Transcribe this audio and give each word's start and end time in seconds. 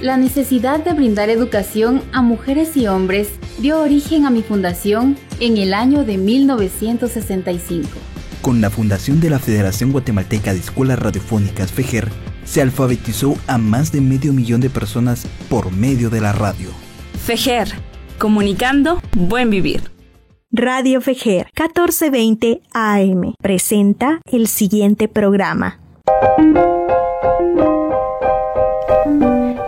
La 0.00 0.16
necesidad 0.16 0.82
de 0.82 0.94
brindar 0.94 1.28
educación 1.28 2.02
a 2.12 2.22
mujeres 2.22 2.74
y 2.74 2.86
hombres 2.86 3.28
dio 3.58 3.80
origen 3.80 4.24
a 4.24 4.30
mi 4.30 4.42
fundación 4.42 5.18
en 5.40 5.58
el 5.58 5.74
año 5.74 6.04
de 6.04 6.16
1965. 6.16 7.86
Con 8.40 8.62
la 8.62 8.70
fundación 8.70 9.20
de 9.20 9.28
la 9.28 9.38
Federación 9.38 9.92
Guatemalteca 9.92 10.54
de 10.54 10.60
Escuelas 10.60 10.98
Radiofónicas 10.98 11.70
FEGER, 11.70 12.08
se 12.44 12.62
alfabetizó 12.62 13.36
a 13.46 13.58
más 13.58 13.92
de 13.92 14.00
medio 14.00 14.32
millón 14.32 14.62
de 14.62 14.70
personas 14.70 15.26
por 15.50 15.70
medio 15.70 16.08
de 16.08 16.22
la 16.22 16.32
radio. 16.32 16.70
FEGER, 17.26 17.68
comunicando 18.18 19.02
buen 19.12 19.50
vivir. 19.50 19.82
Radio 20.50 21.02
FEGER 21.02 21.48
1420 21.54 22.62
AM 22.72 23.34
presenta 23.42 24.22
el 24.32 24.46
siguiente 24.46 25.08
programa. 25.08 25.78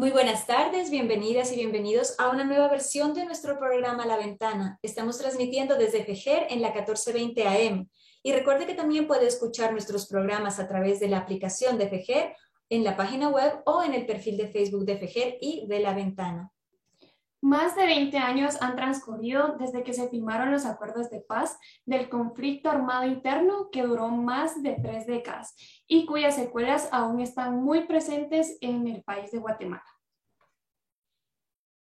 Muy 0.00 0.12
buenas 0.12 0.46
tardes, 0.46 0.90
bienvenidas 0.90 1.52
y 1.52 1.56
bienvenidos 1.56 2.18
a 2.18 2.30
una 2.30 2.42
nueva 2.42 2.68
versión 2.68 3.12
de 3.12 3.26
nuestro 3.26 3.58
programa 3.58 4.06
La 4.06 4.16
Ventana. 4.16 4.78
Estamos 4.80 5.18
transmitiendo 5.18 5.76
desde 5.76 6.06
FEGER 6.06 6.46
en 6.48 6.62
la 6.62 6.68
1420 6.68 7.46
AM. 7.46 7.86
Y 8.22 8.32
recuerde 8.32 8.64
que 8.64 8.74
también 8.74 9.06
puede 9.06 9.26
escuchar 9.26 9.72
nuestros 9.72 10.06
programas 10.06 10.58
a 10.58 10.66
través 10.66 11.00
de 11.00 11.08
la 11.08 11.18
aplicación 11.18 11.76
de 11.76 11.90
FEGER 11.90 12.34
en 12.70 12.82
la 12.82 12.96
página 12.96 13.28
web 13.28 13.60
o 13.66 13.82
en 13.82 13.92
el 13.92 14.06
perfil 14.06 14.38
de 14.38 14.48
Facebook 14.48 14.86
de 14.86 14.96
FEGER 14.96 15.36
y 15.38 15.66
de 15.66 15.80
La 15.80 15.92
Ventana. 15.92 16.50
Más 17.42 17.76
de 17.76 17.84
20 17.84 18.16
años 18.16 18.56
han 18.62 18.76
transcurrido 18.76 19.56
desde 19.58 19.82
que 19.82 19.92
se 19.92 20.08
firmaron 20.08 20.50
los 20.50 20.64
acuerdos 20.64 21.10
de 21.10 21.20
paz 21.20 21.58
del 21.84 22.08
conflicto 22.08 22.70
armado 22.70 23.06
interno 23.06 23.68
que 23.70 23.82
duró 23.82 24.08
más 24.08 24.62
de 24.62 24.78
tres 24.82 25.06
décadas 25.06 25.54
y 25.90 26.06
cuyas 26.06 26.36
secuelas 26.36 26.88
aún 26.92 27.20
están 27.20 27.64
muy 27.64 27.84
presentes 27.84 28.56
en 28.60 28.86
el 28.86 29.02
país 29.02 29.32
de 29.32 29.38
Guatemala. 29.38 29.84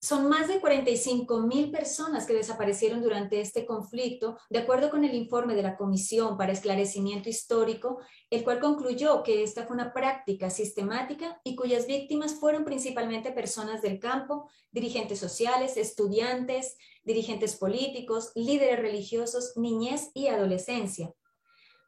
Son 0.02 0.28
más 0.28 0.48
de 0.48 0.60
45 0.60 1.42
mil 1.42 1.70
personas 1.70 2.26
que 2.26 2.34
desaparecieron 2.34 3.04
durante 3.04 3.40
este 3.40 3.68
conflicto, 3.68 4.40
de 4.50 4.60
acuerdo 4.60 4.90
con 4.90 5.04
el 5.04 5.14
informe 5.14 5.54
de 5.54 5.62
la 5.62 5.78
Comisión 5.78 6.38
para 6.38 6.54
Esclarecimiento 6.54 7.30
Histórico, 7.30 8.00
el 8.32 8.44
cual 8.44 8.60
concluyó 8.60 9.22
que 9.22 9.44
esta 9.44 9.68
fue 9.68 9.76
una 9.76 9.94
práctica 9.94 10.50
sistemática 10.50 11.40
y 11.44 11.56
cuyas 11.56 11.86
víctimas 11.86 12.34
fueron 12.34 12.66
principalmente 12.66 13.32
personas 13.32 13.84
del 13.84 14.00
campo, 14.00 14.50
dirigentes 14.72 15.20
sociales, 15.20 15.78
estudiantes, 15.78 16.78
dirigentes 17.04 17.56
políticos, 17.58 18.32
líderes 18.34 18.80
religiosos, 18.80 19.54
niñez 19.56 20.10
y 20.16 20.30
adolescencia. 20.30 21.14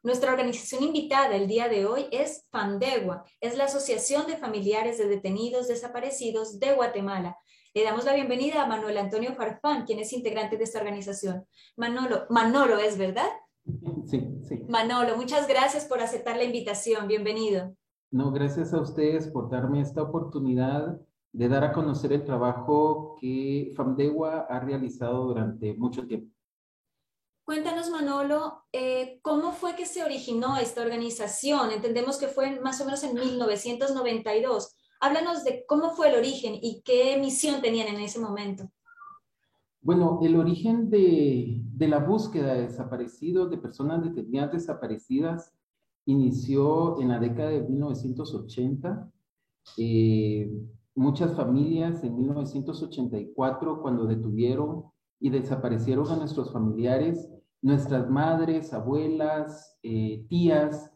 Nuestra 0.04 0.32
organización 0.32 0.84
invitada 0.84 1.36
el 1.36 1.48
día 1.48 1.70
de 1.70 1.86
hoy 1.86 2.08
es 2.12 2.48
FANDEGUA, 2.50 3.24
es 3.40 3.56
la 3.56 3.66
Asociación 3.66 4.26
de 4.26 4.36
Familiares 4.36 4.98
de 4.98 5.08
Detenidos 5.08 5.68
Desaparecidos 5.68 6.60
de 6.60 6.74
Guatemala, 6.74 7.38
le 7.74 7.86
damos 7.86 8.04
la 8.04 8.14
bienvenida 8.14 8.64
a 8.64 8.68
Manuel 8.68 8.98
Antonio 8.98 9.34
Farfán, 9.34 9.86
quien 9.86 10.00
es 10.00 10.12
integrante 10.12 10.58
de 10.58 10.66
esta 10.66 10.80
organización. 10.80 11.46
Manolo, 11.78 12.26
Manolo 12.30 12.78
es 12.78 12.98
verdad? 12.98 13.30
Sí, 14.06 14.28
sí. 14.44 14.66
Manolo, 14.68 15.16
muchas 15.16 15.48
gracias 15.48 15.86
por 15.86 16.02
aceptar 16.02 16.36
la 16.36 16.44
invitación. 16.44 17.08
Bienvenido. 17.08 17.74
No, 18.12 18.34
gracias 18.34 18.74
a 18.74 18.82
ustedes 18.82 19.28
por 19.28 19.50
darme 19.50 19.80
esta 19.80 20.02
oportunidad 20.02 21.00
de 21.32 21.48
dar 21.48 21.64
a 21.64 21.72
conocer 21.72 22.12
el 22.12 22.26
trabajo 22.26 23.16
que 23.22 23.72
FAMDEWA 23.78 24.48
ha 24.50 24.60
realizado 24.60 25.24
durante 25.28 25.74
mucho 25.76 26.06
tiempo. 26.06 26.36
Cuéntanos, 27.52 27.90
Manolo, 27.90 28.64
eh, 28.72 29.20
¿cómo 29.22 29.52
fue 29.52 29.76
que 29.76 29.86
se 29.86 30.06
originó 30.06 30.56
esta 30.56 30.84
organización? 30.84 31.72
Entendemos 31.72 32.18
que 32.18 32.30
fue 32.30 32.62
más 32.62 32.80
o 32.80 32.86
menos 32.86 33.04
en 33.04 33.14
1992. 33.14 34.74
Háblanos 35.02 35.44
de 35.44 35.66
cómo 35.68 35.90
fue 35.90 36.08
el 36.08 36.16
origen 36.16 36.54
y 36.62 36.82
qué 36.86 37.18
misión 37.20 37.62
tenían 37.62 37.90
en 37.90 38.00
ese 38.00 38.22
momento. 38.22 38.72
Bueno, 39.82 40.22
el 40.24 40.38
origen 40.38 40.90
de, 40.90 41.62
la 41.78 42.00
búsqueda 42.00 42.54
de 42.54 42.68
desaparecidos, 42.68 43.52
de 43.52 43.58
personas 43.58 44.02
detenidas 44.02 44.54
desaparecidas, 44.54 45.54
inició 46.06 47.02
en 47.02 47.10
la 47.10 47.20
década 47.20 47.50
de 47.50 47.64
1980. 47.64 49.12
Eh, 49.76 50.50
muchas 50.96 51.36
familias 51.36 52.02
en 52.06 52.16
1984, 52.16 53.82
cuando 53.82 54.06
detuvieron 54.06 54.86
y 55.20 55.30
desaparecieron 55.30 56.08
a 56.08 56.16
nuestros 56.16 56.54
familiares, 56.54 57.30
nuestras 57.62 58.10
madres, 58.10 58.74
abuelas, 58.74 59.78
eh, 59.84 60.26
tías, 60.30 60.92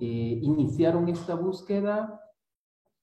eh, 0.00 0.38
iniciaron 0.42 1.08
esta 1.08 1.34
búsqueda 1.34 2.20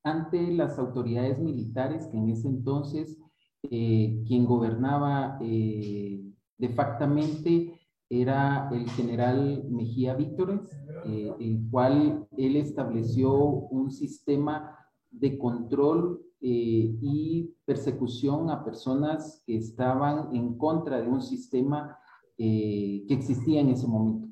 ante 0.03 0.51
las 0.51 0.77
autoridades 0.77 1.39
militares 1.39 2.07
que 2.07 2.17
en 2.17 2.29
ese 2.29 2.47
entonces 2.47 3.17
eh, 3.63 4.23
quien 4.25 4.45
gobernaba 4.45 5.37
de 5.39 6.69
factamente 6.75 7.79
era 8.09 8.69
el 8.71 8.89
general 8.91 9.65
Mejía 9.69 10.13
Víctores, 10.13 10.71
el 11.05 11.67
cual 11.69 12.25
él 12.37 12.55
estableció 12.55 13.35
un 13.35 13.91
sistema 13.91 14.77
de 15.11 15.37
control 15.37 16.21
y 16.39 17.53
persecución 17.65 18.49
a 18.49 18.63
personas 18.63 19.43
que 19.45 19.57
estaban 19.57 20.33
en 20.33 20.57
contra 20.57 21.01
de 21.01 21.09
un 21.09 21.21
sistema 21.21 21.97
que 22.37 23.05
existía 23.09 23.61
en 23.61 23.69
ese 23.69 23.87
momento. 23.87 24.27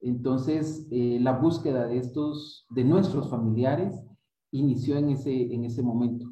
Entonces, 0.00 0.86
la 0.90 1.32
búsqueda 1.32 1.86
de 1.86 1.98
estos, 1.98 2.66
de 2.70 2.84
nuestros 2.84 3.30
familiares, 3.30 4.00
inició 4.52 4.96
en 4.96 5.10
ese, 5.10 5.54
en 5.54 5.64
ese 5.64 5.82
momento. 5.82 6.26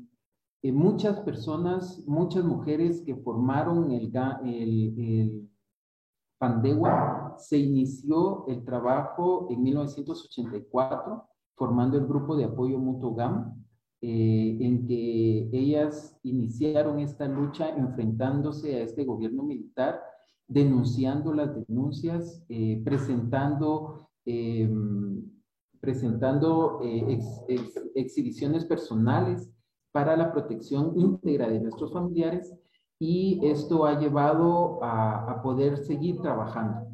Eh, 0.63 0.73
muchas 0.73 1.21
personas, 1.21 2.03
muchas 2.07 2.45
mujeres 2.45 3.03
que 3.03 3.17
formaron 3.17 3.91
el, 3.91 4.13
el, 4.45 4.99
el 4.99 5.51
Pandewa, 6.39 7.35
se 7.39 7.59
inició 7.59 8.47
el 8.49 8.65
trabajo 8.65 9.49
en 9.51 9.63
1984 9.63 11.25
formando 11.57 11.97
el 11.99 12.07
grupo 12.07 12.37
de 12.37 12.45
apoyo 12.45 12.79
mutuo 12.79 13.15
GAM, 13.15 13.63
eh, 14.01 14.59
en 14.61 14.87
que 14.87 15.49
ellas 15.53 16.19
iniciaron 16.23 16.99
esta 16.99 17.27
lucha 17.27 17.71
enfrentándose 17.71 18.77
a 18.77 18.83
este 18.83 19.05
gobierno 19.05 19.43
militar, 19.45 20.01
denunciando 20.47 21.33
las 21.33 21.55
denuncias, 21.55 22.45
eh, 22.49 22.83
presentando 22.85 24.09
em, 24.25 25.23
presentando 25.85 26.81
eh, 26.83 27.21
exhibiciones 27.95 28.65
personales 28.65 29.53
para 29.93 30.17
la 30.17 30.33
protección 30.33 30.99
íntegra 30.99 31.47
de 31.47 31.61
nuestros 31.61 31.93
familiares 31.93 32.55
y 32.99 33.39
esto 33.43 33.85
ha 33.85 34.01
llevado 34.01 34.83
a, 34.83 35.43
poder 35.43 35.77
seguir 35.77 36.23
trabajando. 36.23 36.87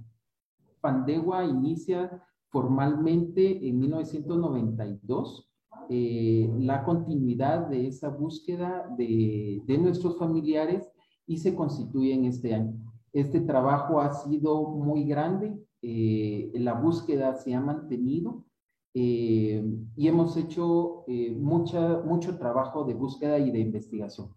Pandegua 0.81 1.44
inicia 1.44 2.20
formalmente 2.49 3.69
en 3.69 3.79
1992 3.79 5.49
eh, 5.88 6.53
la 6.58 6.82
continuidad 6.82 7.69
de 7.69 7.87
esa 7.87 8.08
búsqueda 8.08 8.93
de, 8.99 9.62
nuestros 9.81 10.19
familiares 10.19 10.91
y 11.29 11.38
se 11.38 11.55
constituye 11.55 12.12
en 12.12 12.25
este 12.25 12.55
año. 12.55 12.89
Este 13.12 13.40
trabajo 13.40 14.00
ha 14.00 14.12
sido 14.12 14.62
muy 14.62 15.04
grande, 15.04 15.58
eh, 15.82 16.50
la 16.54 16.74
búsqueda 16.74 17.34
se 17.34 17.54
ha 17.54 17.60
mantenido 17.60 18.44
eh, 18.92 19.62
y 19.96 20.08
hemos 20.08 20.36
hecho 20.36 21.04
eh, 21.06 21.30
mucha, 21.30 21.98
mucho 21.98 22.36
trabajo 22.38 22.84
de 22.84 22.94
búsqueda 22.94 23.38
y 23.38 23.50
de 23.50 23.60
investigación. 23.60 24.34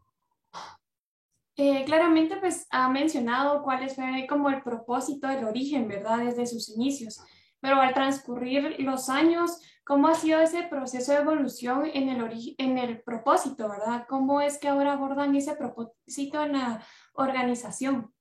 Eh, 1.56 1.84
claramente, 1.86 2.38
pues 2.38 2.68
ha 2.72 2.90
mencionado 2.90 3.62
cuál 3.64 3.88
fue 3.90 4.26
como 4.28 4.50
el 4.50 4.62
propósito, 4.64 5.30
el 5.30 5.44
origen, 5.46 5.88
¿verdad? 5.88 6.20
Desde 6.20 6.46
sus 6.46 6.70
inicios. 6.70 7.22
pero 7.60 7.80
al 7.80 7.94
transcurrir 7.94 8.76
los 8.80 9.08
años, 9.08 9.62
¿cómo 9.86 10.10
ha 10.10 10.16
sido 10.16 10.42
ese 10.42 10.64
proceso 10.64 11.14
de 11.14 11.20
evolución 11.20 11.86
en 11.86 12.10
el, 12.10 12.56
en 12.58 12.78
el 12.78 13.02
propósito, 13.04 13.70
verdad? 13.70 14.06
¿Cómo 14.10 14.42
es 14.42 14.60
que 14.60 14.68
ahora 14.68 14.94
abordan 14.94 15.34
ese 15.34 15.56
propósito 15.56 16.44
en 16.44 16.54
la 16.54 16.84
organización? 17.14 18.13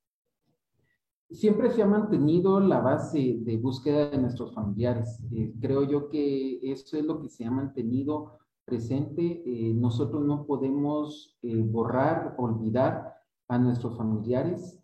Siempre 1.33 1.71
se 1.71 1.81
ha 1.81 1.87
mantenido 1.87 2.59
la 2.59 2.79
base 2.79 3.37
de 3.39 3.57
búsqueda 3.57 4.09
de 4.09 4.17
nuestros 4.19 4.53
familiares. 4.53 5.19
Eh, 5.31 5.53
creo 5.59 5.83
yo 5.83 6.09
que 6.09 6.59
eso 6.71 6.97
es 6.97 7.03
lo 7.03 7.21
que 7.21 7.29
se 7.29 7.45
ha 7.45 7.51
mantenido 7.51 8.39
presente. 8.65 9.43
Eh, 9.45 9.73
nosotros 9.73 10.23
no 10.25 10.45
podemos 10.45 11.35
eh, 11.41 11.61
borrar, 11.61 12.35
olvidar 12.37 13.15
a 13.47 13.57
nuestros 13.57 13.97
familiares. 13.97 14.79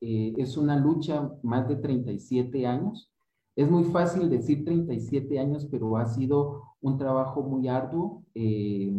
es 0.00 0.56
una 0.56 0.76
lucha 0.76 1.30
más 1.42 1.66
de 1.68 1.76
37 1.76 2.66
años 2.66 3.14
es 3.56 3.70
muy 3.70 3.84
fácil 3.84 4.28
decir 4.28 4.64
37 4.64 5.38
años, 5.38 5.66
pero 5.70 5.96
ha 5.96 6.06
sido 6.06 6.62
un 6.80 6.98
trabajo 6.98 7.42
muy 7.42 7.68
arduo 7.68 8.24
eh, 8.34 8.92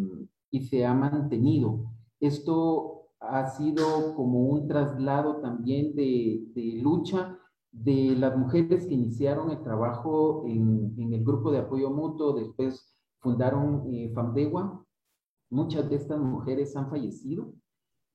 y 0.49 0.61
se 0.61 0.85
ha 0.85 0.93
mantenido. 0.93 1.91
Esto 2.21 2.94
ha 3.19 3.49
sido 3.51 4.15
como 4.15 4.45
un 4.45 4.67
traslado 4.67 5.37
también 5.41 5.95
de, 5.95 6.79
lucha 6.81 7.37
de 7.71 8.15
las 8.17 8.37
mujeres 8.37 8.85
que 8.85 8.93
iniciaron 8.93 9.51
el 9.51 9.63
trabajo 9.63 10.43
en, 10.47 10.95
el 10.97 11.23
grupo 11.23 11.51
de 11.51 11.59
apoyo 11.59 11.89
mutuo, 11.89 12.33
después 12.33 12.95
fundaron 13.19 13.83
eh, 13.93 14.11
FAMDEGUA. 14.13 14.85
Muchas 15.49 15.89
de 15.89 15.95
estas 15.95 16.19
mujeres 16.19 16.75
han 16.75 16.89
fallecido, 16.89 17.53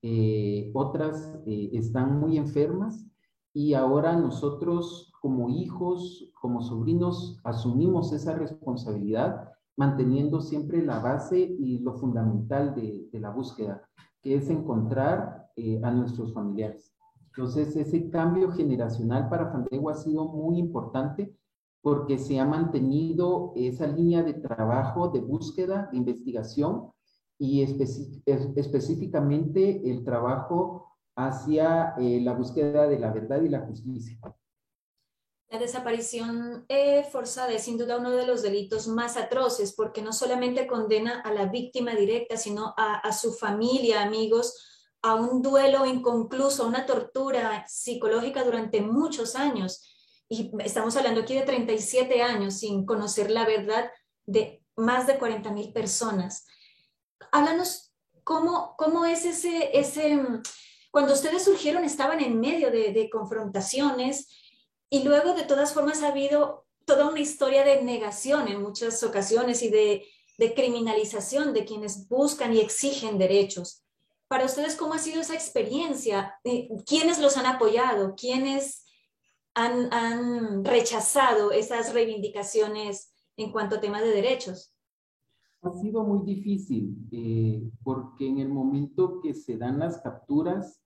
eh, 0.01 0.71
otras 0.73 1.39
están 1.45 2.19
muy 2.19 2.37
enfermas 2.37 3.05
y 3.53 3.73
ahora 3.73 4.15
nosotros 4.15 5.11
como 5.21 5.49
hijos, 5.49 6.31
como 6.33 6.61
sobrinos, 6.63 7.39
asumimos 7.43 8.11
esa 8.11 8.35
responsabilidad 8.35 9.51
manteniendo 9.77 10.41
siempre 10.41 10.83
la 10.83 10.99
base 10.99 11.39
y 11.39 11.79
lo 11.79 11.93
fundamental 11.93 12.75
de, 12.75 13.19
la 13.19 13.29
búsqueda, 13.29 13.87
que 14.21 14.35
es 14.35 14.49
encontrar 14.49 15.49
eh, 15.55 15.79
a 15.83 15.91
nuestros 15.91 16.33
familiares. 16.33 16.93
Entonces, 17.27 17.75
ese 17.75 18.09
cambio 18.09 18.51
generacional 18.51 19.29
para 19.29 19.51
Fandego 19.51 19.89
ha 19.89 19.95
sido 19.95 20.25
muy 20.25 20.59
importante 20.59 21.35
porque 21.81 22.17
se 22.17 22.39
ha 22.39 22.45
mantenido 22.45 23.53
esa 23.55 23.87
línea 23.87 24.23
de 24.23 24.33
trabajo, 24.33 25.09
de 25.09 25.21
búsqueda, 25.21 25.89
de 25.91 25.97
investigación 25.97 26.91
y 27.39 27.63
específicamente 27.63 29.89
el 29.89 30.03
trabajo 30.03 30.91
hacia 31.15 31.95
eh, 31.97 32.21
la 32.21 32.33
búsqueda 32.33 32.87
de 32.87 32.99
la 32.99 33.11
verdad 33.11 33.41
y 33.41 33.49
la 33.49 33.61
justicia. 33.61 34.19
La 35.51 35.59
desaparición 35.59 36.63
eh, 36.69 37.03
forzada 37.11 37.51
es 37.51 37.65
sin 37.65 37.77
duda 37.77 37.97
uno 37.97 38.11
de 38.11 38.25
los 38.25 38.41
delitos 38.41 38.87
más 38.87 39.17
atroces 39.17 39.73
porque 39.73 40.01
no 40.01 40.13
solamente 40.13 40.65
condena 40.65 41.19
a 41.19 41.33
la 41.33 41.47
víctima 41.47 41.93
directa, 41.93 42.37
sino 42.37 42.73
a, 42.77 43.11
su 43.11 43.33
familia, 43.33 44.01
amigos, 44.01 44.95
a 45.01 45.15
un 45.15 45.41
duelo 45.41 45.85
inconcluso, 45.85 46.63
a 46.63 46.67
una 46.67 46.85
tortura 46.85 47.65
psicológica 47.67 48.45
durante 48.45 48.79
muchos 48.79 49.35
años. 49.35 49.85
Y 50.29 50.51
estamos 50.59 50.95
hablando 50.95 51.19
aquí 51.19 51.35
de 51.35 51.41
37 51.41 52.21
años 52.21 52.53
sin 52.53 52.85
conocer 52.85 53.29
la 53.29 53.45
verdad 53.45 53.91
de 54.25 54.63
más 54.77 55.05
de 55.05 55.17
40 55.17 55.51
mil 55.51 55.73
personas. 55.73 56.45
Háblanos 57.33 57.93
cómo, 58.23 58.75
cómo 58.77 59.03
es 59.03 59.25
ese, 59.25 59.77
ese, 59.77 60.17
cuando 60.91 61.11
ustedes 61.11 61.43
surgieron 61.43 61.83
estaban 61.83 62.21
en 62.21 62.39
medio 62.39 62.71
de, 62.71 63.09
confrontaciones 63.11 64.29
y 64.93 65.03
luego 65.03 65.33
de 65.33 65.43
todas 65.43 65.73
formas 65.73 66.03
ha 66.03 66.09
habido 66.09 66.65
toda 66.85 67.09
una 67.09 67.21
historia 67.21 67.63
de 67.63 67.81
negación 67.81 68.49
en 68.49 68.61
muchas 68.61 69.01
ocasiones 69.03 69.63
y 69.63 69.69
de, 69.69 70.03
criminalización 70.55 71.53
de 71.53 71.65
quienes 71.65 72.09
buscan 72.09 72.53
y 72.53 72.59
exigen 72.59 73.19
derechos. 73.19 73.85
Para 74.27 74.45
ustedes, 74.45 74.75
¿cómo 74.75 74.95
ha 74.95 74.97
sido 74.97 75.21
esa 75.21 75.35
experiencia? 75.35 76.33
Eh, 76.43 76.67
¿Quiénes 76.85 77.19
los 77.19 77.37
han 77.37 77.45
apoyado? 77.45 78.15
¿Quiénes 78.15 78.83
han, 79.53 80.65
rechazado 80.65 81.51
esas 81.51 81.93
reivindicaciones 81.93 83.13
en 83.37 83.51
cuanto 83.51 83.75
a 83.75 83.81
temas 83.81 84.01
de 84.01 84.09
derechos? 84.09 84.73
Ha 85.61 85.71
sido 85.73 86.03
muy 86.03 86.25
difícil 86.25 86.97
eh, 87.11 87.61
porque 87.83 88.27
en 88.27 88.39
el 88.39 88.49
momento 88.49 89.21
que 89.21 89.35
se 89.35 89.57
dan 89.57 89.79
las 89.79 90.01
capturas, 90.01 90.81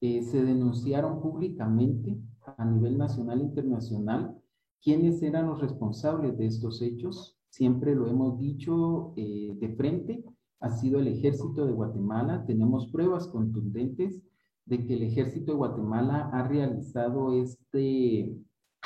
se 0.00 0.42
denunciaron 0.42 1.20
públicamente 1.20 2.18
a 2.44 2.64
nivel 2.64 2.98
nacional 2.98 3.40
e 3.40 3.44
internacional 3.44 4.42
quiénes 4.82 5.22
eran 5.22 5.46
los 5.46 5.60
responsables 5.60 6.36
de 6.36 6.46
estos 6.46 6.82
hechos. 6.82 7.38
Siempre 7.48 7.94
lo 7.94 8.08
hemos 8.08 8.38
dicho 8.38 9.12
eh, 9.16 9.54
de 9.58 9.68
frente, 9.76 10.24
ha 10.60 10.70
sido 10.70 11.00
el 11.00 11.08
ejército 11.08 11.66
de 11.66 11.72
Guatemala. 11.72 12.44
Tenemos 12.46 12.90
pruebas 12.90 13.28
contundentes 13.28 14.22
de 14.64 14.84
que 14.86 14.94
el 14.94 15.02
ejército 15.02 15.52
de 15.52 15.58
Guatemala 15.58 16.30
ha 16.32 16.46
realizado 16.46 17.32
este 17.32 18.36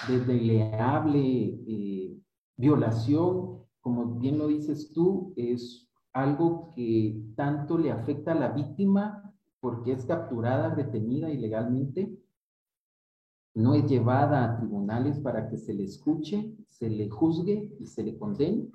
desleable 0.08 1.58
eh, 1.66 2.16
violación, 2.56 3.62
como 3.80 4.18
bien 4.18 4.38
lo 4.38 4.48
dices 4.48 4.92
tú, 4.92 5.32
es 5.36 5.88
algo 6.12 6.72
que 6.74 7.22
tanto 7.36 7.78
le 7.78 7.90
afecta 7.90 8.32
a 8.32 8.36
la 8.36 8.48
víctima 8.50 9.34
porque 9.60 9.92
es 9.92 10.04
capturada, 10.04 10.74
retenida 10.74 11.30
ilegalmente, 11.30 12.10
no 13.56 13.74
es 13.74 13.86
llevada 13.86 14.44
a 14.44 14.56
tribunales 14.58 15.18
para 15.18 15.48
que 15.48 15.56
se 15.56 15.72
le 15.72 15.84
escuche, 15.84 16.52
se 16.68 16.90
le 16.90 17.08
juzgue 17.08 17.72
y 17.80 17.86
se 17.86 18.02
le 18.02 18.18
condene. 18.18 18.68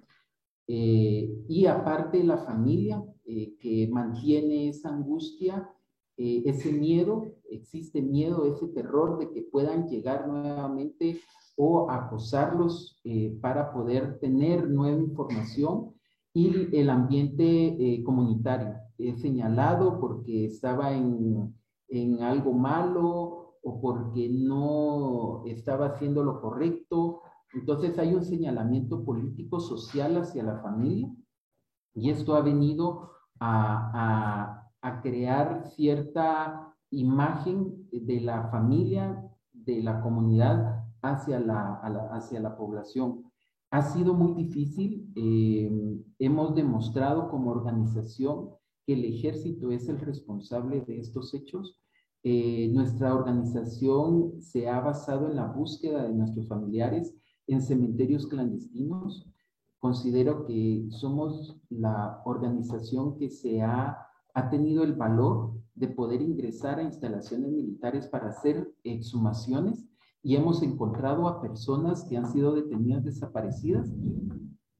Eh, 0.67 1.31
y 1.47 1.67
aparte 1.67 2.23
la 2.23 2.39
familia 2.39 3.03
eh, 3.23 3.53
que 3.59 3.87
mantiene 3.91 4.69
esa 4.69 4.89
angustia, 4.89 5.69
eh, 6.17 6.41
ese 6.45 6.73
miedo, 6.73 7.31
existe 7.51 8.01
miedo, 8.01 8.45
ese 8.47 8.69
terror 8.69 9.19
de 9.19 9.29
que 9.29 9.43
puedan 9.43 9.87
llegar 9.87 10.27
nuevamente 10.27 11.19
o 11.57 11.91
acosarlos 11.91 12.99
para 13.39 13.71
poder 13.73 14.17
tener 14.19 14.67
nueva 14.67 14.99
información 14.99 15.93
y 16.33 16.75
el 16.75 16.89
ambiente 16.89 18.01
comunitario 18.03 18.77
señalado 19.17 19.99
porque 19.99 20.45
estaba 20.45 20.93
en, 20.93 21.53
en 21.89 22.23
algo 22.23 22.53
malo 22.53 23.40
o 23.63 23.79
porque 23.81 24.29
no 24.29 25.43
estaba 25.45 25.87
haciendo 25.87 26.23
lo 26.23 26.41
correcto. 26.41 27.21
Entonces 27.53 27.97
hay 27.99 28.13
un 28.13 28.23
señalamiento 28.23 29.03
político 29.03 29.59
social 29.59 30.17
hacia 30.17 30.43
la 30.43 30.59
familia 30.59 31.09
y 31.93 32.09
esto 32.09 32.35
ha 32.35 32.41
venido 32.41 33.11
a, 33.39 33.91
a, 33.93 34.71
a 34.81 35.01
crear 35.01 35.65
cierta 35.75 36.73
imagen 36.91 37.87
de 37.91 38.21
la 38.21 38.49
familia, 38.49 39.23
de 39.53 39.81
la 39.83 40.01
comunidad 40.01 40.85
hacia 41.01 41.39
la, 41.39 41.75
hacia 42.11 42.39
la 42.39 42.57
población. 42.57 43.23
Ha 43.71 43.81
sido 43.81 44.13
muy 44.13 44.33
difícil. 44.33 45.11
Eh, 45.15 45.71
hemos 46.19 46.55
demostrado 46.55 47.29
como 47.29 47.51
organización 47.51 48.49
que 48.85 48.93
el 48.93 49.05
ejército 49.05 49.71
es 49.71 49.87
el 49.87 49.99
responsable 49.99 50.81
de 50.81 50.99
estos 50.99 51.33
hechos. 51.33 51.80
Eh, 52.23 52.69
nuestra 52.71 53.15
organización 53.15 54.39
se 54.41 54.69
ha 54.69 54.79
basado 54.79 55.27
en 55.27 55.35
la 55.35 55.47
búsqueda 55.47 56.03
de 56.03 56.13
nuestros 56.13 56.47
familiares 56.47 57.15
en 57.47 57.61
cementerios 57.61 58.27
clandestinos. 58.27 59.27
Considero 59.79 60.45
que 60.45 60.85
somos 60.89 61.59
la 61.69 62.21
organización 62.25 63.17
que 63.17 63.31
se 63.31 63.63
ha, 63.63 63.97
ha 64.35 64.49
tenido 64.51 64.83
el 64.83 64.93
valor 64.93 65.53
de 65.73 65.87
poder 65.87 66.21
ingresar 66.21 66.77
a 66.77 66.83
instalaciones 66.83 67.51
militares 67.51 68.07
para 68.07 68.27
hacer 68.27 68.71
exhumaciones 68.83 69.87
y 70.21 70.35
hemos 70.35 70.61
encontrado 70.61 71.27
a 71.27 71.41
personas 71.41 72.05
que 72.05 72.17
han 72.17 72.31
sido 72.31 72.53
detenidas 72.53 73.03
desaparecidas 73.03 73.91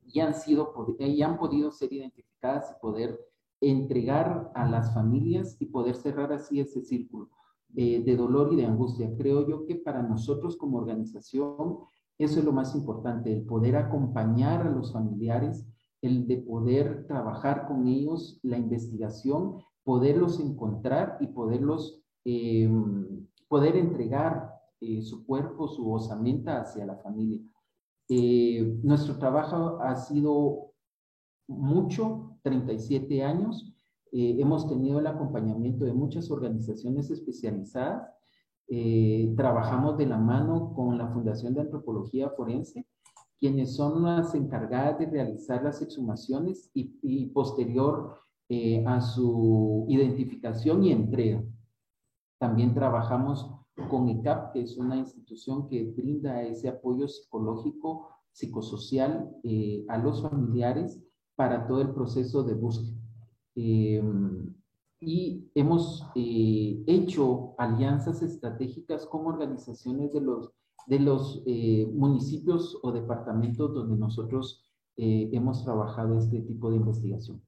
y 0.05 0.19
han, 0.19 0.35
sido, 0.35 0.73
y 0.99 1.21
han 1.23 1.39
podido 1.39 1.71
ser 1.71 1.91
identificadas 1.91 2.71
y 2.71 2.81
poder 2.81 3.19
entregar 3.61 4.51
a 4.55 4.67
las 4.67 4.93
familias 4.93 5.55
y 5.59 5.67
poder 5.67 5.95
cerrar 5.95 6.33
así 6.33 6.59
ese 6.59 6.81
círculo 6.81 7.29
eh, 7.75 8.03
de 8.03 8.15
dolor 8.17 8.51
y 8.51 8.57
de 8.57 8.65
angustia. 8.65 9.15
Creo 9.17 9.47
yo 9.47 9.65
que 9.65 9.75
para 9.75 10.01
nosotros 10.01 10.57
como 10.57 10.77
organización 10.77 11.77
eso 12.21 12.37
es 12.39 12.45
lo 12.45 12.51
más 12.51 12.75
importante, 12.75 13.33
el 13.33 13.45
poder 13.47 13.75
acompañar 13.75 14.61
a 14.61 14.69
los 14.69 14.93
familiares, 14.93 15.65
el 16.03 16.27
de 16.27 16.37
poder 16.37 17.07
trabajar 17.07 17.67
con 17.67 17.87
ellos, 17.87 18.39
la 18.43 18.59
investigación, 18.59 19.57
poderlos 19.83 20.39
encontrar 20.39 21.17
y 21.19 21.27
poderlos, 21.27 22.03
em, 22.23 23.25
poder 23.47 23.75
entregar 23.75 24.51
eh, 24.81 25.01
su 25.01 25.25
cuerpo, 25.25 25.67
su 25.67 25.91
osamenta 25.91 26.61
hacia 26.61 26.85
la 26.85 26.97
familia. 26.97 27.41
Eh, 28.07 28.79
nuestro 28.83 29.17
trabajo 29.17 29.79
ha 29.81 29.95
sido 29.95 30.70
mucho, 31.47 32.37
37 32.43 33.23
años. 33.23 33.73
Eh, 34.11 34.37
hemos 34.39 34.67
tenido 34.67 34.99
el 34.99 35.07
acompañamiento 35.07 35.85
de 35.85 35.93
muchas 35.93 36.29
organizaciones 36.31 37.09
especializadas 37.09 38.09
Eh, 38.73 39.33
trabajamos 39.35 39.97
de 39.97 40.05
la 40.05 40.17
mano 40.17 40.73
con 40.73 40.97
la 40.97 41.05
Fundación 41.09 41.53
de 41.53 41.59
Antropología 41.59 42.29
Forense, 42.29 42.85
quienes 43.37 43.75
son 43.75 44.03
las 44.03 44.33
encargadas 44.33 44.97
de 44.97 45.07
realizar 45.07 45.61
las 45.61 45.81
exhumaciones 45.81 46.71
y, 46.73 47.25
posterior 47.33 48.15
eh, 48.47 48.81
a 48.87 49.01
su 49.01 49.85
identificación 49.89 50.85
y 50.85 50.93
entrega. 50.93 51.43
También 52.39 52.73
trabajamos 52.73 53.51
con 53.89 54.07
ECAP, 54.07 54.53
que 54.53 54.61
es 54.61 54.77
una 54.77 54.95
institución 54.95 55.67
que 55.67 55.91
brinda 55.91 56.41
ese 56.41 56.69
apoyo 56.69 57.09
psicológico, 57.09 58.07
psicosocial 58.31 59.35
a 59.89 59.97
los 59.97 60.21
familiares 60.21 61.01
para 61.41 61.65
todo 61.65 61.81
el 61.81 61.89
proceso 61.89 62.43
de 62.43 62.53
búsqueda. 62.53 62.95
Em, 63.55 64.53
y 64.99 65.49
hemos 65.55 66.05
eh, 66.13 66.83
hecho 66.85 67.55
alianzas 67.57 68.21
estratégicas 68.21 69.07
con 69.07 69.25
organizaciones 69.25 70.13
de 70.13 70.21
los, 70.21 70.51
de 70.85 70.99
los 70.99 71.41
eh, 71.47 71.89
municipios 71.95 72.77
o 72.83 72.91
departamentos 72.91 73.73
donde 73.73 73.97
nosotros 73.97 74.63
hemos 74.97 75.63
trabajado 75.63 76.19
este 76.19 76.41
tipo 76.41 76.69
de 76.69 76.75
investigación 76.75 77.41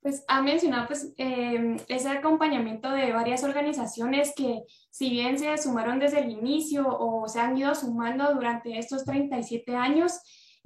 pues 0.00 0.24
ha 0.28 0.40
mencionado 0.40 0.86
pues, 0.86 1.12
em, 1.18 1.76
ese 1.88 2.08
acompañamiento 2.08 2.90
de 2.90 3.12
varias 3.12 3.44
organizaciones 3.44 4.32
que 4.34 4.62
si 4.90 5.10
bien 5.10 5.38
se 5.38 5.54
sumaron 5.58 5.98
desde 5.98 6.20
el 6.20 6.30
inicio 6.30 6.86
o 6.88 7.28
se 7.28 7.40
han 7.40 7.58
ido 7.58 7.74
sumando 7.74 8.32
durante 8.32 8.78
estos 8.78 9.04
37 9.04 9.76
años 9.76 10.12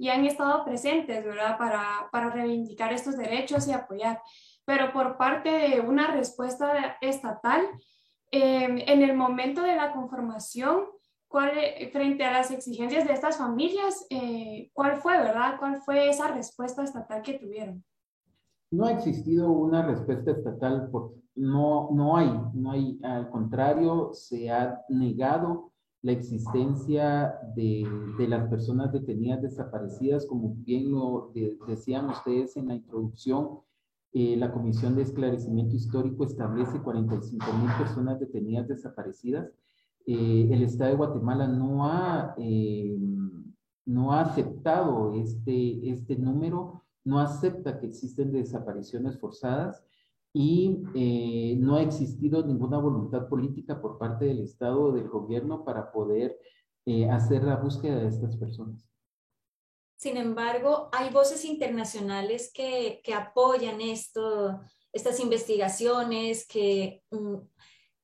y 0.03 0.09
han 0.09 0.25
estado 0.25 0.65
presentes, 0.65 1.23
¿verdad? 1.23 1.57
Para, 1.57 2.09
para 2.11 2.29
reivindicar 2.29 2.91
estos 2.91 3.15
derechos 3.15 3.69
y 3.69 3.71
apoyar. 3.71 4.21
Pero 4.65 4.91
por 4.91 5.15
parte 5.15 5.49
de 5.49 5.79
una 5.79 6.11
respuesta 6.11 6.97
estatal, 6.99 7.61
em, 8.29 8.79
en 8.85 9.01
el 9.01 9.15
momento 9.15 9.61
de 9.61 9.77
la 9.77 9.93
conformación, 9.93 10.87
¿cuál, 11.29 11.51
frente 11.93 12.25
a 12.25 12.33
las 12.33 12.51
exigencias 12.51 13.07
de 13.07 13.13
estas 13.13 13.37
familias, 13.37 14.05
eh, 14.09 14.71
¿cuál 14.73 14.97
fue, 14.97 15.17
verdad? 15.19 15.55
¿Cuál 15.57 15.77
fue 15.77 16.09
esa 16.09 16.27
respuesta 16.27 16.83
estatal 16.83 17.21
que 17.21 17.39
tuvieron? 17.39 17.81
No 18.71 18.87
ha 18.87 18.91
existido 18.91 19.51
una 19.51 19.85
respuesta 19.85 20.31
estatal, 20.31 20.89
por, 20.91 21.13
no, 21.35 21.91
no 21.93 22.17
hay, 22.17 22.29
no 22.53 22.71
hay, 22.71 22.99
al 23.03 23.29
contrario, 23.29 24.09
se 24.11 24.51
ha 24.51 24.81
negado 24.89 25.71
la 26.03 26.11
existencia 26.11 27.33
de, 27.55 27.87
de 28.17 28.27
las 28.27 28.47
personas 28.49 28.91
detenidas 28.91 29.41
desaparecidas, 29.41 30.25
como 30.27 30.53
bien 30.57 30.91
lo 30.91 31.31
decían 31.65 32.09
ustedes 32.09 32.55
en 32.57 32.67
la 32.67 32.75
introducción, 32.75 33.59
eh, 34.11 34.35
la 34.37 34.51
Comisión 34.51 34.95
de 34.95 35.01
Esclarecimiento 35.01 35.75
Histórico 35.75 36.23
establece 36.23 36.79
45 36.79 37.45
mil 37.53 37.71
personas 37.77 38.19
detenidas 38.19 38.67
desaparecidas. 38.67 39.49
Eh, 40.05 40.49
el 40.51 40.61
Estado 40.61 40.91
de 40.91 40.97
Guatemala 40.97 41.47
no 41.47 41.85
ha, 41.87 42.35
eh, 42.37 42.95
no 43.85 44.13
ha 44.13 44.21
aceptado 44.21 45.13
este, 45.15 45.89
este 45.89 46.15
número 46.15 46.83
no 47.05 47.19
acepta 47.19 47.79
que 47.79 47.87
existen 47.87 48.31
desapariciones 48.31 49.19
forzadas 49.19 49.83
y 50.33 50.83
eh, 50.95 51.55
no 51.59 51.75
ha 51.75 51.83
existido 51.83 52.43
ninguna 52.43 52.79
voluntad 52.79 53.29
política 53.29 53.79
por 53.79 53.99
parte 53.99 54.25
del 54.25 54.39
Estado 54.41 54.81
o 54.81 54.91
del 54.91 55.07
gobierno 55.07 55.63
para 55.63 55.91
poder 55.91 56.39
eh, 56.85 57.07
hacer 57.09 57.43
la 57.43 57.57
búsqueda 57.57 57.97
de 57.97 58.07
estas 58.07 58.35
personas. 58.37 58.83
Sin 59.95 60.17
embargo, 60.17 60.89
hay 60.91 61.11
voces 61.11 61.45
internacionales 61.45 62.51
que, 62.51 63.01
apoyan 63.15 63.79
esto, 63.79 64.59
estas 64.91 65.19
investigaciones, 65.19 66.47
que 66.47 67.03
mm, 67.11 67.35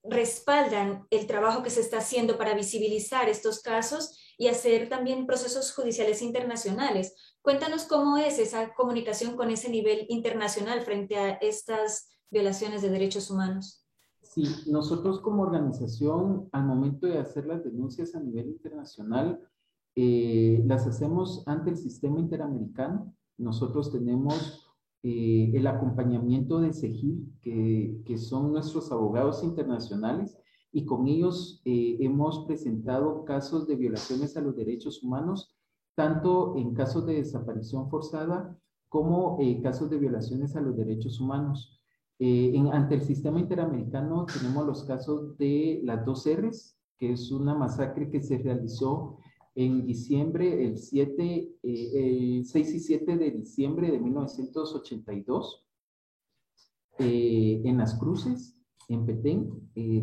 respaldan 0.03 1.07
el 1.09 1.25
trabajo 1.25 1.63
que 1.63 1.71
se 1.71 1.81
está 1.81 1.97
haciendo 1.97 2.37
para 2.37 2.53
visibilizar 2.53 3.27
estos 3.27 3.61
casos 3.61 4.17
y 4.37 4.47
hacer 4.47 4.87
también 4.87 5.25
procesos 5.25 5.73
judiciales 5.73 6.21
internacionales. 6.21 7.15
Cuéntanos 7.41 7.83
cómo 7.83 8.17
es 8.17 8.39
esa 8.39 8.73
comunicación 8.75 9.35
con 9.35 9.49
ese 9.49 9.69
nivel 9.69 10.05
internacional 10.09 10.81
frente 10.81 11.17
a 11.17 11.31
estas 11.31 12.18
violaciones 12.31 12.81
de 12.81 12.89
derechos 12.89 13.29
humanos. 13.29 13.85
Sí, 14.21 14.43
nosotros 14.67 15.19
como 15.21 15.43
organización, 15.43 16.49
al 16.51 16.65
momento 16.65 17.07
de 17.07 17.17
hacer 17.17 17.45
las 17.45 17.63
denuncias 17.63 18.15
a 18.15 18.19
nivel 18.19 18.47
internacional, 18.47 19.39
eh, 19.95 20.63
las 20.65 20.85
hacemos 20.85 21.43
ante 21.47 21.71
el 21.71 21.77
sistema 21.77 22.19
interamericano. 22.19 23.15
Nosotros 23.37 23.91
tenemos 23.91 24.69
eh, 25.03 25.51
el 25.53 25.65
acompañamiento 25.67 26.59
de 26.59 26.73
CEGIL, 26.73 27.33
que, 27.41 28.01
que, 28.05 28.17
son 28.17 28.51
nuestros 28.51 28.91
abogados 28.91 29.43
internacionales, 29.43 30.37
y 30.71 30.85
con 30.85 31.07
ellos 31.07 31.61
eh, 31.65 31.97
hemos 32.01 32.45
presentado 32.45 33.25
casos 33.25 33.65
de 33.67 33.75
violaciones 33.75 34.37
a 34.37 34.41
los 34.41 34.55
derechos 34.55 35.01
humanos 35.01 35.55
tanto 35.99 36.55
en 36.55 36.73
casos 36.73 37.05
de 37.05 37.15
desaparición 37.15 37.89
forzada 37.89 38.57
como 38.87 39.37
eh, 39.41 39.61
casos 39.61 39.89
de 39.89 39.97
violaciones 39.97 40.55
a 40.55 40.61
los 40.61 40.77
derechos 40.77 41.19
humanos. 41.19 41.78
Eh, 42.19 42.51
en, 42.53 42.67
ante 42.67 42.95
el 42.95 43.03
sistema 43.03 43.39
interamericano 43.39 44.25
tenemos 44.25 44.65
los 44.65 44.83
casos 44.83 45.37
de 45.37 45.81
las 45.83 46.05
dos 46.05 46.27
R's, 46.27 46.77
que 46.97 47.13
es 47.13 47.31
una 47.31 47.55
masacre 47.55 48.09
que 48.09 48.21
se 48.21 48.37
realizó 48.37 49.17
en 49.55 49.85
diciembre, 49.85 50.65
el, 50.65 50.77
7, 50.77 51.55
eh, 51.63 52.37
el 52.43 52.45
6 52.45 52.73
y 52.75 52.79
7 52.79 53.17
de 53.17 53.31
diciembre 53.31 53.91
de 53.91 53.99
1982, 53.99 55.65
en 57.01 57.77
Las 57.77 57.97
Cruces, 57.97 58.61
en 58.89 59.05
Petén, 59.05 59.49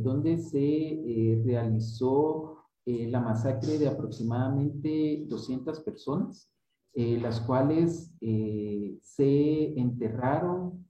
donde 0.03 0.39
se 0.39 1.43
realizó 1.45 2.57
eh, 2.89 3.09
la 3.09 3.21
masacre 3.21 3.79
de 3.79 3.89
aproximadamente 3.89 5.25
200 5.27 5.81
personas, 5.81 6.49
eh, 6.95 7.19
las 7.21 7.41
cuales 7.41 8.13
eh, 8.21 8.97
se 9.03 9.77
enterraron 9.77 10.87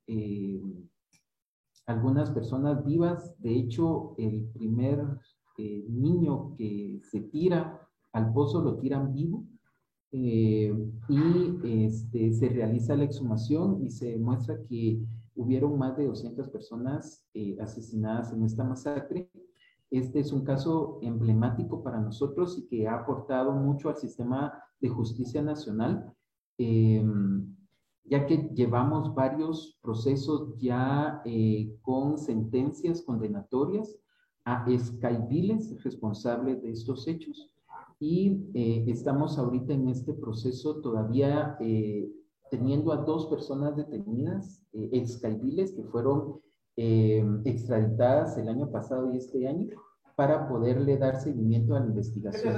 algunas 1.87 2.31
personas 2.31 2.85
vivas. 2.85 3.35
De 3.41 3.55
hecho, 3.55 4.15
el 4.19 4.45
primer 4.55 5.05
niño 5.59 6.55
que 6.57 7.01
se 7.03 7.21
tira 7.21 7.81
al 8.13 8.33
pozo 8.33 8.61
lo 8.61 8.79
tiran 8.79 9.13
vivo. 9.13 9.45
y 10.13 10.71
este, 11.65 12.33
se 12.33 12.49
realiza 12.49 12.97
la 12.97 13.05
exhumación 13.05 13.85
y 13.85 13.91
se 13.91 14.13
demuestra 14.13 14.57
que 14.69 15.03
hubieron 15.35 15.79
más 15.79 15.97
de 15.97 16.07
200 16.07 16.49
personas 16.49 17.27
asesinadas 17.61 18.33
en 18.33 18.43
esta 18.43 18.65
masacre 18.65 19.29
este 19.91 20.21
es 20.21 20.33
un 20.33 20.45
caso 20.45 20.99
emblemático 21.03 21.83
para 21.83 22.01
nosotros 22.01 22.59
y 22.59 22.67
que 22.67 22.89
ha 22.89 22.97
aportado 22.97 23.53
mucho 23.53 23.89
al 23.89 23.97
sistema 23.97 24.53
de 24.81 24.89
justicia 24.89 25.43
nacional, 25.43 26.13
em, 26.59 27.57
ya 28.09 28.27
que 28.27 28.51
llevamos 28.55 29.15
varios 29.15 29.79
procesos 29.83 30.57
ya 30.59 31.23
eh, 31.25 31.75
con 31.83 32.19
sentencias 32.19 33.03
condenatorias 33.03 33.99
a 34.45 34.65
escaibiles 34.69 35.83
responsables 35.83 36.63
de 36.63 36.71
estos 36.71 37.07
hechos. 37.09 37.53
Y 37.99 38.49
eh, 38.55 38.85
estamos 38.87 39.39
ahorita 39.39 39.73
en 39.73 39.89
este 39.89 40.13
proceso 40.13 40.81
todavía 40.81 41.57
eh, 41.61 42.09
teniendo 42.51 42.93
a 42.93 42.99
dos 42.99 43.27
personas 43.27 43.77
detenidas, 43.77 44.63
excaibiles, 44.73 45.73
que 45.73 45.83
fueron 45.85 46.41
eh, 46.77 47.25
extraditadas 47.45 48.37
el 48.37 48.49
año 48.49 48.71
pasado 48.71 49.11
y 49.13 49.17
este 49.17 49.49
año 49.49 49.69
para 50.17 50.49
poderle 50.49 50.97
dar 50.97 51.21
seguimiento 51.21 51.77
a 51.77 51.81
la 51.81 51.87
investigación. 51.87 52.55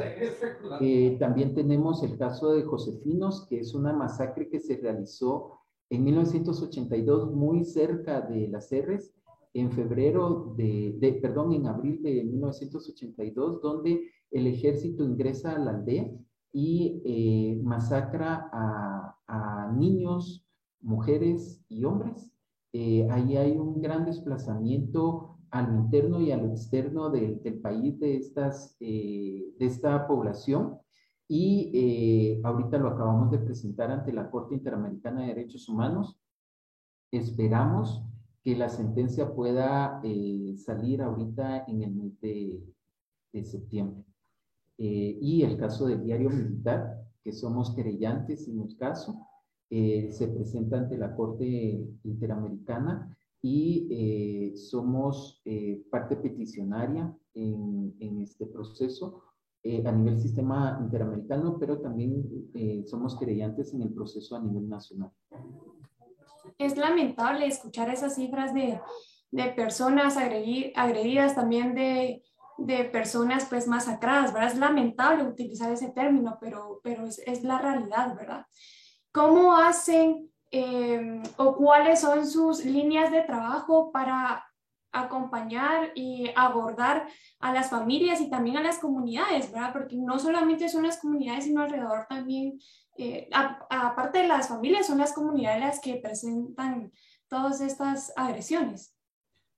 Eh, 0.80 1.16
también 1.18 1.54
tenemos 1.54 2.02
el 2.02 2.16
caso 2.16 2.52
de 2.52 2.62
Josefinos, 2.62 3.46
que 3.48 3.60
es 3.60 3.74
una 3.74 3.92
masacre 3.92 4.48
que 4.48 4.60
se 4.60 4.76
realizó 4.76 5.58
en 5.90 6.04
1982 6.04 7.32
muy 7.32 7.64
cerca 7.64 8.20
de 8.20 8.48
las 8.48 8.70
R's, 8.72 9.12
en 9.54 9.72
febrero 9.72 10.54
de, 10.56 11.18
perdón, 11.20 11.52
en 11.52 11.66
abril 11.66 12.00
de 12.02 12.22
1982, 12.24 13.60
donde 13.60 14.08
el 14.30 14.46
ejército 14.46 15.02
ingresa 15.02 15.56
a 15.56 15.58
la 15.58 15.72
aldea 15.72 16.10
y 16.52 17.02
eh, 17.04 17.60
masacra 17.62 18.48
a, 18.52 19.16
a 19.26 19.72
niños, 19.72 20.46
mujeres 20.80 21.60
y 21.68 21.84
hombres 21.84 22.30
eh, 22.72 23.08
ahí 23.10 23.36
hay 23.36 23.52
un 23.52 23.80
gran 23.80 24.04
desplazamiento 24.04 25.37
al 25.50 25.74
interno 25.74 26.20
y 26.20 26.32
al 26.32 26.44
externo 26.50 27.10
del 27.10 27.40
país 27.60 27.98
de, 28.00 28.16
estas, 28.16 28.76
eh, 28.80 29.52
de 29.58 29.66
esta 29.66 30.06
población. 30.06 30.78
Y 31.26 31.70
eh, 31.74 32.40
ahorita 32.44 32.78
lo 32.78 32.88
acabamos 32.88 33.30
de 33.30 33.38
presentar 33.38 33.90
ante 33.90 34.12
la 34.12 34.30
Corte 34.30 34.54
Interamericana 34.54 35.22
de 35.22 35.28
Derechos 35.28 35.68
Humanos. 35.68 36.18
Esperamos 37.10 38.04
que 38.42 38.56
la 38.56 38.68
sentencia 38.68 39.34
pueda 39.34 40.00
salir 40.56 41.02
ahorita 41.02 41.64
en 41.66 41.82
el 41.82 41.94
mes 41.94 42.20
de, 42.20 42.62
de 43.32 43.44
septiembre. 43.44 44.04
y 44.78 45.42
el 45.42 45.58
caso 45.58 45.86
del 45.86 46.04
diario 46.04 46.30
militar, 46.30 47.04
que 47.22 47.32
somos 47.32 47.74
querellantes 47.74 48.48
en 48.48 48.60
el 48.60 48.76
caso, 48.76 49.28
eh, 49.70 50.10
se 50.12 50.28
presenta 50.28 50.78
ante 50.78 50.96
la 50.96 51.14
Corte 51.14 51.44
Interamericana 52.04 53.14
y 53.40 53.88
eh, 53.90 54.56
somos 54.56 55.40
eh, 55.44 55.84
parte 55.90 56.16
peticionaria 56.16 57.16
en, 57.34 57.94
en 58.00 58.20
este 58.22 58.46
proceso 58.46 59.28
eh, 59.64 59.82
a 59.84 59.90
nivel 59.90 60.20
sistema 60.20 60.78
interamericano, 60.80 61.58
pero 61.58 61.80
también 61.80 62.24
eh, 62.54 62.84
somos 62.86 63.16
creyentes 63.16 63.74
en 63.74 63.82
el 63.82 63.92
proceso 63.92 64.36
a 64.36 64.40
nivel 64.40 64.68
nacional. 64.68 65.10
Es 66.58 66.76
lamentable 66.76 67.46
escuchar 67.46 67.90
esas 67.90 68.14
cifras 68.14 68.54
de, 68.54 68.80
de 69.32 69.44
personas 69.50 70.16
agredidas, 70.16 71.34
también 71.34 71.74
de, 71.74 72.22
de, 72.56 72.84
personas 72.84 73.46
pues 73.50 73.66
masacradas, 73.66 74.32
¿verdad? 74.32 74.52
Es 74.52 74.58
lamentable 74.58 75.24
utilizar 75.24 75.72
ese 75.72 75.90
término, 75.90 76.38
pero, 76.40 76.80
pero 76.84 77.04
es, 77.04 77.18
es 77.26 77.42
la 77.42 77.58
realidad, 77.58 78.14
¿verdad? 78.16 78.46
¿Cómo 79.12 79.56
hacen 79.56 80.30
eh, 80.50 81.22
o 81.36 81.56
cuáles 81.56 82.00
son 82.00 82.26
sus 82.26 82.64
líneas 82.64 83.10
de 83.12 83.22
trabajo 83.22 83.92
para 83.92 84.44
acompañar 84.92 85.90
y 85.94 86.30
abordar 86.34 87.06
a 87.40 87.52
las 87.52 87.70
familias 87.70 88.20
y 88.20 88.30
también 88.30 88.56
a 88.56 88.62
las 88.62 88.78
comunidades, 88.78 89.52
¿verdad? 89.52 89.72
Porque 89.72 89.96
no 89.96 90.18
solamente 90.18 90.68
son 90.68 90.84
las 90.84 91.00
comunidades, 91.00 91.44
sino 91.44 91.62
alrededor 91.62 92.06
también, 92.08 92.58
eh, 92.96 93.28
aparte 93.30 94.18
de 94.18 94.28
las 94.28 94.48
familias, 94.48 94.86
son 94.86 94.98
las 94.98 95.12
comunidades 95.12 95.60
las 95.60 95.80
que 95.80 95.96
presentan 95.96 96.90
todas 97.28 97.60
estas 97.60 98.12
agresiones. 98.16 98.94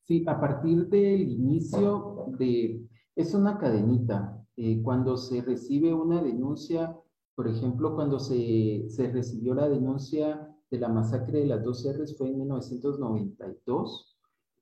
Sí, 0.02 0.24
a 0.26 0.40
partir 0.40 0.88
del 0.88 1.30
inicio 1.30 2.26
de, 2.38 2.80
es 3.14 3.34
una 3.34 3.58
cadenita. 3.58 4.36
Eh, 4.56 4.82
cuando 4.82 5.16
se 5.16 5.40
recibe 5.40 5.94
una 5.94 6.20
denuncia, 6.20 6.96
por 7.36 7.48
ejemplo, 7.48 7.94
cuando 7.94 8.18
se, 8.18 8.86
se 8.88 9.10
recibió 9.10 9.54
la 9.54 9.68
denuncia 9.68 10.49
de 10.70 10.78
la 10.78 10.88
masacre 10.88 11.40
de 11.40 11.46
las 11.46 11.64
dos 11.64 11.84
R's 11.84 12.16
fue 12.16 12.28
en 12.28 12.38
1992 12.38 14.10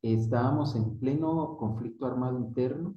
Estábamos 0.02 0.74
en 0.76 0.98
pleno 0.98 1.56
conflicto 1.58 2.06
armado 2.06 2.38
interno. 2.38 2.94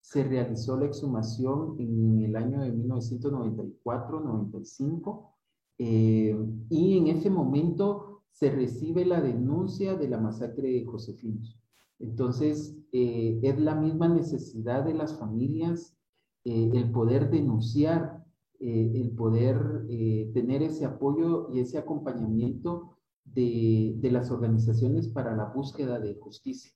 Se 0.00 0.22
realizó 0.22 0.78
la 0.78 0.86
exhumación 0.86 1.74
en 1.80 2.22
el 2.22 2.36
año 2.36 2.60
de 2.60 2.72
1994-95 2.72 5.30
eh, 5.78 6.38
y 6.68 6.98
en 6.98 7.08
ese 7.08 7.30
momento 7.30 8.20
se 8.30 8.50
recibe 8.50 9.04
la 9.04 9.20
denuncia 9.20 9.96
de 9.96 10.08
la 10.08 10.18
masacre 10.18 10.68
de 10.68 10.84
Josefinos. 10.84 11.58
Entonces, 11.98 12.78
eh, 12.92 13.40
es 13.42 13.58
la 13.58 13.74
misma 13.74 14.06
necesidad 14.08 14.84
de 14.84 14.94
las 14.94 15.18
familias 15.18 15.98
eh, 16.44 16.70
el 16.74 16.92
poder 16.92 17.28
denunciar, 17.30 18.23
el 18.60 19.10
poder 19.16 19.86
tener 20.32 20.62
ese 20.62 20.84
apoyo 20.84 21.52
y 21.52 21.60
ese 21.60 21.78
acompañamiento 21.78 22.96
de, 23.24 24.08
las 24.10 24.30
organizaciones 24.30 25.08
para 25.08 25.34
la 25.36 25.46
búsqueda 25.46 25.98
de 25.98 26.14
justicia. 26.16 26.70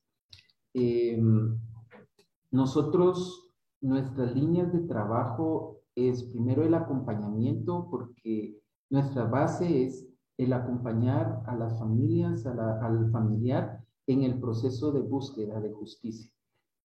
Em, 0.75 1.59
nosotros, 2.51 3.51
nuestras 3.81 4.35
líneas 4.35 4.73
de 4.73 4.81
trabajo 4.81 5.81
es 5.95 6.25
primero 6.25 6.65
el 6.65 6.75
acompañamiento, 6.75 7.89
porque 7.91 8.59
nuestra 8.91 9.25
base 9.25 9.85
es 9.85 10.09
el 10.39 10.53
acompañar 10.53 11.43
a 11.47 11.57
las 11.57 11.79
familias, 11.79 12.47
al 12.47 13.11
familiar 13.11 13.85
en 14.07 14.23
el 14.23 14.41
proceso 14.41 14.93
de 14.93 15.01
búsqueda 15.01 15.61
de 15.61 15.73
justicia. 15.73 16.31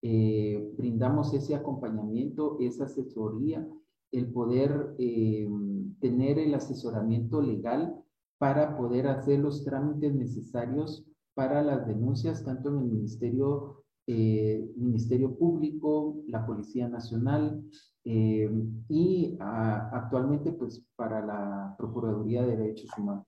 Eh, 0.01 0.73
brindamos 0.77 1.33
ese 1.33 1.55
acompañamiento, 1.55 2.57
esa 2.59 2.85
asesoría, 2.85 3.65
el 4.13 4.31
poder 4.31 4.95
em, 4.99 5.95
tener 5.99 6.39
el 6.39 6.53
asesoramiento 6.53 7.41
legal 7.41 7.95
para 8.37 8.77
poder 8.77 9.07
hacer 9.07 9.39
los 9.39 9.65
trámites 9.65 10.13
necesarios 10.13 11.05
para 11.33 11.63
las 11.63 11.87
denuncias, 11.87 12.43
tanto 12.45 12.69
en 12.69 12.77
el 12.77 12.85
Ministerio, 12.85 13.83
eh, 14.05 14.69
Ministerio 14.75 15.35
Público, 15.35 16.21
la 16.27 16.45
Policía 16.45 16.87
Nacional 16.87 17.63
eh, 18.05 18.51
y 18.87 19.35
actualmente 19.39 20.51
pues 20.51 20.85
para 20.95 21.25
la 21.25 21.75
Procuraduría 21.77 22.45
de 22.45 22.57
Derechos 22.57 22.91
Humanos. 22.97 23.27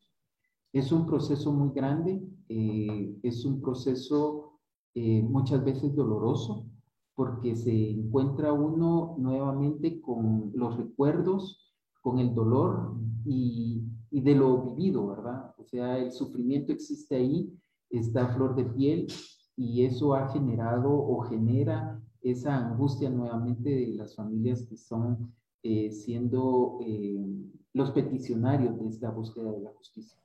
Es 0.71 0.91
un 0.91 1.07
proceso 1.07 1.51
muy 1.51 1.73
grande, 1.73 2.21
eh, 2.49 3.15
es 3.23 3.45
un 3.45 3.61
proceso 3.61 4.51
muchas 4.97 5.61
veces 5.65 5.93
doloroso 5.93 6.67
porque 7.15 7.55
se 7.55 7.91
encuentra 7.91 8.53
uno 8.53 9.15
nuevamente 9.17 10.01
con 10.01 10.51
los 10.53 10.77
recuerdos, 10.77 11.73
con 12.01 12.19
el 12.19 12.35
dolor 12.35 12.93
y, 13.25 13.81
y 14.11 14.21
de 14.21 14.35
lo 14.35 14.61
vivido, 14.63 15.07
¿verdad? 15.07 15.53
O 15.57 15.63
sea, 15.63 15.97
el 15.97 16.11
sufrimiento 16.11 16.71
existe 16.71 17.15
ahí, 17.15 17.53
está 17.89 18.25
a 18.25 18.35
flor 18.35 18.55
de 18.55 18.65
piel 18.65 19.07
y 19.55 19.85
eso 19.85 20.13
ha 20.13 20.27
generado 20.29 20.91
o 20.91 21.21
genera 21.21 22.01
esa 22.21 22.57
angustia 22.57 23.09
nuevamente 23.09 23.69
de 23.69 23.87
las 23.93 24.15
familias 24.15 24.63
que 24.63 24.75
son 24.75 25.33
eh, 25.63 25.91
siendo 25.91 26.79
eh, 26.81 27.25
los 27.73 27.91
peticionarios 27.91 28.79
de 28.79 28.87
esta 28.87 29.09
búsqueda 29.09 29.51
de 29.51 29.61
la 29.61 29.71
justicia. 29.71 30.19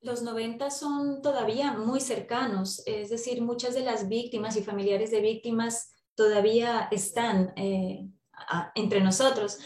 Los 0.00 0.22
90 0.22 0.70
son 0.70 1.22
todavía 1.22 1.72
muy 1.72 2.00
cercanos, 2.00 2.82
es 2.86 3.10
decir, 3.10 3.42
muchas 3.42 3.74
de 3.74 3.82
las 3.82 4.08
víctimas 4.08 4.56
y 4.56 4.62
familiares 4.62 5.10
de 5.10 5.20
víctimas 5.20 5.90
todavía 6.14 6.88
están 6.90 7.52
eh, 7.56 8.08
entre 8.74 9.00
nosotros. 9.00 9.58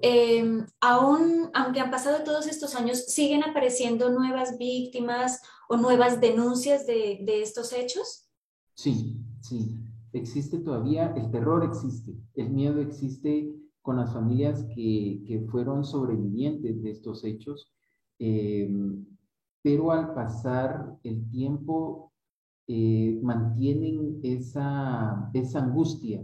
Em, 0.00 0.66
aún, 0.80 1.50
aunque 1.54 1.80
han 1.80 1.90
pasado 1.90 2.24
todos 2.24 2.46
estos 2.46 2.74
años, 2.74 3.06
siguen 3.06 3.44
apareciendo 3.44 4.10
nuevas 4.10 4.58
víctimas 4.58 5.42
o 5.68 5.76
nuevas 5.76 6.20
denuncias 6.20 6.86
de, 6.86 7.20
de 7.22 7.42
estos 7.42 7.72
hechos? 7.72 8.30
Sí, 8.74 9.18
sí, 9.40 9.78
existe 10.12 10.58
todavía, 10.58 11.12
el 11.16 11.30
terror 11.30 11.64
existe, 11.64 12.14
el 12.34 12.50
miedo 12.50 12.80
existe 12.80 13.52
con 13.82 13.96
las 13.96 14.12
familias 14.12 14.64
que, 14.74 15.22
que 15.26 15.44
fueron 15.50 15.84
sobrevivientes 15.84 16.82
de 16.82 16.90
estos 16.90 17.24
hechos, 17.24 17.72
em, 18.18 19.04
pero 19.62 19.92
al 19.92 20.14
pasar 20.14 20.96
el 21.02 21.28
tiempo 21.30 22.12
eh, 22.66 23.18
mantienen 23.22 24.20
esa, 24.22 25.30
esa 25.32 25.62
angustia, 25.62 26.22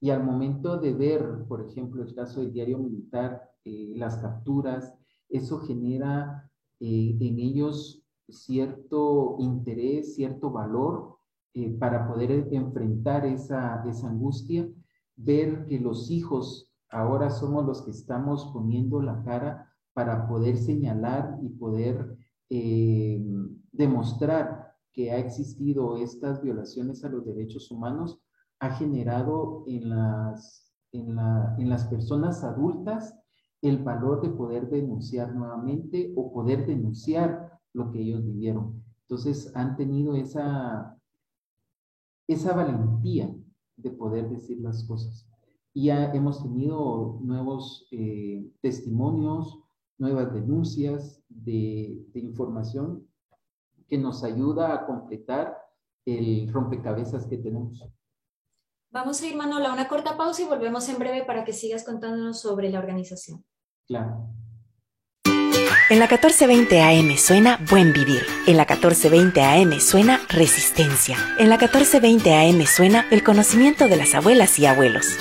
y 0.00 0.10
al 0.10 0.22
momento 0.22 0.78
de 0.78 0.94
ver, 0.94 1.44
por 1.48 1.60
ejemplo, 1.60 2.02
el 2.02 2.14
caso 2.14 2.40
del 2.40 2.52
diario 2.52 2.78
militar, 2.78 3.50
eh, 3.64 3.94
las 3.96 4.18
capturas, 4.18 4.94
eso 5.28 5.58
genera 5.60 6.50
eh, 6.80 7.16
en 7.20 7.38
ellos 7.38 8.04
cierto 8.28 9.36
interés, 9.40 10.14
cierto 10.14 10.50
valor 10.50 11.18
eh, 11.54 11.70
para 11.70 12.06
poder 12.06 12.48
enfrentar 12.52 13.26
esa, 13.26 13.82
esa 13.88 14.08
angustia, 14.08 14.68
ver 15.16 15.66
que 15.66 15.80
los 15.80 16.10
hijos 16.10 16.72
ahora 16.90 17.30
somos 17.30 17.66
los 17.66 17.82
que 17.82 17.90
estamos 17.90 18.50
poniendo 18.52 19.02
la 19.02 19.22
cara 19.24 19.72
para 19.94 20.28
poder 20.28 20.56
señalar 20.56 21.38
y 21.42 21.48
poder 21.48 22.16
demostrar 22.50 24.74
que 24.92 25.12
ha 25.12 25.18
existido 25.18 25.96
estas 25.96 26.42
violaciones 26.42 27.04
a 27.04 27.08
los 27.08 27.24
derechos 27.24 27.70
humanos 27.70 28.20
ha 28.60 28.70
generado 28.70 29.64
en 29.66 29.90
las, 29.90 30.72
en, 30.92 31.68
las 31.68 31.84
personas 31.86 32.42
adultas 32.42 33.14
el 33.62 33.82
valor 33.82 34.22
de 34.22 34.30
poder 34.30 34.68
denunciar 34.68 35.34
nuevamente 35.34 36.12
o 36.16 36.32
poder 36.32 36.66
denunciar 36.66 37.60
lo 37.72 37.90
que 37.90 38.00
ellos 38.00 38.24
vivieron. 38.24 38.82
Entonces 39.02 39.52
han 39.54 39.76
tenido 39.76 40.14
esa, 40.14 40.96
esa 42.26 42.54
valentía 42.54 43.34
de 43.76 43.90
poder 43.90 44.28
decir 44.28 44.60
las 44.60 44.84
cosas. 44.84 45.28
Y 45.72 45.86
ya 45.86 46.12
hemos 46.12 46.42
tenido 46.42 47.20
nuevos 47.22 47.86
eh, 47.92 48.50
testimonios, 48.60 49.60
nuevas 49.98 50.32
denuncias 50.32 51.22
de, 51.28 52.04
de 52.12 52.20
información 52.20 53.06
que 53.88 53.98
nos 53.98 54.24
ayuda 54.24 54.74
a 54.74 54.86
completar 54.86 55.56
el 56.04 56.52
rompecabezas 56.52 57.26
que 57.26 57.38
tenemos. 57.38 57.84
Vamos 58.90 59.20
a 59.20 59.26
ir, 59.26 59.36
Manuel, 59.36 59.66
a 59.66 59.72
una 59.72 59.88
corta 59.88 60.16
pausa 60.16 60.42
y 60.42 60.46
volvemos 60.46 60.88
en 60.88 60.98
breve 60.98 61.24
para 61.24 61.44
que 61.44 61.52
sigas 61.52 61.84
contándonos 61.84 62.40
sobre 62.40 62.70
la 62.70 62.78
organización. 62.78 63.44
Claro. 63.86 64.28
En 65.90 65.98
la 65.98 66.06
1420 66.06 66.82
AM 66.82 67.16
suena 67.16 67.58
Buen 67.70 67.94
Vivir. 67.94 68.22
En 68.46 68.58
la 68.58 68.64
1420 68.64 69.42
AM 69.42 69.80
suena 69.80 70.20
Resistencia. 70.28 71.16
En 71.38 71.48
la 71.48 71.56
1420 71.56 72.34
AM 72.34 72.66
suena 72.66 73.06
el 73.10 73.22
conocimiento 73.22 73.88
de 73.88 73.96
las 73.96 74.14
abuelas 74.14 74.58
y 74.58 74.66
abuelos. 74.66 75.16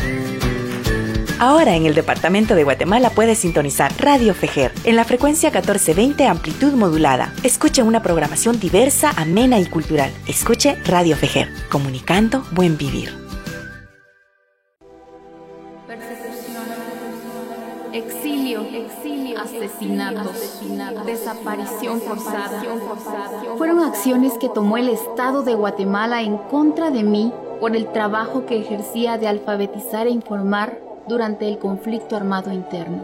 Ahora 1.40 1.76
en 1.76 1.86
el 1.86 1.94
departamento 1.94 2.56
de 2.56 2.64
Guatemala 2.64 3.12
puedes 3.12 3.38
sintonizar 3.38 3.92
Radio 4.00 4.34
Fejer 4.34 4.72
en 4.86 4.96
la 4.96 5.06
frecuencia 5.06 5.50
1420 5.50 6.26
amplitud 6.26 6.74
modulada. 6.74 7.32
Escuche 7.44 7.84
una 7.84 8.02
programación 8.02 8.60
diversa, 8.60 9.12
amena 9.16 9.60
y 9.60 9.66
cultural. 9.66 10.12
Escuche 10.28 10.78
Radio 10.86 11.16
Fejer, 11.16 11.50
comunicando 11.70 12.44
buen 12.52 12.78
vivir. 12.78 13.28
asesinatos, 19.38 20.62
desaparición 21.06 22.02
forzada. 22.02 22.62
Fueron 23.58 23.80
acciones 23.80 24.34
que 24.40 24.50
tomó 24.50 24.78
el 24.78 24.90
Estado 24.90 25.44
de 25.44 25.54
Guatemala 25.54 26.22
en 26.22 26.38
contra 26.38 26.90
de 26.90 27.04
mí 27.04 27.32
por 27.60 27.76
el 27.76 27.92
trabajo 27.92 28.46
que 28.46 28.60
ejercía 28.60 29.18
de 29.18 29.28
alfabetizar 29.28 30.08
e 30.08 30.12
informar 30.12 30.87
durante 31.08 31.48
el 31.48 31.58
conflicto 31.58 32.16
armado 32.16 32.52
interno. 32.52 33.04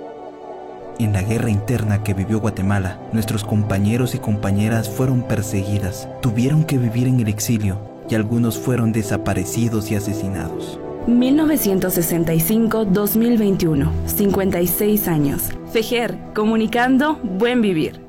En 0.99 1.13
la 1.13 1.23
guerra 1.23 1.49
interna 1.49 2.03
que 2.03 2.13
vivió 2.13 2.39
Guatemala, 2.39 2.99
nuestros 3.11 3.43
compañeros 3.43 4.13
y 4.13 4.19
compañeras 4.19 4.87
fueron 4.89 5.23
perseguidas, 5.23 6.07
tuvieron 6.21 6.63
que 6.63 6.77
vivir 6.77 7.07
en 7.07 7.19
el 7.19 7.27
exilio 7.27 7.79
y 8.09 8.15
algunos 8.15 8.59
fueron 8.59 8.91
desaparecidos 8.91 9.89
y 9.89 9.95
asesinados. 9.95 10.77
1965-2021, 11.07 13.89
56 14.05 15.07
años. 15.07 15.49
Fejer, 15.71 16.17
comunicando 16.33 17.17
buen 17.23 17.61
vivir. 17.61 18.03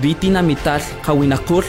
Ritina 0.00 0.42
mital, 0.42 0.80
kawinakur, 1.04 1.64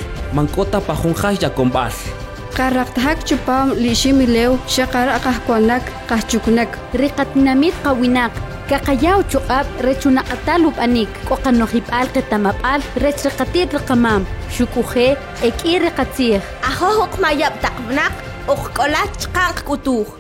rechunaqatalub 9.86 10.76
anik. 10.86 11.10
Qoqanoqip'al 11.30 12.08
qetamap'al 12.16 12.82
rechriqatit 13.04 13.74
riqamam. 13.78 14.22
Xukuje 14.56 15.08
ek'i 15.50 15.74
riqatzij 15.86 16.42
ajojoq 16.70 17.14
mayaptaqb'naq 17.24 18.14
uqk'olaj 18.54 19.10
chqanq 19.22 19.58
k'utuj 19.68 20.20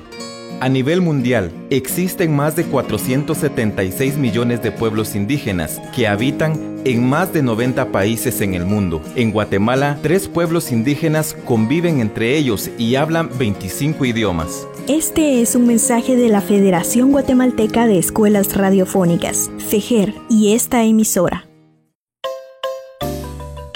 A 0.61 0.67
nivel 0.67 0.99
mundial, 0.99 1.53
existen 1.69 2.35
más 2.35 2.57
de 2.57 2.65
476 2.65 4.17
millones 4.17 4.61
de 4.61 4.73
pueblos 4.73 5.15
indígenas 5.15 5.79
que 5.95 6.05
habitan 6.05 6.68
en 6.85 7.07
más 7.07 7.33
de 7.33 7.43
90 7.43 7.91
países 7.91 8.41
en 8.41 8.53
el 8.53 8.65
mundo. 8.65 9.01
En 9.15 9.31
Guatemala, 9.31 9.97
tres 10.01 10.27
pueblos 10.27 10.71
indígenas 10.71 11.35
conviven 11.45 11.99
entre 11.99 12.37
ellos 12.37 12.69
y 12.77 12.95
hablan 12.95 13.29
25 13.37 14.05
idiomas. 14.05 14.67
Este 14.87 15.41
es 15.41 15.55
un 15.55 15.67
mensaje 15.67 16.15
de 16.15 16.29
la 16.29 16.41
Federación 16.41 17.11
Guatemalteca 17.11 17.85
de 17.85 17.99
Escuelas 17.99 18.55
Radiofónicas, 18.55 19.51
FEGER, 19.69 20.15
y 20.29 20.53
esta 20.53 20.83
emisora. 20.83 21.48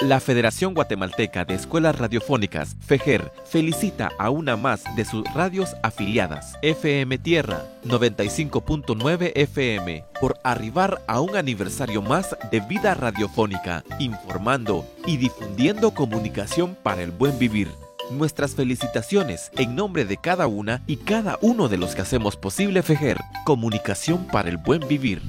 La 0.04 0.20
Federación 0.20 0.74
Guatemalteca 0.74 1.46
de 1.46 1.54
Escuelas 1.54 1.96
Radiofónicas, 1.96 2.76
FEGER, 2.86 3.32
felicita 3.46 4.12
a 4.18 4.28
una 4.28 4.54
más 4.54 4.84
de 4.96 5.06
sus 5.06 5.24
radios 5.32 5.76
afiliadas, 5.82 6.58
FM 6.60 7.16
Tierra 7.16 7.64
95.9 7.86 9.32
FM, 9.34 10.04
por 10.20 10.38
arribar 10.44 11.02
a 11.06 11.22
un 11.22 11.36
aniversario 11.36 12.02
más 12.02 12.36
de 12.50 12.60
vida 12.60 12.92
radiofónica, 12.92 13.82
informando 13.98 14.84
y 15.06 15.16
difundiendo 15.16 15.92
comunicación 15.92 16.76
para 16.82 17.02
el 17.02 17.10
buen 17.10 17.38
vivir. 17.38 17.70
Nuestras 18.10 18.54
felicitaciones 18.54 19.50
en 19.56 19.74
nombre 19.74 20.04
de 20.04 20.18
cada 20.18 20.46
una 20.48 20.82
y 20.86 20.96
cada 20.96 21.38
uno 21.40 21.70
de 21.70 21.78
los 21.78 21.94
que 21.94 22.02
hacemos 22.02 22.36
posible 22.36 22.82
FEGER, 22.82 23.16
comunicación 23.46 24.26
para 24.26 24.50
el 24.50 24.58
buen 24.58 24.86
vivir. 24.86 25.22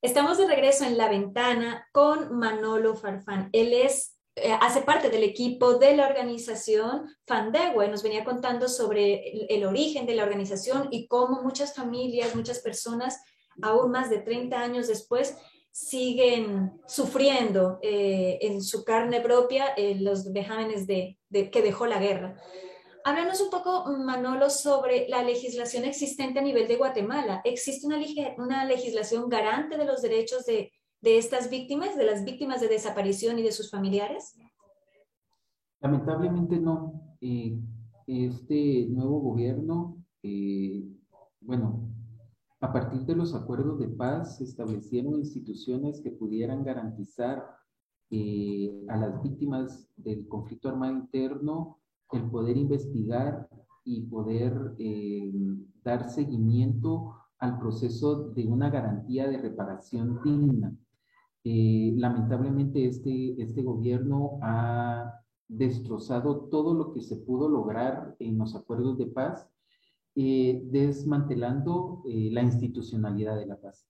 Estamos 0.00 0.38
de 0.38 0.46
regreso 0.46 0.84
en 0.84 0.96
la 0.96 1.08
ventana 1.08 1.88
con 1.90 2.38
Manolo 2.38 2.94
Farfán. 2.94 3.48
Él 3.52 3.72
es, 3.72 4.16
eh, 4.36 4.52
hace 4.60 4.82
parte 4.82 5.10
del 5.10 5.24
equipo 5.24 5.74
de 5.74 5.96
la 5.96 6.06
organización 6.06 7.08
Fandegua 7.26 7.88
nos 7.88 8.04
venía 8.04 8.22
contando 8.22 8.68
sobre 8.68 9.46
el, 9.52 9.66
origen 9.66 10.06
de 10.06 10.14
la 10.14 10.22
organización 10.22 10.86
y 10.92 11.08
cómo 11.08 11.42
muchas 11.42 11.74
familias, 11.74 12.36
muchas 12.36 12.60
personas, 12.60 13.20
aún 13.60 13.90
más 13.90 14.08
de 14.08 14.18
30 14.18 14.60
años 14.60 14.86
después, 14.86 15.36
siguen 15.72 16.80
sufriendo 16.86 17.80
eh, 17.82 18.38
en 18.42 18.62
su 18.62 18.84
carne 18.84 19.20
propia 19.20 19.74
eh, 19.76 19.96
los 19.98 20.32
vejámenes 20.32 20.86
de, 20.86 21.18
que 21.28 21.60
dejó 21.60 21.86
la 21.86 21.98
guerra. 21.98 22.40
Háblanos 23.08 23.40
un 23.40 23.48
poco, 23.48 23.86
Manolo, 24.04 24.50
sobre 24.50 25.08
la 25.08 25.22
legislación 25.22 25.86
existente 25.86 26.40
a 26.40 26.42
nivel 26.42 26.68
de 26.68 26.76
Guatemala. 26.76 27.40
¿Existe 27.42 27.86
una, 27.86 28.64
legislación 28.66 29.30
garante 29.30 29.78
de 29.78 29.86
los 29.86 30.02
derechos 30.02 30.44
de, 30.44 30.72
de, 31.00 31.16
estas 31.16 31.48
víctimas, 31.48 31.96
de 31.96 32.04
las 32.04 32.22
víctimas 32.22 32.60
de 32.60 32.68
desaparición 32.68 33.38
y 33.38 33.42
de 33.42 33.52
sus 33.52 33.70
familiares? 33.70 34.38
Lamentablemente 35.80 36.58
no. 36.58 37.16
Eh, 37.22 37.58
este 38.06 38.88
nuevo 38.90 39.20
gobierno, 39.20 39.96
eh, 40.22 40.84
bueno, 41.40 41.88
a 42.60 42.70
partir 42.70 43.06
de 43.06 43.16
los 43.16 43.34
acuerdos 43.34 43.78
de 43.78 43.88
paz 43.88 44.36
se 44.36 44.44
establecieron 44.44 45.14
instituciones 45.14 46.02
que 46.02 46.10
pudieran 46.10 46.62
garantizar 46.62 47.42
eh, 48.10 48.84
a 48.86 48.98
las 48.98 49.22
víctimas 49.22 49.88
del 49.96 50.28
conflicto 50.28 50.68
armado 50.68 50.92
interno 50.92 51.78
el 52.12 52.22
poder 52.30 52.56
investigar 52.56 53.48
y 53.84 54.02
poder 54.02 54.74
eh, 54.78 55.32
dar 55.82 56.10
seguimiento 56.10 57.14
al 57.38 57.58
proceso 57.58 58.30
de 58.30 58.46
una 58.46 58.70
garantía 58.70 59.28
de 59.28 59.38
reparación 59.38 60.20
digna. 60.24 60.74
Eh, 61.44 61.94
lamentablemente 61.96 62.84
este, 62.84 63.40
este 63.40 63.62
gobierno 63.62 64.38
ha 64.42 65.14
destrozado 65.46 66.48
todo 66.50 66.74
lo 66.74 66.92
que 66.92 67.00
se 67.00 67.16
pudo 67.16 67.48
lograr 67.48 68.16
en 68.18 68.38
los 68.38 68.54
acuerdos 68.54 68.98
de 68.98 69.06
paz, 69.06 69.48
eh, 70.14 70.60
desmantelando 70.66 72.02
eh, 72.06 72.28
la 72.32 72.42
institucionalidad 72.42 73.36
de 73.36 73.46
la 73.46 73.56
paz, 73.56 73.86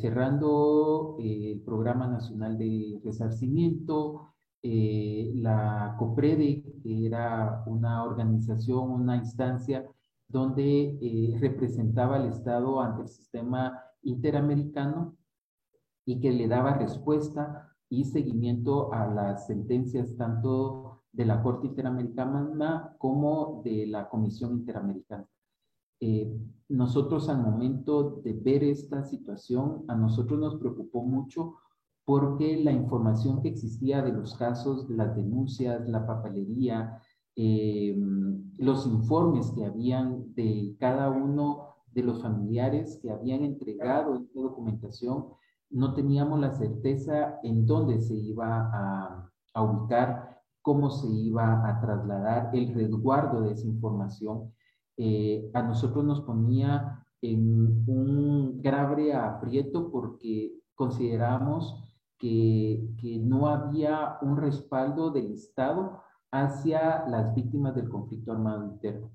cerrando 0.00 1.16
el 1.18 1.60
Programa 1.62 2.06
Nacional 2.06 2.56
de 2.56 3.00
Resarcimiento, 3.02 4.28
eh, 4.68 5.30
la 5.36 5.94
COPREDE, 5.96 6.80
que 6.82 7.06
era 7.06 7.62
una 7.66 8.02
organización, 8.02 8.90
una 8.90 9.16
instancia 9.16 9.88
donde 10.26 10.98
eh, 11.00 11.38
representaba 11.38 12.16
al 12.16 12.26
Estado 12.26 12.80
ante 12.80 13.02
el 13.02 13.08
sistema 13.08 13.80
interamericano 14.02 15.16
y 16.04 16.18
que 16.18 16.32
le 16.32 16.48
daba 16.48 16.74
respuesta 16.78 17.76
y 17.88 18.06
seguimiento 18.06 18.92
a 18.92 19.06
las 19.06 19.46
sentencias 19.46 20.16
tanto 20.16 21.04
de 21.12 21.26
la 21.26 21.44
Corte 21.44 21.68
Interamericana 21.68 22.96
como 22.98 23.62
de 23.62 23.86
la 23.86 24.08
Comisión 24.08 24.50
Interamericana. 24.50 25.28
Eh, 26.00 26.36
nosotros 26.70 27.28
al 27.28 27.40
momento 27.40 28.20
de 28.24 28.32
ver 28.32 28.64
esta 28.64 29.04
situación, 29.04 29.84
a 29.86 29.94
nosotros 29.94 30.40
nos 30.40 30.56
preocupó 30.56 31.04
mucho 31.04 31.54
porque 32.06 32.62
la 32.62 32.70
información 32.70 33.42
que 33.42 33.48
existía 33.48 34.00
de 34.00 34.12
los 34.12 34.36
casos, 34.36 34.88
de 34.88 34.94
las 34.94 35.16
denuncias, 35.16 35.86
la 35.88 36.06
papelería, 36.06 37.02
eh, 37.34 37.98
los 38.58 38.86
informes 38.86 39.50
que 39.50 39.66
habían 39.66 40.32
de 40.34 40.76
cada 40.78 41.10
uno 41.10 41.74
de 41.92 42.04
los 42.04 42.22
familiares 42.22 43.00
que 43.02 43.10
habían 43.10 43.42
entregado 43.42 44.14
esta 44.14 44.40
documentación, 44.40 45.26
no 45.68 45.94
teníamos 45.94 46.38
la 46.38 46.52
certeza 46.52 47.40
en 47.42 47.66
dónde 47.66 47.98
se 47.98 48.14
iba 48.14 48.70
a, 48.72 49.28
a 49.52 49.62
ubicar, 49.62 50.40
cómo 50.62 50.90
se 50.90 51.08
iba 51.08 51.68
a 51.68 51.80
trasladar 51.80 52.50
el 52.54 52.72
resguardo 52.72 53.40
de 53.40 53.52
esa 53.52 53.66
información. 53.66 54.52
Eh, 54.96 55.50
a 55.54 55.62
nosotros 55.62 56.04
nos 56.04 56.20
ponía 56.20 57.04
en 57.20 57.82
un 57.88 58.62
grave 58.62 59.12
aprieto 59.12 59.90
porque 59.90 60.52
consideramos 60.76 61.85
que, 62.18 62.88
que 63.00 63.18
no 63.18 63.48
había 63.48 64.18
un 64.22 64.36
respaldo 64.36 65.10
del 65.10 65.32
Estado 65.32 66.00
hacia 66.30 67.06
las 67.08 67.34
víctimas 67.34 67.74
del 67.74 67.88
conflicto 67.88 68.32
armado 68.32 68.64
interno. 68.64 69.10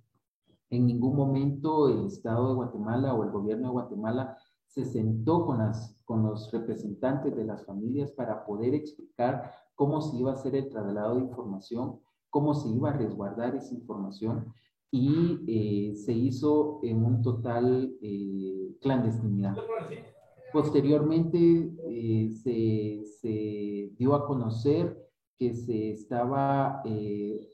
En 0.70 0.86
ningún 0.86 1.16
momento 1.16 1.90
el 1.90 2.06
Estado 2.06 2.48
de 2.50 2.56
Guatemala 2.56 3.14
o 3.14 3.24
el 3.24 3.32
gobierno 3.32 3.68
de 3.68 3.74
Guatemala 3.74 4.38
se 4.68 4.86
sentó 4.86 5.46
con, 5.46 5.58
las, 5.58 6.00
con 6.06 6.24
los 6.24 6.50
representantes 6.52 7.36
de 7.36 7.44
las 7.44 7.66
familias 7.66 8.12
para 8.12 8.46
poder 8.46 8.74
explicar 8.74 9.52
cómo 9.76 10.00
se 10.02 10.16
iba 10.18 10.32
a 10.32 10.36
hacer 10.36 10.56
el 10.56 10.70
traslado 10.70 11.16
de 11.16 11.22
información, 11.22 12.00
cómo 12.30 12.54
se 12.54 12.70
iba 12.70 12.90
a 12.90 12.94
resguardar 12.94 13.54
esa 13.56 13.74
información 13.74 14.54
y 14.90 15.40
eh, 15.48 15.96
se 15.96 16.14
hizo 16.14 16.80
en 16.84 17.04
un 17.04 17.22
total 17.22 17.94
eh, 18.02 18.78
clandestinidad. 18.82 19.56
Posteriormente 20.52 21.72
eh, 21.88 22.32
se, 23.22 23.94
dio 23.98 24.16
a 24.16 24.26
conocer 24.26 24.98
que 25.38 25.54
se 25.54 25.92
estaba 25.92 26.82
eh, 26.86 27.48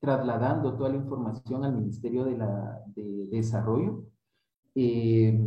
trasladando 0.00 0.74
toda 0.76 0.90
la 0.90 0.96
información 0.96 1.64
al 1.64 1.74
Ministerio 1.74 2.24
de, 2.24 2.38
la, 2.38 2.82
de 2.94 3.28
Desarrollo 3.30 4.04
eh, 4.74 5.38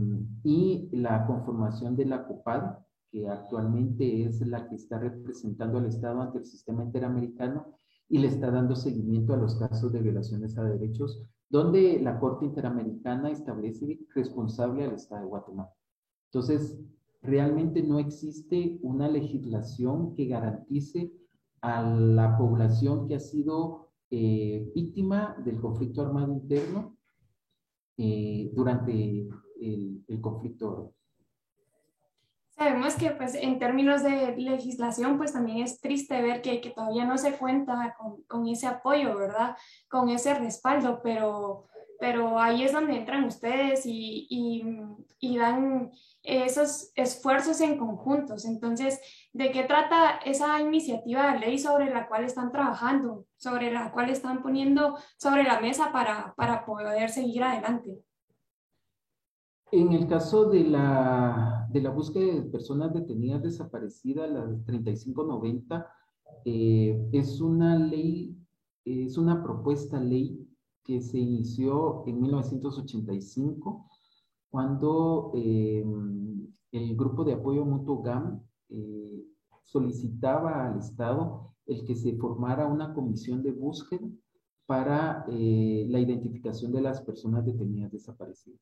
y 0.43 0.89
la 0.91 1.25
conformación 1.25 1.95
de 1.95 2.05
la 2.05 2.25
COPAD, 2.25 2.77
que 3.11 3.27
actualmente 3.27 4.23
es 4.25 4.45
la 4.45 4.67
que 4.67 4.75
está 4.75 4.99
representando 4.99 5.77
al 5.77 5.85
Estado 5.85 6.21
ante 6.21 6.39
el 6.39 6.45
sistema 6.45 6.83
interamericano 6.83 7.77
y 8.09 8.19
le 8.19 8.27
está 8.27 8.51
dando 8.51 8.75
seguimiento 8.75 9.33
a 9.33 9.37
los 9.37 9.55
casos 9.55 9.91
de 9.91 10.01
violaciones 10.01 10.57
a 10.57 10.63
derechos, 10.63 11.23
donde 11.49 11.99
la 12.01 12.19
Corte 12.19 12.45
Interamericana 12.45 13.29
establece 13.29 13.99
responsable 14.13 14.83
al 14.83 14.93
Estado 14.93 15.21
de 15.21 15.27
Guatemala. 15.27 15.71
Entonces, 16.33 16.79
realmente 17.21 17.83
no 17.83 17.99
existe 17.99 18.79
una 18.83 19.09
legislación 19.09 20.15
que 20.15 20.27
garantice 20.27 21.11
a 21.59 21.83
la 21.83 22.37
población 22.37 23.07
que 23.07 23.15
ha 23.15 23.19
sido 23.19 23.89
eh, 24.09 24.71
víctima 24.73 25.35
del 25.43 25.59
conflicto 25.59 26.01
armado 26.01 26.33
interno 26.33 26.95
eh, 27.97 28.49
durante 28.53 29.27
el, 29.59 30.03
el 30.07 30.21
conflicto 30.21 30.93
Sabemos 32.61 32.93
que 32.93 33.09
pues 33.09 33.33
en 33.33 33.57
términos 33.57 34.03
de 34.03 34.35
legislación 34.37 35.17
pues 35.17 35.33
también 35.33 35.63
es 35.63 35.81
triste 35.81 36.21
ver 36.21 36.43
que, 36.43 36.61
que 36.61 36.69
todavía 36.69 37.05
no 37.05 37.17
se 37.17 37.33
cuenta 37.33 37.95
con, 37.97 38.21
con, 38.27 38.47
ese 38.47 38.67
apoyo, 38.67 39.17
¿verdad? 39.17 39.57
Con 39.89 40.09
ese 40.09 40.35
respaldo, 40.35 41.01
pero, 41.01 41.65
pero 42.01 42.39
ahí 42.39 42.63
es 42.63 42.73
donde 42.73 42.97
entran 42.97 43.25
ustedes 43.25 43.85
y, 43.85 44.25
y, 45.19 45.37
dan 45.37 45.91
esos 46.23 46.91
esfuerzos 46.95 47.61
en 47.61 47.77
conjuntos. 47.77 48.43
Entonces, 48.45 48.99
¿de 49.33 49.51
qué 49.51 49.65
trata 49.65 50.17
esa 50.25 50.59
iniciativa 50.59 51.31
de 51.31 51.39
ley 51.39 51.59
sobre 51.59 51.93
la 51.93 52.07
cual 52.07 52.23
están 52.23 52.51
trabajando, 52.51 53.27
sobre 53.37 53.71
la 53.71 53.91
cual 53.91 54.09
están 54.09 54.41
poniendo 54.41 54.97
sobre 55.15 55.43
la 55.43 55.61
mesa 55.61 55.91
para, 55.93 56.33
para 56.35 56.65
poder 56.65 57.11
seguir 57.11 57.43
adelante? 57.43 58.01
En 59.71 59.93
el 59.93 60.07
caso 60.07 60.49
de 60.49 60.63
la, 60.63 61.67
de 61.69 61.81
la 61.81 61.91
búsqueda 61.91 62.33
de 62.33 62.49
personas 62.49 62.91
detenidas 62.95 63.43
desaparecidas, 63.43 64.27
la 64.27 64.43
3590, 64.65 65.87
eh, 66.45 67.09
es 67.11 67.39
una 67.41 67.77
ley, 67.77 68.35
es 68.85 69.19
una 69.19 69.43
propuesta 69.43 69.99
ley 69.99 70.47
que 70.83 71.01
se 71.01 71.17
inició 71.19 72.03
en 72.07 72.21
1985, 72.21 73.87
cuando 74.49 75.31
eh, 75.35 75.83
el 76.71 76.95
grupo 76.95 77.23
de 77.23 77.33
apoyo 77.33 77.65
mutuo 77.65 78.01
GAM 78.01 78.41
eh, 78.69 79.23
solicitaba 79.63 80.67
al 80.67 80.79
Estado 80.79 81.53
el 81.65 81.85
que 81.85 81.95
se 81.95 82.15
formara 82.17 82.67
una 82.67 82.93
comisión 82.93 83.43
de 83.43 83.51
búsqueda 83.51 84.07
para 84.65 85.25
eh, 85.29 85.85
la 85.89 85.99
identificación 85.99 86.71
de 86.71 86.81
las 86.81 87.01
personas 87.01 87.45
detenidas 87.45 87.91
desaparecidas 87.91 88.59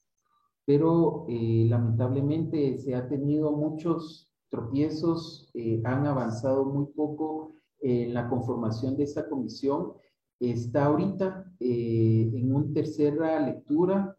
pero 0.66 1.26
lamentablemente 1.28 2.78
se 2.78 2.94
ha 2.94 3.10
tenido 3.10 3.52
muchos 3.52 4.30
tropiezos, 4.50 5.52
han 5.84 6.06
avanzado 6.06 6.64
muy 6.64 6.86
poco 6.96 7.56
en 7.82 8.14
la 8.14 8.30
conformación 8.30 8.96
de 8.98 9.04
esta 9.04 9.28
comisión. 9.28 9.94
Está 10.40 10.86
ahorita 10.86 11.52
eh, 11.60 12.32
en 12.34 12.56
una 12.56 12.74
tercera 12.74 13.40
lectura, 13.40 14.16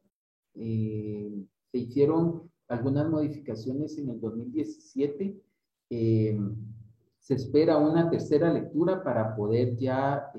se 0.53 1.79
hicieron 1.79 2.51
algunas 2.69 3.09
modificaciones 3.09 3.97
en 3.99 4.11
el 4.11 4.21
2017. 4.21 5.41
se 5.89 7.35
espera 7.35 7.79
una 7.79 8.11
tercera 8.11 8.53
lectura 8.53 9.03
para 9.03 9.35
poder 9.35 9.77
ya 9.77 10.31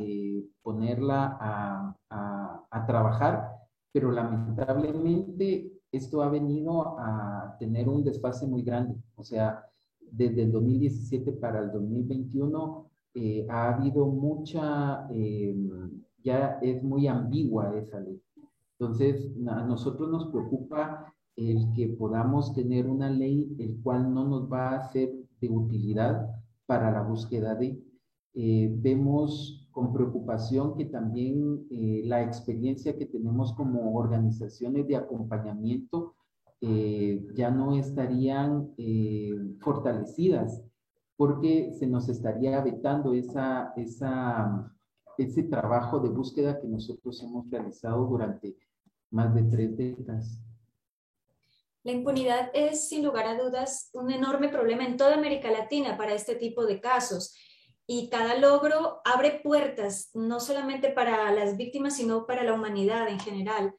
ponerla 0.61 1.37
a, 1.39 1.95
a, 2.09 2.67
a 2.69 2.85
trabajar, 2.85 3.49
pero 3.91 4.11
lamentablemente 4.11 5.71
esto 5.91 6.21
ha 6.21 6.29
venido 6.29 6.97
a 6.99 7.55
tener 7.59 7.89
un 7.89 8.03
desfase 8.03 8.47
muy 8.47 8.61
grande. 8.61 8.95
O 9.15 9.23
sea, 9.23 9.65
desde 10.11 10.43
el 10.43 10.51
2017 10.51 11.33
para 11.33 11.59
el 11.59 11.71
2021 11.71 12.90
eh, 13.13 13.45
ha 13.49 13.75
habido 13.75 14.05
mucha, 14.05 15.07
eh, 15.11 15.55
ya 16.23 16.59
es 16.61 16.81
muy 16.81 17.07
ambigua 17.07 17.75
esa 17.75 17.99
ley. 17.99 18.21
Entonces, 18.79 19.29
a 19.47 19.63
nosotros 19.65 20.09
nos 20.09 20.27
preocupa 20.27 21.13
el 21.35 21.71
que 21.73 21.89
podamos 21.89 22.53
tener 22.53 22.87
una 22.87 23.09
ley 23.09 23.53
el 23.59 23.81
cual 23.81 24.13
no 24.13 24.27
nos 24.27 24.51
va 24.51 24.75
a 24.75 24.91
ser 24.91 25.13
de 25.41 25.49
utilidad 25.49 26.29
para 26.65 26.91
la 26.91 27.01
búsqueda 27.01 27.55
de. 27.55 27.79
Eh, 28.33 28.73
vemos 28.79 29.67
con 29.71 29.91
preocupación 29.91 30.75
que 30.75 30.85
también 30.85 31.65
eh, 31.69 32.03
la 32.05 32.23
experiencia 32.23 32.97
que 32.97 33.05
tenemos 33.05 33.53
como 33.53 33.93
organizaciones 33.97 34.87
de 34.87 34.95
acompañamiento 34.95 36.15
ya 37.33 37.49
no 37.49 37.75
estarían 37.75 38.69
fortalecidas 39.61 40.63
porque 41.21 41.71
se 41.77 41.85
nos 41.85 42.09
estaría 42.09 42.59
vetando 42.61 43.13
esa, 43.13 43.73
esa, 43.77 44.73
ese 45.19 45.43
trabajo 45.43 45.99
de 45.99 46.09
búsqueda 46.09 46.59
que 46.59 46.65
nosotros 46.65 47.21
hemos 47.21 47.47
realizado 47.47 48.03
durante 48.07 48.57
más 49.11 49.31
de 49.35 49.43
tres 49.43 49.77
décadas. 49.77 50.39
La 51.83 51.91
impunidad 51.91 52.49
es, 52.55 52.89
sin 52.89 53.05
lugar 53.05 53.27
a 53.27 53.37
dudas, 53.37 53.91
un 53.93 54.09
enorme 54.09 54.49
problema 54.49 54.83
en 54.83 54.97
toda 54.97 55.13
América 55.13 55.51
Latina 55.51 55.95
para 55.95 56.15
este 56.15 56.33
tipo 56.33 56.65
de 56.65 56.81
casos 56.81 57.35
y 57.85 58.09
cada 58.09 58.39
logro 58.39 59.01
abre 59.05 59.41
puertas, 59.43 60.09
no 60.15 60.39
solamente 60.39 60.89
para 60.89 61.31
las 61.31 61.55
víctimas, 61.55 61.97
sino 61.97 62.25
para 62.25 62.43
la 62.43 62.55
humanidad 62.55 63.07
en 63.09 63.19
general. 63.19 63.75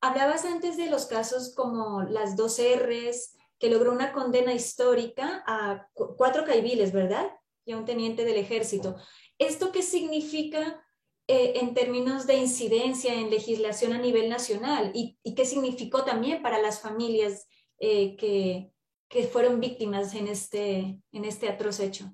Hablabas 0.00 0.44
antes 0.44 0.76
de 0.76 0.90
los 0.90 1.06
casos 1.06 1.54
como 1.54 2.02
las 2.02 2.34
dos 2.34 2.58
R's, 2.58 3.36
que 3.62 3.70
logró 3.70 3.92
una 3.92 4.12
condena 4.12 4.52
histórica 4.52 5.44
a 5.46 5.86
cuatro 5.94 6.44
caibiles, 6.44 6.92
¿verdad? 6.92 7.28
Y 7.64 7.70
a 7.70 7.78
un 7.78 7.84
teniente 7.84 8.24
del 8.24 8.36
ejército. 8.36 8.96
¿Esto 9.38 9.70
qué 9.70 9.82
significa 9.82 10.84
eh, 11.28 11.52
en 11.60 11.72
términos 11.72 12.26
de 12.26 12.38
incidencia 12.38 13.14
en 13.14 13.30
legislación 13.30 13.92
a 13.92 13.98
nivel 13.98 14.28
nacional? 14.28 14.90
¿Y, 14.94 15.16
qué 15.36 15.44
significó 15.44 16.02
también 16.02 16.42
para 16.42 16.60
las 16.60 16.80
familias 16.80 17.46
eh, 17.78 18.16
que, 18.16 18.72
que, 19.08 19.28
fueron 19.28 19.60
víctimas 19.60 20.12
en 20.16 20.26
este, 20.26 21.00
en 21.12 21.24
este 21.24 21.48
atroz 21.48 21.78
hecho? 21.78 22.12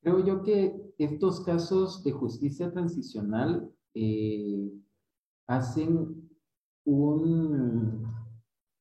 Creo 0.00 0.24
yo 0.24 0.44
que 0.44 0.76
estos 0.96 1.40
casos 1.40 2.04
de 2.04 2.12
justicia 2.12 2.70
transicional 2.70 3.68
eh, 3.94 4.70
hacen 5.48 6.30
un, 6.84 8.06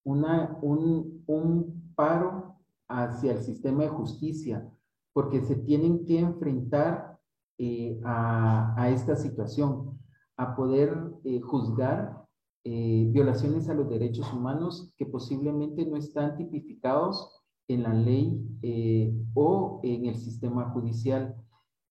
una, 0.03 0.59
un, 0.61 1.23
un 1.25 1.76
paro 1.97 2.55
hacia 2.87 3.33
el 3.33 3.39
sistema 3.39 3.83
de 3.83 3.89
justicia, 3.89 4.65
porque 5.11 5.41
se 5.41 5.57
tienen 5.57 6.05
que 6.05 6.19
enfrentar 6.19 7.19
eh, 7.57 7.99
a, 8.05 8.73
a, 8.81 8.89
esta 8.91 9.17
situación, 9.17 9.99
a 10.37 10.55
poder 10.55 10.95
eh, 11.25 11.41
juzgar 11.41 12.25
violaciones 12.69 13.69
a 13.69 13.73
los 13.73 13.87
derechos 13.87 14.33
humanos 14.33 14.91
que 14.97 15.05
posiblemente 15.05 15.85
no 15.85 15.95
están 15.95 16.35
tipificados 16.35 17.37
en 17.67 17.83
la 17.83 17.93
ley 17.93 18.41
eh, 18.61 19.13
o 19.33 19.79
en 19.83 20.05
el 20.05 20.15
sistema 20.15 20.69
judicial. 20.71 21.35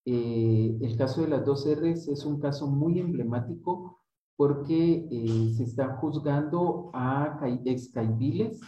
Eh, 0.05 0.77
el 0.81 0.97
caso 0.97 1.23
de 1.23 1.29
las 1.29 1.45
dos 1.45 1.67
R's 1.67 2.09
es 2.09 2.25
un 2.25 2.41
caso 2.41 2.67
muy 2.67 2.99
emblemático 2.99 4.01
porque 4.37 5.09
eh, 5.11 5.53
se 5.55 5.65
está 5.65 5.97
juzgando 5.97 6.91
a 6.95 7.41
ex 7.65 7.91
caibiles 7.93 8.61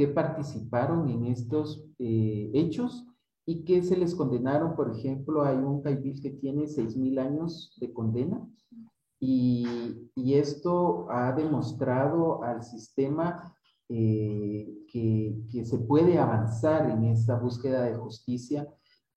que 0.00 0.08
participaron 0.08 1.10
en 1.10 1.26
estos 1.26 1.84
hechos 1.98 3.04
y 3.44 3.64
que 3.64 3.82
se 3.82 3.98
les 3.98 4.14
condenaron, 4.14 4.74
por 4.74 4.96
ejemplo, 4.96 5.42
hay 5.42 5.58
un 5.58 5.82
caibil 5.82 6.18
que 6.22 6.30
tiene 6.30 6.62
6.000 6.62 7.18
años 7.18 7.76
de 7.78 7.92
condena 7.92 8.48
y, 9.20 9.66
y 10.14 10.34
esto 10.34 11.06
ha 11.10 11.32
demostrado 11.32 12.42
al 12.42 12.62
sistema 12.62 13.54
eh, 13.90 14.72
que, 14.90 15.36
que, 15.52 15.66
se 15.66 15.78
puede 15.80 16.18
avanzar 16.18 16.88
en 16.88 17.04
esa 17.04 17.38
búsqueda 17.38 17.82
de 17.82 17.96
justicia, 17.96 18.66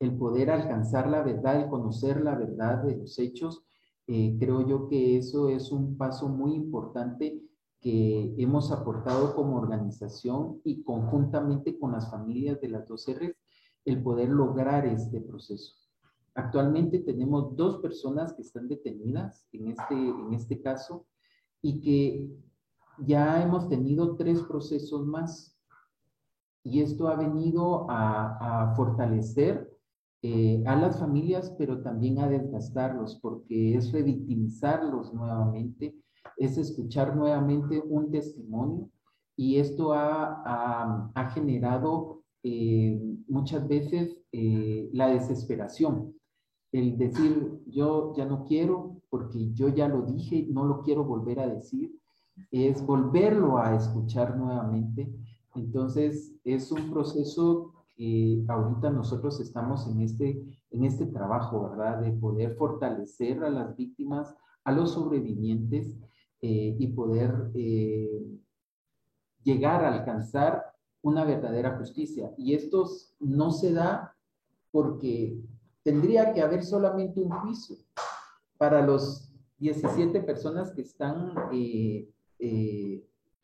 el 0.02 0.18
poder 0.18 0.52
alcanzar 0.52 1.10
la 1.10 1.24
verdad, 1.24 1.62
el 1.62 1.70
conocer 1.70 2.22
la 2.22 2.36
verdad 2.36 2.84
de 2.84 2.98
los 2.98 3.18
hechos, 3.20 3.64
eh, 4.08 4.36
creo 4.38 4.68
yo 4.68 4.90
que 4.90 5.18
eso 5.18 5.48
es 5.48 5.72
un 5.72 5.96
paso 5.96 6.28
muy 6.28 6.56
importante 6.56 7.42
que 7.84 8.34
hemos 8.38 8.72
aportado 8.72 9.36
como 9.36 9.58
organización 9.58 10.62
y 10.64 10.84
conjuntamente 10.84 11.78
con 11.78 11.92
las 11.92 12.10
familias 12.10 12.62
de 12.62 12.70
las 12.70 12.88
dos 12.88 13.06
R's, 13.08 13.36
el 13.86 14.02
poder 14.02 14.30
lograr 14.30 14.86
este 14.86 15.20
proceso. 15.20 15.76
Actualmente 16.34 17.00
tenemos 17.00 17.56
dos 17.56 17.80
personas 17.82 18.34
que 18.34 18.42
están 18.42 18.68
detenidas 18.68 19.46
en 19.52 19.68
este, 19.68 19.94
en 19.94 20.34
este 20.34 20.62
caso 20.62 21.06
y 21.62 21.82
que 21.82 22.30
ya 23.06 23.44
hemos 23.44 23.68
tenido 23.68 24.16
tres 24.16 24.42
procesos 24.44 25.06
más 25.06 25.54
y 26.64 26.82
esto 26.82 27.10
ha 27.10 27.16
venido 27.16 27.86
a, 27.90 28.74
fortalecer 28.76 29.70
eh, 30.22 30.64
a 30.66 30.76
las 30.78 30.98
familias, 30.98 31.54
pero 31.58 31.82
también 31.82 32.20
a 32.20 32.30
desgastarlos, 32.30 33.20
porque 33.22 33.76
es 33.76 33.92
revictimizarlos 33.92 35.14
nuevamente, 35.14 35.94
es 36.38 36.58
escuchar 36.58 37.16
nuevamente 37.16 37.82
un 37.86 38.12
testimonio 38.12 38.90
y 39.36 39.58
esto 39.58 39.94
ha, 39.94 41.12
ha, 41.16 41.30
generado 41.32 42.24
eh, 42.44 43.00
muchas 43.28 43.68
veces 43.68 44.22
eh, 44.32 44.90
la 44.94 45.08
desesperación, 45.08 46.14
el 46.72 46.98
decir 46.98 47.62
yo 47.68 48.14
ya 48.16 48.26
no 48.26 48.46
quiero 48.46 49.02
porque 49.10 49.52
yo 49.54 49.70
ya 49.70 49.88
lo 49.88 50.04
dije, 50.04 50.48
no 50.50 50.66
lo 50.66 50.82
quiero 50.82 51.04
volver 51.04 51.40
a 51.40 51.48
decir 51.48 51.92
es 52.52 52.86
volverlo 52.86 53.58
a 53.58 53.76
escuchar 53.76 54.38
nuevamente. 54.38 55.14
Entonces, 55.56 56.34
es 56.44 56.72
un 56.72 56.92
proceso 56.92 57.74
que 57.96 58.44
ahorita 58.48 58.90
nosotros 58.90 59.40
estamos 59.40 59.88
en 59.88 60.02
este, 60.02 60.44
en 60.72 60.84
este 60.84 61.06
trabajo, 61.06 61.70
¿verdad? 61.70 62.02
De 62.02 62.12
poder 62.12 62.56
fortalecer 62.56 63.44
a 63.44 63.50
las 63.50 63.76
víctimas, 63.76 64.36
a 64.64 64.72
los 64.72 64.94
sobrevivientes 64.94 65.96
eh, 66.46 66.76
y 66.78 66.88
poder 66.88 67.52
eh, 67.54 68.22
llegar 69.46 69.86
a 69.86 69.94
alcanzar 69.94 70.74
una 71.02 71.24
verdadera 71.24 71.78
justicia. 71.78 72.34
Y 72.38 72.54
esto 72.54 72.86
no 73.22 73.50
se 73.52 73.72
da 73.72 74.14
porque 74.70 75.40
tendría 75.84 76.34
que 76.34 76.42
haber 76.42 76.66
solamente 76.66 77.22
un 77.22 77.30
juicio 77.30 77.78
para 78.58 78.86
los 78.86 79.32
17 79.60 80.20
personas 80.24 80.74
que 80.74 80.82
están 80.82 81.34
eh, 81.54 82.10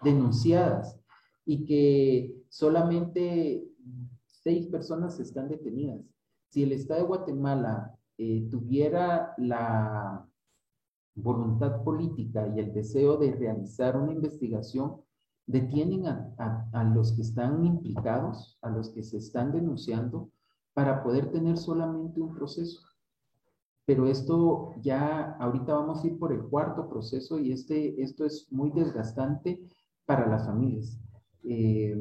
denunciadas 0.04 1.00
y 1.46 1.64
que 1.64 2.36
solamente 2.50 3.64
seis 4.26 4.68
personas 4.68 5.22
están 5.22 5.48
detenidas. 5.48 6.02
Si 6.50 6.64
el 6.64 6.74
Estado 6.74 7.00
de 7.00 7.08
Guatemala 7.08 7.96
tuviera 8.50 9.34
la 9.38 10.29
voluntad 11.22 11.84
política 11.84 12.48
y 12.56 12.60
el 12.60 12.74
deseo 12.74 13.18
de 13.18 13.32
realizar 13.32 13.98
una 13.98 14.14
investigación, 14.14 15.02
detienen 15.46 16.06
a, 16.06 16.70
a, 16.72 16.84
los 16.84 17.14
que 17.14 17.24
están 17.24 17.66
implicados, 17.66 18.60
a 18.62 18.70
los 18.70 18.92
que 18.92 19.02
se 19.02 19.18
están 19.18 19.52
denunciando, 19.52 20.30
para 20.74 21.04
poder 21.04 21.32
tener 21.32 21.58
solamente 21.58 22.22
un 22.22 22.36
proceso. 22.36 22.82
Pero 23.86 24.06
esto 24.06 24.76
ya, 24.82 25.36
ahorita 25.40 25.74
vamos 25.74 26.04
a 26.04 26.08
ir 26.08 26.20
por 26.20 26.32
el 26.32 26.44
cuarto 26.44 26.88
proceso 26.88 27.40
y 27.40 27.52
este, 27.52 28.00
esto 28.00 28.26
es 28.26 28.48
muy 28.52 28.70
desgastante 28.70 29.60
para 30.06 30.28
las 30.28 30.46
familias. 30.46 31.00
Eh, 31.44 32.00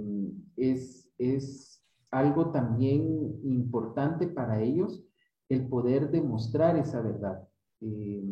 es, 0.57 1.11
es 1.17 1.83
algo 2.11 2.51
también 2.51 3.41
importante 3.45 4.27
para 4.29 4.61
ellos 4.61 5.03
el 5.49 5.67
poder 5.69 6.11
demostrar 6.11 6.77
esa 6.77 7.01
verdad. 7.01 7.49
Eh, 7.81 8.23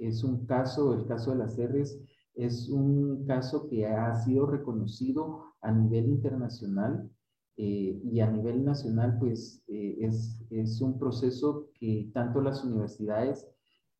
es 0.00 0.24
un 0.24 0.46
caso, 0.46 0.94
el 0.94 1.06
caso 1.06 1.30
de 1.30 1.38
las 1.38 1.56
R's, 1.56 2.00
es 2.34 2.68
un 2.68 3.24
caso 3.26 3.68
que 3.68 3.86
ha 3.86 4.14
sido 4.14 4.46
reconocido 4.46 5.44
a 5.60 5.70
nivel 5.70 6.06
internacional 6.06 7.10
eh, 7.56 8.00
y 8.02 8.20
a 8.20 8.30
nivel 8.30 8.64
nacional, 8.64 9.16
pues 9.18 9.62
es, 9.68 10.42
es, 10.50 10.80
un 10.80 10.98
proceso 10.98 11.68
que 11.74 12.10
tanto 12.14 12.40
las 12.40 12.64
universidades 12.64 13.46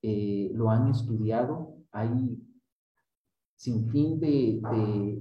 lo 0.03 0.71
han 0.71 0.89
estudiado. 0.89 1.77
Hay 1.93 2.41
sin 3.61 3.91
fin 3.91 4.19
de, 4.19 4.59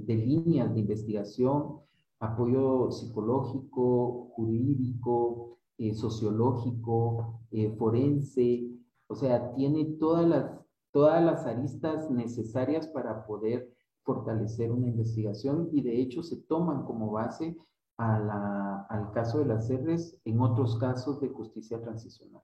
de, 0.06 0.15
líneas 0.15 0.74
de 0.74 0.80
investigación, 0.80 1.82
apoyo 2.22 2.89
psicológico, 2.89 4.32
jurídico, 4.34 5.58
eh, 5.78 5.94
sociológico, 5.94 7.42
eh, 7.52 7.76
forense, 7.78 8.65
o 9.08 9.15
sea, 9.15 9.54
tiene 9.56 9.84
todas 10.00 10.26
las, 10.26 10.52
todas 10.91 11.23
las 11.23 11.45
aristas 11.45 12.10
necesarias 12.10 12.88
para 12.88 13.25
poder 13.25 13.73
fortalecer 14.04 14.71
una 14.71 14.88
investigación 14.88 15.69
y 15.71 15.82
de 15.82 16.02
hecho 16.02 16.23
se 16.23 16.38
toman 16.38 16.84
como 16.86 17.12
base 17.12 17.56
al 17.97 19.12
caso 19.13 19.39
de 19.39 19.45
las 19.45 19.69
R's 19.69 20.17
en 20.23 20.39
otros 20.39 20.78
casos 20.80 21.19
de 21.19 21.30
justicia 21.30 21.82
transicional. 21.82 22.41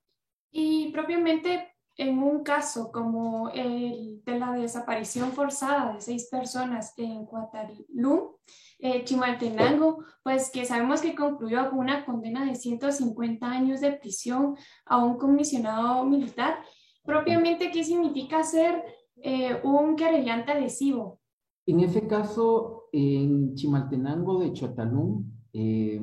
Y 0.52 0.92
propiamente 0.92 1.76
en 1.98 2.20
un 2.20 2.44
caso 2.44 2.92
como 2.92 3.50
el 3.50 4.22
de 4.26 4.40
la 4.40 4.52
desaparición 4.52 5.32
forzada 5.32 5.94
de 5.94 6.02
seis 6.02 6.28
personas 6.30 6.94
en 6.98 7.26
Cuatarilum, 7.26 8.32
eh, 8.80 9.04
Chimaltenango, 9.06 10.04
pues 10.22 10.52
que 10.52 10.66
sabemos 10.66 11.02
que 11.02 11.16
concluyó 11.16 11.70
con 11.70 11.80
una 11.80 12.06
condena 12.06 12.46
de 12.46 12.56
150 12.56 13.48
años 13.48 13.80
de 13.80 13.94
prisión 13.94 14.58
a 14.86 14.98
un 14.98 15.18
comisionado 15.18 16.04
militar. 16.06 16.60
Propiamente, 17.06 17.72
¿qué 17.72 17.84
significa 17.84 18.44
ser 18.44 18.84
eh, 19.18 19.60
un 19.64 19.96
querellante 19.96 20.52
adhesivo? 20.52 21.20
En 21.66 21.80
ese 21.80 22.08
caso, 22.08 22.86
en 22.92 23.56
Chimaltenango 23.56 24.40
de 24.40 24.54
Chotalún, 24.54 25.32
eh, 25.54 26.02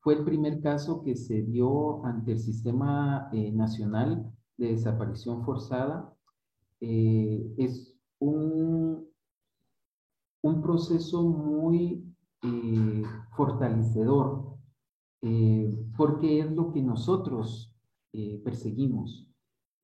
fue 0.00 0.14
el 0.14 0.24
primer 0.24 0.60
caso 0.60 1.02
que 1.02 1.14
se 1.14 1.42
dio 1.42 2.04
ante 2.04 2.32
el 2.32 2.38
sistema 2.38 3.30
nacional 3.32 4.30
de 4.56 4.68
desaparición 4.72 5.44
forzada 5.44 6.14
eh, 6.80 7.54
es 7.58 7.94
un, 8.20 9.06
proceso 10.62 11.22
muy 11.22 12.04
eh, 12.42 13.02
fortalecedor 13.36 14.56
eh, 15.22 15.72
porque 15.96 16.40
es 16.40 16.50
lo 16.50 16.72
que 16.72 16.82
nosotros 16.82 17.72
perseguimos, 18.42 19.27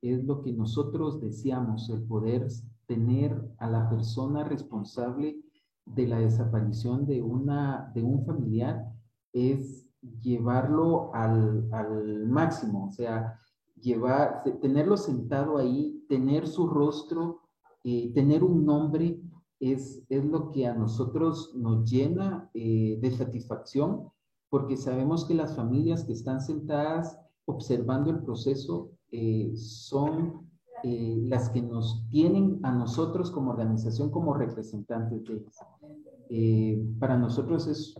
es 0.05 0.25
lo 0.25 0.43
que 0.43 0.53
nosotros 0.53 1.21
deseamos, 1.21 1.89
el 1.89 2.03
poder 2.03 2.47
tener 2.87 3.43
a 3.59 3.69
la 3.69 3.89
persona 3.89 4.45
responsable 4.45 5.41
de 5.87 6.07
la 6.07 6.19
desaparición 6.19 7.07
de, 7.07 7.23
una, 7.23 7.91
de 7.95 8.03
un 8.03 8.25
familiar, 8.25 8.85
es 9.33 9.87
llevarlo 10.21 11.15
al, 11.15 11.69
al 11.73 12.27
máximo, 12.27 12.87
o 12.87 12.91
sea, 12.91 13.41
llevar, 13.81 14.43
tenerlo 14.61 14.97
sentado 14.97 15.59
ahí, 15.59 16.05
tener 16.09 16.47
su 16.47 16.67
rostro, 16.67 17.41
eh, 17.83 18.13
tener 18.15 18.45
un 18.45 18.65
nombre, 18.65 19.21
es, 19.61 20.05
es, 20.09 20.25
lo 20.25 20.51
que 20.51 20.67
a 20.67 20.75
nosotros 20.75 21.55
nos 21.55 21.91
llena 21.91 22.51
eh, 22.55 22.99
de 23.01 23.11
satisfacción, 23.11 24.11
porque 24.51 24.77
sabemos 24.77 25.25
que 25.25 25.35
las 25.35 25.57
familias 25.57 26.05
que 26.05 26.13
están 26.13 26.41
sentadas 26.41 27.19
observando 27.47 28.11
el 28.11 28.23
proceso 28.23 28.91
eh, 29.17 29.57
son 29.57 30.45
las 30.83 31.49
que 31.49 31.63
nos 31.63 32.07
tienen 32.11 32.61
a 32.63 32.71
nosotros 32.71 33.31
como 33.31 33.53
organización 33.53 34.11
como 34.11 34.35
representantes 34.35 35.25
de 35.25 35.35
ellas. 35.35 36.99
para 36.99 37.17
nosotros 37.17 37.67
es 37.69 37.95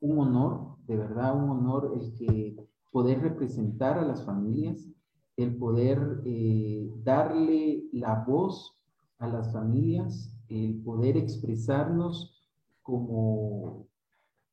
un 0.00 0.18
honor, 0.18 0.78
de 0.88 0.96
verdad 0.96 1.36
un 1.36 1.50
honor 1.50 1.92
el 1.94 2.12
que 2.14 2.56
poder 2.90 3.20
representar 3.20 3.98
a 3.98 4.04
las 4.04 4.24
familias 4.24 4.88
el 5.38 5.56
poder 5.56 6.20
eh, 6.24 6.90
darle 7.04 7.84
la 7.92 8.24
voz 8.26 8.74
a 9.18 9.28
las 9.28 9.52
familias, 9.52 10.34
el 10.48 10.82
poder 10.82 11.16
expresarnos 11.16 12.42
como, 12.82 13.86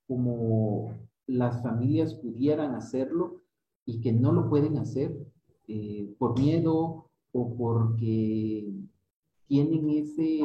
como 0.08 0.92
las 1.26 1.64
familias 1.64 2.14
pudieran 2.14 2.76
hacerlo 2.76 3.42
y 3.84 4.00
que 4.00 4.14
no 4.14 4.32
lo 4.32 4.48
pueden 4.48 4.78
hacer 4.78 5.18
eh, 5.68 6.14
por 6.18 6.40
miedo 6.40 7.10
o 7.32 7.58
porque 7.58 8.74
tienen 9.48 9.90
ese, 9.90 10.42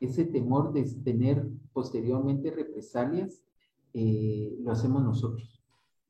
ese 0.00 0.24
temor 0.24 0.72
de 0.72 0.84
tener 1.02 1.48
posteriormente 1.72 2.50
represalias, 2.50 3.42
eh, 3.94 4.56
lo 4.60 4.72
hacemos 4.72 5.02
nosotros 5.02 5.60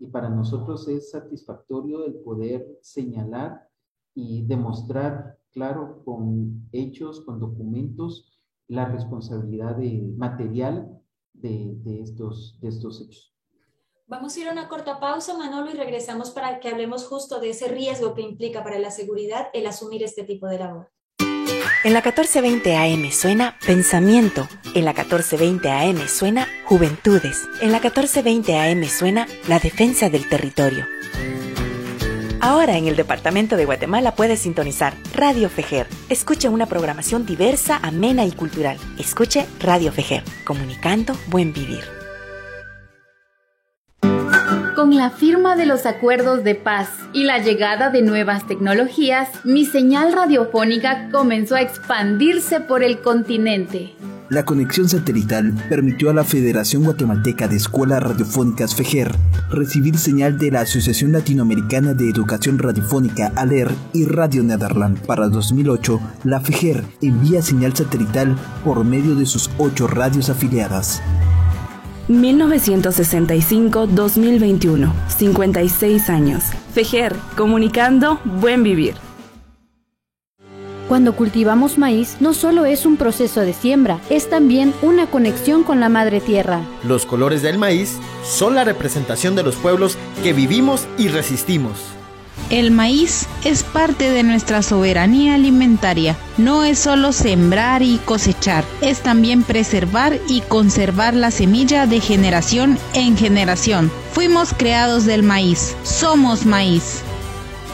y 0.00 0.06
para 0.06 0.30
nosotros 0.30 0.88
es 0.88 1.10
satisfactorio 1.10 2.06
el 2.06 2.14
poder 2.14 2.78
señalar 2.80 3.68
y 4.14 4.42
demostrar, 4.46 5.38
claro, 5.52 6.02
con 6.04 6.68
hechos, 6.72 7.20
con 7.20 7.38
documentos, 7.38 8.40
la 8.66 8.86
responsabilidad 8.86 9.76
de, 9.76 10.12
material 10.16 10.98
de, 11.34 11.76
de, 11.84 12.00
estos, 12.00 12.58
de 12.60 12.68
estos 12.68 13.02
hechos. 13.02 13.34
Vamos 14.10 14.34
a 14.34 14.40
ir 14.40 14.48
a 14.48 14.50
una 14.50 14.66
corta 14.66 14.98
pausa, 14.98 15.34
Manolo, 15.38 15.70
y 15.70 15.74
regresamos 15.74 16.30
para 16.30 16.58
que 16.58 16.68
hablemos 16.68 17.06
justo 17.06 17.38
de 17.38 17.50
ese 17.50 17.68
riesgo 17.68 18.12
que 18.12 18.22
implica 18.22 18.64
para 18.64 18.80
la 18.80 18.90
seguridad 18.90 19.50
el 19.52 19.68
asumir 19.68 20.02
este 20.02 20.24
tipo 20.24 20.48
de 20.48 20.58
labor. 20.58 20.90
En 21.84 21.92
la 21.92 22.00
1420 22.00 22.76
AM 22.76 23.08
suena 23.12 23.56
Pensamiento. 23.64 24.48
En 24.74 24.84
la 24.84 24.94
1420 24.94 25.70
AM 25.70 26.08
suena 26.08 26.48
Juventudes. 26.64 27.48
En 27.60 27.70
la 27.70 27.78
1420 27.78 28.58
AM 28.58 28.84
suena 28.88 29.28
La 29.46 29.60
Defensa 29.60 30.10
del 30.10 30.28
Territorio. 30.28 30.88
Ahora 32.40 32.78
en 32.78 32.88
el 32.88 32.96
Departamento 32.96 33.56
de 33.56 33.64
Guatemala 33.64 34.16
puedes 34.16 34.40
sintonizar 34.40 34.92
Radio 35.14 35.48
Fejer. 35.48 35.86
Escuche 36.08 36.48
una 36.48 36.66
programación 36.66 37.26
diversa, 37.26 37.78
amena 37.80 38.24
y 38.24 38.32
cultural. 38.32 38.76
Escuche 38.98 39.46
Radio 39.61 39.92
Fejer, 39.92 40.24
comunicando 40.44 41.14
buen 41.28 41.52
vivir. 41.52 41.99
Con 44.81 44.97
la 44.97 45.11
firma 45.11 45.57
de 45.57 45.66
los 45.66 45.85
acuerdos 45.85 46.43
de 46.43 46.55
paz 46.55 46.89
y 47.12 47.24
la 47.24 47.39
llegada 47.39 47.91
de 47.91 48.01
nuevas 48.01 48.47
tecnologías, 48.47 49.28
mi 49.45 49.66
señal 49.66 50.14
radiofónica 50.14 51.11
comenzó 51.12 51.57
a 51.57 51.61
expandirse 51.61 52.61
por 52.61 52.83
el 52.83 53.03
continente. 53.03 53.93
La 54.31 54.47
conexión 54.47 54.89
satelital 54.89 55.53
permitió 55.68 56.09
a 56.09 56.14
la 56.14 56.24
Federación 56.24 56.85
Guatemalteca 56.85 57.47
de 57.47 57.57
Escuelas 57.57 58.03
Radiofónicas 58.03 58.74
FEGER 58.74 59.14
recibir 59.51 59.99
señal 59.99 60.39
de 60.39 60.51
la 60.51 60.62
Asociación 60.62 61.12
Latinoamericana 61.12 61.93
de 61.93 62.09
Educación 62.09 62.59
Radiofónica 62.59 63.33
ALER 63.37 63.70
y 63.93 64.07
Radio 64.07 64.43
Nederland. 64.43 64.99
Para 65.05 65.28
2008, 65.28 66.01
la 66.24 66.41
FEGER 66.41 66.85
envía 67.03 67.43
señal 67.43 67.76
satelital 67.76 68.35
por 68.64 68.83
medio 68.83 69.14
de 69.14 69.26
sus 69.26 69.51
ocho 69.59 69.89
radios 69.89 70.31
afiliadas. 70.31 71.03
1965-2021, 72.11 74.92
56 75.08 76.11
años. 76.11 76.44
Fejer, 76.74 77.16
comunicando 77.36 78.20
buen 78.24 78.62
vivir. 78.62 78.94
Cuando 80.90 81.14
cultivamos 81.14 81.78
maíz, 81.78 82.16
no 82.18 82.34
solo 82.34 82.64
es 82.64 82.84
un 82.84 82.96
proceso 82.96 83.42
de 83.42 83.52
siembra, 83.52 84.00
es 84.11 84.28
también 84.28 84.74
una 84.82 85.06
conexión 85.06 85.62
con 85.62 85.78
la 85.78 85.88
madre 85.88 86.20
tierra. 86.20 86.62
Los 86.82 87.06
colores 87.06 87.42
del 87.42 87.58
maíz 87.58 87.96
son 88.24 88.56
la 88.56 88.64
representación 88.64 89.36
de 89.36 89.44
los 89.44 89.54
pueblos 89.54 89.96
que 90.24 90.32
vivimos 90.32 90.88
y 90.98 91.06
resistimos. 91.06 91.99
El 92.51 92.72
maíz 92.72 93.28
es 93.44 93.62
parte 93.62 94.11
de 94.11 94.24
nuestra 94.24 94.62
soberanía 94.62 95.34
alimentaria. 95.34 96.16
No 96.36 96.64
es 96.64 96.80
solo 96.80 97.12
sembrar 97.12 97.80
y 97.82 97.98
cosechar, 97.98 98.64
es 98.80 99.03
también 99.03 99.44
preservar 99.44 100.18
y 100.28 100.40
conservar 100.40 101.14
la 101.14 101.30
semilla 101.30 101.86
de 101.86 102.01
generación 102.01 102.76
en 102.92 103.16
generación. 103.16 103.88
Fuimos 104.12 104.53
creados 104.53 105.07
del 105.07 105.22
maíz, 105.22 105.76
somos 105.84 106.44
maíz. 106.44 107.03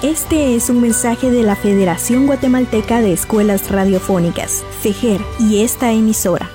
Este 0.03 0.55
es 0.55 0.69
un 0.69 0.83
mensaje 0.83 1.31
de 1.31 1.43
la 1.43 1.57
Federación 1.57 2.27
Guatemalteca 2.27 3.01
de 3.01 3.15
Escuelas 3.15 3.71
Radiofónicas, 3.71 4.63
FEGER, 4.83 5.23
y 5.41 5.63
esta 5.63 5.91
emisora. 5.91 6.51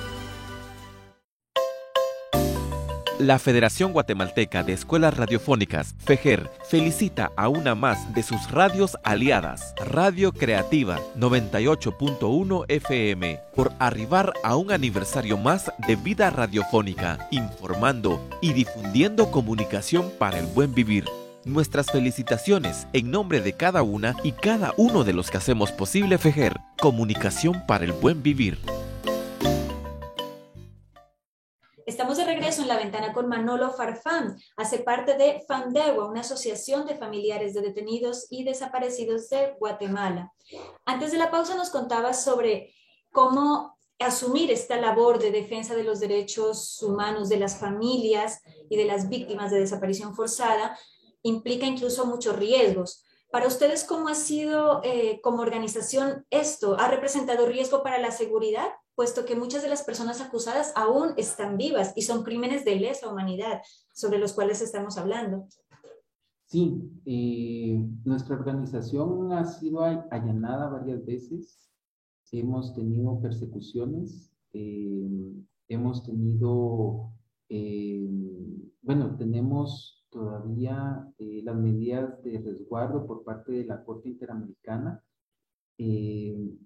La 3.22 3.38
Federación 3.38 3.92
Guatemalteca 3.92 4.64
de 4.64 4.72
Escuelas 4.72 5.16
Radiofónicas, 5.16 5.94
FEGER, 6.04 6.50
felicita 6.68 7.30
a 7.36 7.48
una 7.48 7.76
más 7.76 8.12
de 8.14 8.24
sus 8.24 8.50
radios 8.50 8.98
aliadas, 9.04 9.76
Radio 9.76 10.32
Creativa 10.32 10.98
98.1 11.16 12.64
FM, 12.66 13.38
por 13.54 13.70
arribar 13.78 14.32
a 14.42 14.56
un 14.56 14.72
aniversario 14.72 15.38
más 15.38 15.70
de 15.86 15.94
vida 15.94 16.30
radiofónica, 16.30 17.28
informando 17.30 18.20
y 18.40 18.54
difundiendo 18.54 19.30
comunicación 19.30 20.10
para 20.18 20.40
el 20.40 20.46
buen 20.46 20.74
vivir. 20.74 21.04
Nuestras 21.44 21.92
felicitaciones 21.92 22.88
en 22.92 23.12
nombre 23.12 23.40
de 23.40 23.52
cada 23.52 23.84
una 23.84 24.16
y 24.24 24.32
cada 24.32 24.74
uno 24.76 25.04
de 25.04 25.12
los 25.12 25.30
que 25.30 25.36
hacemos 25.36 25.70
posible 25.70 26.18
FEGER, 26.18 26.60
comunicación 26.76 27.64
para 27.68 27.84
el 27.84 27.92
buen 27.92 28.20
vivir. 28.24 28.58
Estamos 31.92 32.16
de 32.16 32.24
regreso 32.24 32.62
en 32.62 32.68
la 32.68 32.78
ventana 32.78 33.12
con 33.12 33.28
Manolo 33.28 33.70
Farfán. 33.70 34.38
Hace 34.56 34.78
parte 34.78 35.18
de 35.18 35.44
FANDEGUA, 35.46 36.08
una 36.08 36.22
asociación 36.22 36.86
de 36.86 36.96
familiares 36.96 37.52
de 37.52 37.60
detenidos 37.60 38.28
y 38.30 38.44
desaparecidos 38.44 39.28
de 39.28 39.54
Guatemala. 39.60 40.32
Antes 40.86 41.12
de 41.12 41.18
la 41.18 41.30
pausa 41.30 41.54
nos 41.54 41.68
contaba 41.68 42.14
sobre 42.14 42.72
cómo 43.12 43.78
asumir 43.98 44.50
esta 44.50 44.78
labor 44.78 45.18
de 45.18 45.32
defensa 45.32 45.74
de 45.74 45.84
los 45.84 46.00
derechos 46.00 46.82
humanos 46.82 47.28
de 47.28 47.36
las 47.36 47.58
familias 47.58 48.40
y 48.70 48.78
de 48.78 48.86
las 48.86 49.10
víctimas 49.10 49.50
de 49.50 49.60
desaparición 49.60 50.16
forzada 50.16 50.78
implica 51.22 51.66
incluso 51.66 52.06
muchos 52.06 52.36
riesgos. 52.36 53.04
Para 53.32 53.46
ustedes, 53.46 53.84
¿cómo 53.84 54.08
ha 54.08 54.14
sido 54.14 54.82
eh, 54.84 55.18
como 55.22 55.40
organización 55.40 56.26
esto? 56.28 56.76
¿Ha 56.78 56.88
representado 56.88 57.46
riesgo 57.46 57.82
para 57.82 57.98
la 57.98 58.12
seguridad? 58.12 58.68
puesto 58.94 59.24
que 59.24 59.34
muchas 59.34 59.62
de 59.62 59.70
las 59.70 59.82
personas 59.84 60.20
acusadas 60.20 60.70
aún 60.76 61.14
están 61.16 61.56
vivas 61.56 61.94
y 61.96 62.02
son 62.02 62.22
crímenes 62.24 62.62
de 62.66 62.76
lesa 62.76 63.10
humanidad 63.10 63.62
sobre 63.90 64.18
los 64.18 64.34
cuales 64.34 64.60
estamos 64.60 64.98
hablando. 64.98 65.48
Sí, 66.44 66.78
eh, 67.06 67.82
nuestra 68.04 68.36
organización 68.36 69.32
ha 69.32 69.46
sido 69.46 69.82
allanada 69.82 70.68
varias 70.68 71.06
veces, 71.06 71.70
hemos 72.32 72.74
tenido 72.74 73.18
persecuciones, 73.18 74.30
eh, 74.52 75.32
hemos 75.68 76.04
tenido, 76.04 77.14
bueno, 78.82 79.16
tenemos 79.16 80.01
todavía 80.12 81.08
las 81.18 81.56
medidas 81.56 82.22
de 82.22 82.38
resguardo 82.38 83.06
por 83.06 83.24
parte 83.24 83.52
de 83.52 83.64
la 83.64 83.82
Corte 83.84 84.10
Interamericana 84.10 85.02
y 85.78 86.58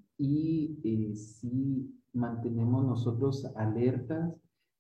sí 1.15 1.95
mantenemos 2.13 2.85
nosotros 2.85 3.45
alertas 3.57 4.35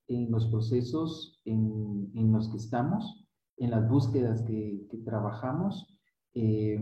en 0.08 0.30
los 0.30 0.46
procesos 0.46 1.40
en, 1.44 2.10
en 2.14 2.32
los 2.32 2.48
que 2.48 2.56
estamos, 2.56 3.26
en 3.56 3.70
las 3.70 3.88
búsquedas 3.88 4.42
que, 4.42 4.86
que 4.90 4.98
trabajamos. 4.98 5.98
Eh, 6.34 6.80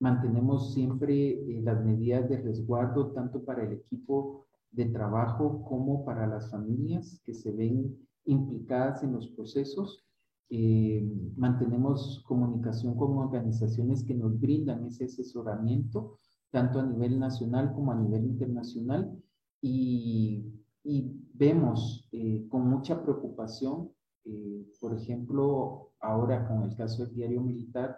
mantenemos 0.00 0.74
siempre 0.74 1.30
eh, 1.30 1.60
las 1.62 1.84
medidas 1.84 2.28
de 2.28 2.38
resguardo 2.38 3.12
tanto 3.12 3.44
para 3.44 3.64
el 3.64 3.72
equipo 3.72 4.46
de 4.70 4.86
trabajo 4.86 5.64
como 5.64 6.04
para 6.04 6.26
las 6.26 6.50
familias 6.50 7.20
que 7.24 7.34
se 7.34 7.52
ven 7.52 7.96
implicadas 8.24 9.02
en 9.02 9.12
los 9.12 9.28
procesos. 9.28 10.04
Eh, 10.52 11.08
mantenemos 11.36 12.24
comunicación 12.26 12.96
con 12.96 13.16
organizaciones 13.18 14.02
que 14.02 14.14
nos 14.14 14.38
brindan 14.40 14.84
ese 14.84 15.04
asesoramiento, 15.04 16.18
tanto 16.50 16.80
a 16.80 16.86
nivel 16.86 17.20
nacional 17.20 17.72
como 17.72 17.92
a 17.92 17.94
nivel 17.94 18.24
internacional 18.24 19.16
y, 19.62 20.46
vemos 21.34 22.06
eh, 22.12 22.46
con 22.50 22.68
mucha 22.68 23.02
preocupación, 23.02 23.90
eh, 24.26 24.66
por 24.78 24.94
ejemplo, 24.94 25.92
ahora 26.00 26.46
con 26.46 26.64
el 26.64 26.76
caso 26.76 27.06
del 27.06 27.14
diario 27.14 27.40
militar, 27.40 27.96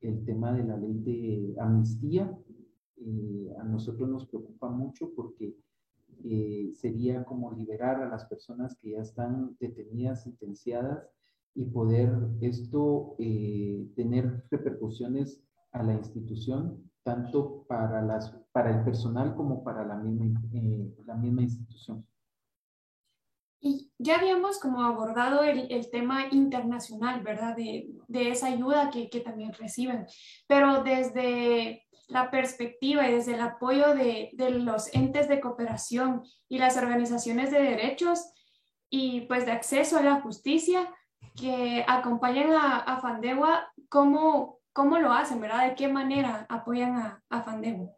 el 0.00 0.24
tema 0.24 0.52
de 0.52 0.62
la 0.62 0.76
ley 0.76 0.98
de 1.00 1.56
amnistía, 1.58 2.38
eh, 2.98 3.52
a 3.58 3.64
nosotros 3.64 4.08
nos 4.08 4.26
preocupa 4.26 4.68
mucho 4.68 5.10
porque 5.16 5.56
sería 6.74 7.24
como 7.24 7.52
liberar 7.52 8.02
a 8.02 8.08
las 8.08 8.24
personas 8.26 8.76
que 8.80 8.90
ya 8.90 9.00
están 9.00 9.56
detenidas, 9.60 10.24
sentenciadas 10.24 11.08
y 11.54 11.64
poder 11.64 12.10
esto 12.40 13.16
tener 13.96 14.44
repercusiones 14.50 15.42
a 15.72 15.82
la 15.82 15.94
institución 15.94 16.88
tanto 17.08 17.64
para, 17.66 18.02
las, 18.02 18.36
para 18.52 18.70
el 18.70 18.84
personal 18.84 19.34
como 19.34 19.64
para 19.64 19.84
la 19.84 19.96
misma, 19.96 20.42
eh, 20.52 20.94
la 21.06 21.14
misma 21.14 21.42
institución. 21.42 22.06
Y 23.60 23.90
ya 23.98 24.18
habíamos 24.18 24.60
como 24.60 24.82
abordado 24.82 25.42
el, 25.42 25.72
el 25.72 25.90
tema 25.90 26.26
internacional, 26.30 27.22
¿verdad? 27.22 27.56
De, 27.56 27.88
de 28.06 28.30
esa 28.30 28.48
ayuda 28.48 28.90
que, 28.90 29.08
que, 29.08 29.20
también 29.20 29.52
reciben, 29.54 30.06
pero 30.46 30.84
desde 30.84 31.86
la 32.08 32.30
perspectiva 32.30 33.08
y 33.08 33.14
desde 33.14 33.34
el 33.34 33.40
apoyo 33.40 33.94
de, 33.94 34.30
de, 34.34 34.50
los 34.50 34.94
entes 34.94 35.28
de 35.28 35.40
cooperación 35.40 36.22
y 36.48 36.58
las 36.58 36.76
organizaciones 36.76 37.50
de 37.50 37.60
derechos 37.60 38.32
y 38.90 39.22
pues 39.22 39.44
de 39.46 39.52
acceso 39.52 39.98
a 39.98 40.02
la 40.02 40.20
justicia 40.20 40.94
que 41.34 41.84
acompañan 41.86 42.52
a, 42.52 42.78
a 42.78 43.00
Fandegua, 43.00 43.72
¿cómo, 43.88 44.58
¿Cómo 44.78 44.96
lo 45.00 45.10
hacen, 45.10 45.40
verdad? 45.40 45.68
¿De 45.68 45.74
qué 45.74 45.88
manera 45.88 46.46
apoyan 46.48 46.94
a, 46.94 47.20
a 47.30 47.42
Fandemo? 47.42 47.96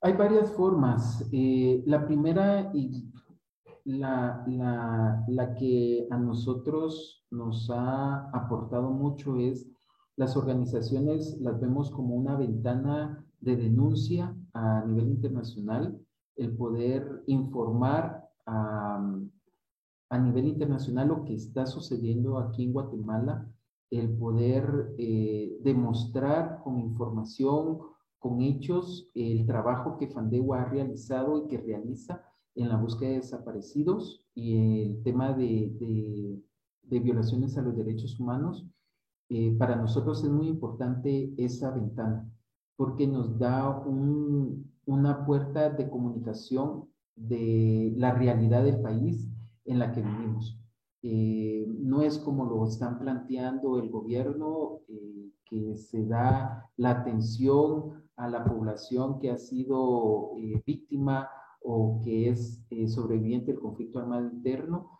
Hay 0.00 0.12
varias 0.12 0.52
formas. 0.52 1.28
Eh, 1.32 1.82
la 1.86 2.06
primera 2.06 2.70
y 2.72 3.12
la, 3.84 4.44
la, 4.46 5.24
la, 5.26 5.54
que 5.56 6.06
a 6.08 6.18
nosotros 6.18 7.26
nos 7.32 7.68
ha 7.68 8.30
aportado 8.30 8.90
mucho 8.90 9.36
es 9.36 9.68
las 10.14 10.36
organizaciones 10.36 11.36
las 11.40 11.60
vemos 11.60 11.90
como 11.90 12.14
una 12.14 12.36
ventana 12.36 13.26
de 13.40 13.56
denuncia 13.56 14.36
a 14.52 14.84
nivel 14.86 15.08
internacional, 15.08 15.98
el 16.36 16.56
poder 16.56 17.24
informar 17.26 18.24
a, 18.46 19.04
a 20.14 20.18
nivel 20.18 20.46
internacional 20.46 21.08
lo 21.08 21.24
que 21.24 21.34
está 21.34 21.66
sucediendo 21.66 22.38
aquí 22.38 22.62
en 22.62 22.72
Guatemala 22.72 23.50
el 23.90 24.16
poder 24.16 24.94
eh, 24.96 25.58
demostrar 25.62 26.60
con 26.62 26.78
información, 26.78 27.78
con 28.20 28.40
hechos, 28.40 29.10
el 29.14 29.44
trabajo 29.44 29.98
que 29.98 30.06
Fandegua 30.06 30.62
ha 30.62 30.64
realizado 30.66 31.38
y 31.38 31.48
que 31.48 31.58
realiza 31.58 32.22
en 32.54 32.68
la 32.68 32.76
búsqueda 32.76 33.10
de 33.10 33.16
desaparecidos 33.16 34.24
y 34.34 34.82
el 34.82 35.02
tema 35.02 35.32
de, 35.32 36.40
violaciones 36.82 37.58
a 37.58 37.62
los 37.62 37.76
derechos 37.76 38.18
humanos. 38.20 38.64
Eh, 39.28 39.56
para 39.58 39.74
nosotros 39.74 40.22
es 40.22 40.30
muy 40.30 40.46
importante 40.46 41.34
esa 41.36 41.70
ventana 41.72 42.30
porque 42.76 43.06
nos 43.06 43.36
da 43.38 43.82
una 44.86 45.26
puerta 45.26 45.70
de 45.70 45.88
comunicación 45.88 46.88
de 47.16 47.94
la 47.96 48.12
realidad 48.12 48.64
del 48.64 48.80
país 48.80 49.28
en 49.64 49.78
la 49.78 49.92
que 49.92 50.02
vivimos. 50.02 50.58
Eh, 51.06 51.66
no 51.68 52.00
es 52.00 52.18
como 52.18 52.46
lo 52.46 52.66
están 52.66 52.98
planteando 52.98 53.78
el 53.78 53.90
gobierno, 53.90 54.80
eh, 54.88 55.32
que 55.44 55.76
se 55.76 56.06
da 56.06 56.70
la 56.78 56.90
atención 56.92 58.04
a 58.16 58.26
la 58.26 58.42
población 58.42 59.18
que 59.18 59.30
ha 59.30 59.36
sido 59.36 60.32
eh, 60.38 60.62
víctima 60.66 61.28
o 61.60 62.00
que 62.02 62.30
es 62.30 62.64
sobreviviente 62.88 63.52
del 63.52 63.60
conflicto 63.60 63.98
armado 63.98 64.26
interno. 64.26 64.90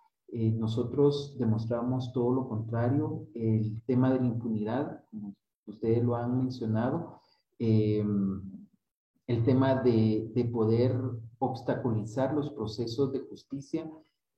nosotros 0.59 1.37
demostramos 1.39 2.12
todo 2.12 2.33
lo 2.35 2.49
contrario, 2.49 3.27
el 3.35 3.81
tema 3.87 4.12
de 4.12 4.21
la 4.21 4.27
impunidad, 4.27 5.05
como 5.11 5.35
ustedes 5.67 6.03
lo 6.03 6.17
han 6.17 6.37
mencionado, 6.39 7.21
el 7.59 9.45
tema 9.45 9.77
de, 9.83 10.33
de 10.35 10.45
poder 10.47 10.99
obstaculizar 11.39 12.35
los 12.35 12.51
procesos 12.51 13.12
de 13.12 13.21
justicia 13.21 13.91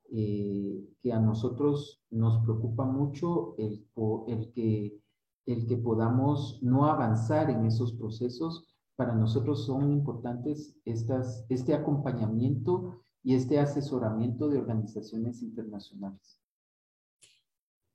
que 0.09 1.13
a 1.13 1.19
nosotros 1.19 2.03
nos 2.11 2.43
preocupa 2.45 2.85
mucho 2.85 3.55
el, 3.59 3.87
el, 4.29 4.53
que, 4.53 5.01
el 5.47 5.67
que 5.67 5.77
podamos 5.77 6.61
no 6.63 6.87
avanzar 6.87 7.51
en 7.51 7.67
esos 7.67 7.93
procesos. 7.93 8.65
Para 8.97 9.15
nosotros 9.15 9.67
son 9.67 9.93
importantes 9.93 10.77
estas, 10.85 11.45
este 11.49 11.75
acompañamiento 11.75 13.01
y 13.23 13.35
este 13.35 13.59
asesoramiento 13.59 14.49
de 14.49 14.59
organizaciones 14.59 15.43
internacionales. 15.43 16.41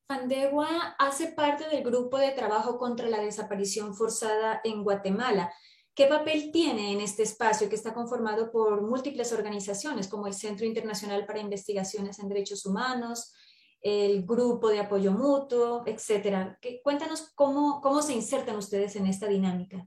Fandegua 0.07 0.67
hace 0.99 1.31
parte 1.31 1.69
del 1.69 1.85
grupo 1.85 2.17
de 2.17 2.31
trabajo 2.31 2.77
contra 2.77 3.07
la 3.07 3.21
desaparición 3.21 3.95
forzada 3.95 4.59
en 4.65 4.83
Guatemala. 4.83 5.53
¿Qué 5.93 6.07
papel 6.07 6.51
tiene 6.51 6.93
en 6.93 7.01
este 7.01 7.23
espacio 7.23 7.67
que 7.69 7.75
está 7.75 7.93
conformado 7.93 8.51
por 8.51 8.81
múltiples 8.81 9.33
organizaciones 9.33 10.07
como 10.07 10.27
el 10.27 10.33
Centro 10.33 10.65
Internacional 10.65 11.25
para 11.25 11.41
Investigaciones 11.41 12.19
en 12.19 12.29
Derechos 12.29 12.65
Humanos, 12.65 13.33
el 13.81 14.25
Grupo 14.25 14.69
de 14.69 14.79
Apoyo 14.79 15.11
Mutuo, 15.11 15.83
etcétera? 15.85 16.57
Cuéntanos 16.83 17.31
cómo, 17.35 17.81
cómo 17.81 18.01
se 18.01 18.13
insertan 18.13 18.55
ustedes 18.55 18.95
en 18.95 19.07
esta 19.07 19.27
dinámica. 19.27 19.85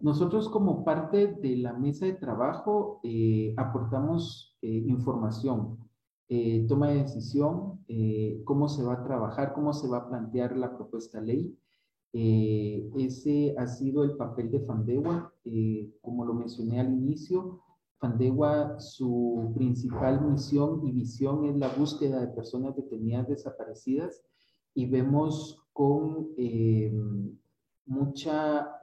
Nosotros 0.00 0.48
como 0.48 0.84
parte 0.84 1.26
de 1.26 1.56
la 1.56 1.74
mesa 1.74 2.06
de 2.06 2.14
trabajo 2.14 3.00
eh, 3.04 3.54
aportamos 3.58 4.56
eh, 4.62 4.68
información 4.68 5.82
eh, 6.34 6.64
toma 6.66 6.88
de 6.88 7.02
decisión, 7.02 7.84
eh, 7.88 8.40
cómo 8.46 8.66
se 8.66 8.82
va 8.82 8.94
a 8.94 9.04
trabajar, 9.04 9.52
cómo 9.52 9.74
se 9.74 9.86
va 9.86 9.98
a 9.98 10.08
plantear 10.08 10.56
la 10.56 10.74
propuesta 10.74 11.20
ley. 11.20 11.54
Eh, 12.12 12.90
ese 12.98 13.54
ha 13.58 13.66
sido 13.66 14.04
el 14.04 14.16
papel 14.16 14.50
de 14.50 14.60
Fandewa. 14.60 15.32
como 16.00 16.24
lo 16.24 16.34
mencioné 16.34 16.80
al 16.80 16.92
inicio, 16.92 17.60
Fandewa, 17.98 18.78
su 18.80 19.52
principal 19.54 20.20
misión 20.22 20.86
y 20.86 20.92
visión 20.92 21.44
es 21.46 21.56
la 21.56 21.68
búsqueda 21.68 22.20
de 22.20 22.34
personas 22.34 22.76
detenidas 22.76 23.28
desaparecidas 23.28 24.22
y 24.74 24.86
vemos 24.86 25.62
con 25.72 26.28
mucha, 27.86 28.78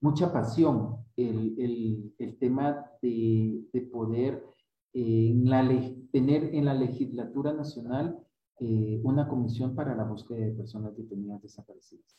mucha 0.00 0.32
pasión 0.32 0.98
el, 1.16 1.54
el, 1.58 2.14
el 2.18 2.38
tema 2.38 2.84
de, 3.00 3.62
de 3.72 3.80
poder 3.80 4.44
en 4.92 5.48
la, 5.48 5.68
tener 6.12 6.54
en 6.54 6.64
la 6.64 6.74
legislatura 6.74 7.52
nacional 7.52 8.18
eh, 8.60 9.00
una 9.02 9.28
comisión 9.28 9.74
para 9.74 9.94
la 9.94 10.04
búsqueda 10.04 10.46
de 10.46 10.52
personas 10.52 10.96
detenidas 10.96 11.42
desaparecidas. 11.42 12.16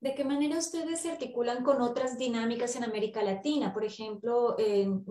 ¿De 0.00 0.14
qué 0.14 0.24
manera 0.24 0.58
ustedes 0.58 1.00
se 1.00 1.10
articulan 1.10 1.64
con 1.64 1.82
otras 1.82 2.18
dinámicas 2.18 2.76
en 2.76 2.84
América 2.84 3.22
Latina? 3.22 3.74
Por 3.74 3.84
ejemplo, 3.84 4.54
en, 4.58 5.04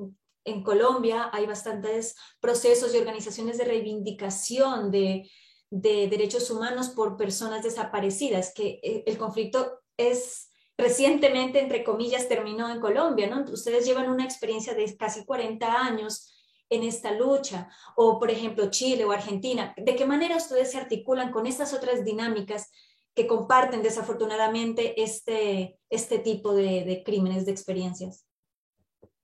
Colombia 0.64 1.30
hay 1.34 1.46
bastantes 1.46 2.16
procesos 2.40 2.96
y 2.96 2.98
organizaciones 2.98 3.58
de 3.58 3.66
reivindicación 3.66 4.90
de, 4.90 5.30
de 5.70 6.08
derechos 6.08 6.50
humanos 6.50 6.90
por 6.90 7.18
personas 7.18 7.64
desaparecidas, 7.64 8.54
que 8.54 8.80
eh, 8.82 9.04
el 9.06 9.18
conflicto 9.18 9.82
es 9.98 10.50
recientemente, 10.78 11.60
entre 11.60 11.84
comillas, 11.84 12.30
terminó 12.30 12.70
en 12.70 12.80
Colombia, 12.80 13.28
¿no? 13.28 13.44
Ustedes 13.52 13.86
llevan 13.86 14.10
una 14.10 14.24
experiencia 14.24 14.74
de 14.74 14.96
casi 14.96 15.26
40 15.26 15.68
años 15.68 16.37
en 16.70 16.84
esta 16.84 17.12
lucha, 17.12 17.70
o 17.96 18.20
por 18.20 18.30
ejemplo 18.30 18.70
Chile 18.70 19.06
o 19.06 19.12
Argentina, 19.12 19.74
¿de 19.78 19.96
qué 19.96 20.06
manera 20.06 20.38
ustedes 20.38 20.72
se 20.72 20.78
articulan 20.78 21.32
con 21.32 21.46
estas 21.46 21.74
otras 21.74 22.04
dinámicas 22.04 22.72
que 23.14 23.28
comparten 23.28 23.82
desafortunadamente 23.82 25.02
este, 25.02 25.80
este 25.90 26.20
tipo 26.20 26.54
de, 26.54 27.02
crímenes, 27.06 27.46
de 27.46 27.52
experiencias? 27.52 28.26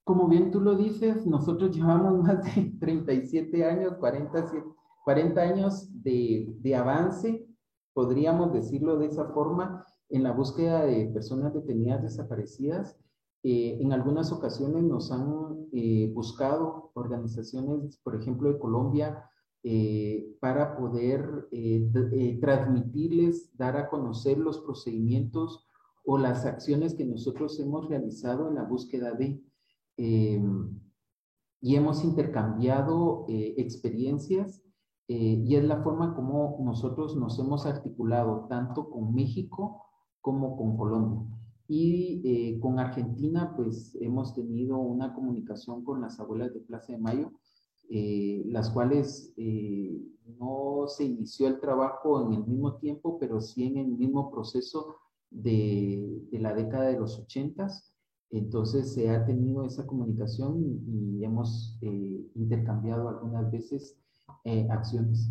Como 0.04 0.28
bien 0.28 0.52
tú 0.52 0.60
lo 0.60 0.76
dices, 0.76 1.26
nosotros 1.26 1.76
llevamos 1.76 2.22
más 2.24 2.44
de 2.56 2.74
37 2.80 3.66
años, 3.66 3.96
40, 4.00 4.52
40 5.06 5.41
años 5.41 5.88
de 6.04 6.76
avance, 6.76 7.46
podríamos 7.94 8.52
decirlo 8.52 8.98
de 8.98 9.08
esa 9.08 9.26
forma, 9.30 9.86
en 10.10 10.24
la 10.24 10.32
búsqueda 10.32 10.86
de 10.86 11.08
personas 11.08 11.54
detenidas 11.54 12.04
desaparecidas 12.04 12.98
eh, 13.46 13.78
en 13.82 13.91
algunas 13.91 14.32
ocasiones 14.32 14.84
nos 14.84 15.12
han 15.12 15.68
eh, 15.74 16.10
buscado 16.14 16.91
organizaciones, 16.94 17.98
por 17.98 18.16
ejemplo, 18.16 18.52
de 18.52 18.58
Colombia, 18.58 19.30
eh, 19.66 20.36
para 20.39 20.78
poder 20.78 21.48
transmitirles, 22.41 23.56
dar 23.58 23.78
a 23.78 23.89
conocer 23.89 24.38
los 24.38 24.60
procedimientos 24.60 25.68
o 26.06 26.18
las 26.18 26.46
acciones 26.46 26.96
que 26.96 27.06
nosotros 27.06 27.60
hemos 27.60 27.88
realizado 27.88 28.50
en 28.50 28.56
la 28.56 28.64
búsqueda 28.64 29.14
de. 29.14 29.41
y 29.98 31.76
hemos 31.76 32.04
intercambiado 32.04 33.26
experiencias 33.30 34.62
y 35.08 35.56
es 35.56 35.64
la 35.64 35.82
forma 35.82 36.14
como 36.14 36.58
nosotros 36.62 37.16
nos 37.16 37.39
hemos 37.39 37.66
articulado 37.66 38.48
tanto 38.50 38.89
con 38.89 39.14
México 39.14 39.82
como 40.20 40.58
con 40.58 40.76
Colombia. 40.76 41.43
Y 41.68 42.22
eh, 42.26 42.59
con 42.59 42.80
Argentina, 42.80 43.53
pues 43.55 43.97
hemos 44.01 44.34
tenido 44.34 44.78
una 44.78 45.14
comunicación 45.14 45.84
con 45.84 46.01
las 46.01 46.20
abuelas 46.20 46.53
de 46.53 46.59
Plaza 46.59 46.93
de 46.93 46.99
Mayo, 46.99 47.32
eh, 47.89 48.43
las 48.47 48.70
cuales 48.70 49.34
eh, 49.38 50.01
no 50.39 50.86
se 50.88 51.05
inició 51.05 51.47
el 51.47 51.59
trabajo 51.59 52.26
en 52.26 52.34
el 52.34 52.45
mismo 52.45 52.76
tiempo, 52.76 53.18
pero 53.20 53.39
sí 53.39 53.66
en 53.66 53.78
el 53.78 53.88
mismo 53.88 54.32
proceso 54.32 54.97
de, 55.30 56.22
de 56.32 56.39
la 56.39 56.53
década 56.53 56.86
de 56.88 56.99
los 56.99 57.18
ochentas. 57.20 57.93
Entonces 58.30 58.93
se 58.93 59.09
ha 59.09 59.26
tenido 59.26 59.64
esa 59.64 59.86
comunicación 59.86 60.82
y 60.88 61.24
hemos 61.24 61.78
intercambiado 62.34 63.07
algunas 63.07 63.51
veces 63.51 63.95
acciones. 64.70 65.30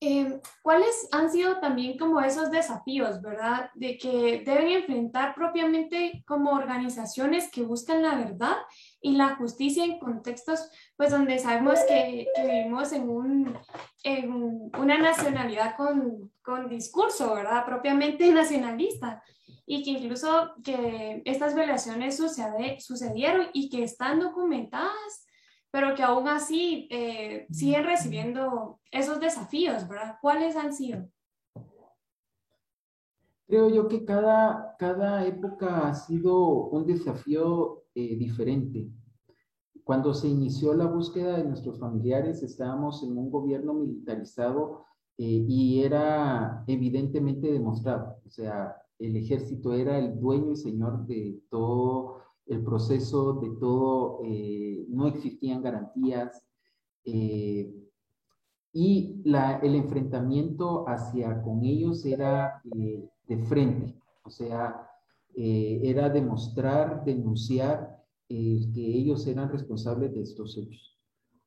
Em, 0.00 0.40
¿Cuáles 0.62 1.08
han 1.10 1.28
sido 1.28 1.58
también 1.58 1.98
como 1.98 2.20
esos 2.20 2.52
desafíos, 2.52 3.20
verdad? 3.20 3.70
De 3.74 3.98
que 3.98 4.42
deben 4.46 4.68
enfrentar 4.68 5.34
propiamente 5.34 6.22
como 6.24 6.52
organizaciones 6.52 7.50
que 7.50 7.62
buscan 7.62 8.02
la 8.02 8.14
verdad 8.14 8.56
y 9.00 9.16
la 9.16 9.34
justicia 9.34 9.84
en 9.84 9.98
contextos, 9.98 10.70
pues 10.96 11.10
donde 11.10 11.40
sabemos 11.40 11.80
que, 11.88 12.28
vivimos 12.36 12.92
en, 12.92 13.08
un, 13.08 13.58
en 14.04 14.70
una 14.78 14.98
nacionalidad 14.98 15.76
con, 15.76 16.30
con 16.42 16.68
discurso, 16.68 17.34
¿verdad? 17.34 17.64
Propiamente 17.64 18.30
nacionalista 18.32 19.20
y 19.66 19.82
que 19.82 19.90
incluso 19.90 20.54
que 20.62 21.22
estas 21.24 21.56
violaciones 21.56 22.16
sucede, 22.16 22.80
sucedieron 22.80 23.48
y 23.52 23.68
que 23.68 23.82
están 23.82 24.20
documentadas 24.20 25.27
pero 25.70 25.94
que 25.94 26.02
aún 26.02 26.28
así 26.28 26.88
eh, 26.90 27.46
siguen 27.50 27.84
recibiendo 27.84 28.80
esos 28.90 29.20
desafíos, 29.20 29.86
¿verdad? 29.88 30.16
¿Cuáles 30.20 30.56
han 30.56 30.72
sido? 30.72 31.08
Creo 33.46 33.70
yo 33.70 33.88
que 33.88 34.04
cada, 34.04 34.76
cada 34.78 35.26
época 35.26 35.88
ha 35.88 35.94
sido 35.94 36.68
un 36.68 36.86
desafío 36.86 37.84
eh, 37.94 38.16
diferente. 38.16 38.90
Cuando 39.84 40.12
se 40.12 40.28
inició 40.28 40.74
la 40.74 40.84
búsqueda 40.84 41.38
de 41.38 41.44
nuestros 41.44 41.78
familiares, 41.80 42.42
estábamos 42.42 43.02
en 43.02 43.16
un 43.16 43.30
gobierno 43.30 43.72
militarizado 43.72 44.84
eh, 45.16 45.46
y 45.48 45.82
era 45.82 46.62
evidentemente 46.66 47.50
demostrado. 47.50 48.20
O 48.26 48.28
sea, 48.30 48.76
el 48.98 49.16
ejército 49.16 49.72
era 49.72 49.98
el 49.98 50.20
dueño 50.20 50.52
y 50.52 50.56
señor 50.56 51.06
de 51.06 51.40
todo 51.48 52.18
el 52.48 52.64
proceso 52.64 53.34
de 53.34 53.50
todo, 53.60 54.20
eh, 54.24 54.86
no 54.88 55.06
existían 55.06 55.62
garantías 55.62 56.42
eh, 57.04 57.74
y 58.72 59.22
el 59.24 59.74
enfrentamiento 59.74 60.84
hacia 60.88 61.42
con 61.42 61.64
ellos 61.64 62.04
era 62.04 62.62
eh, 62.74 63.08
de 63.26 63.38
frente, 63.44 64.00
o 64.24 64.30
sea, 64.30 64.84
era 65.40 66.08
demostrar, 66.08 67.04
denunciar 67.04 67.96
que 68.28 68.66
ellos 68.74 69.24
eran 69.28 69.50
responsables 69.50 70.12
de 70.12 70.22
estos 70.22 70.58
hechos. 70.58 70.98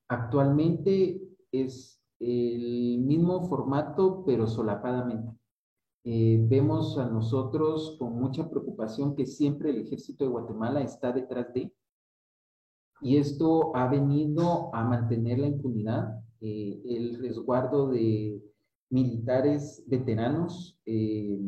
Actualmente 0.07 1.21
es 1.51 2.01
el 2.19 2.99
mismo 2.99 3.43
formato, 3.49 4.23
pero 4.25 4.47
solapadamente. 4.47 5.40
Eh, 6.03 6.43
vemos 6.49 6.97
a 6.97 7.05
nosotros 7.05 7.95
con 7.99 8.19
mucha 8.19 8.49
preocupación 8.49 9.15
que 9.15 9.27
siempre 9.27 9.69
el 9.69 9.81
ejército 9.81 10.23
de 10.23 10.31
Guatemala 10.31 10.81
está 10.81 11.11
detrás 11.11 11.53
de, 11.53 11.71
y 13.01 13.17
esto 13.17 13.75
ha 13.75 13.87
venido 13.87 14.73
a 14.73 14.83
mantener 14.83 15.39
la 15.39 15.47
impunidad, 15.47 16.19
eh, 16.39 16.81
el 16.85 17.19
resguardo 17.19 17.89
de 17.89 18.41
militares 18.89 19.83
veteranos, 19.87 20.79
eh, 20.85 21.39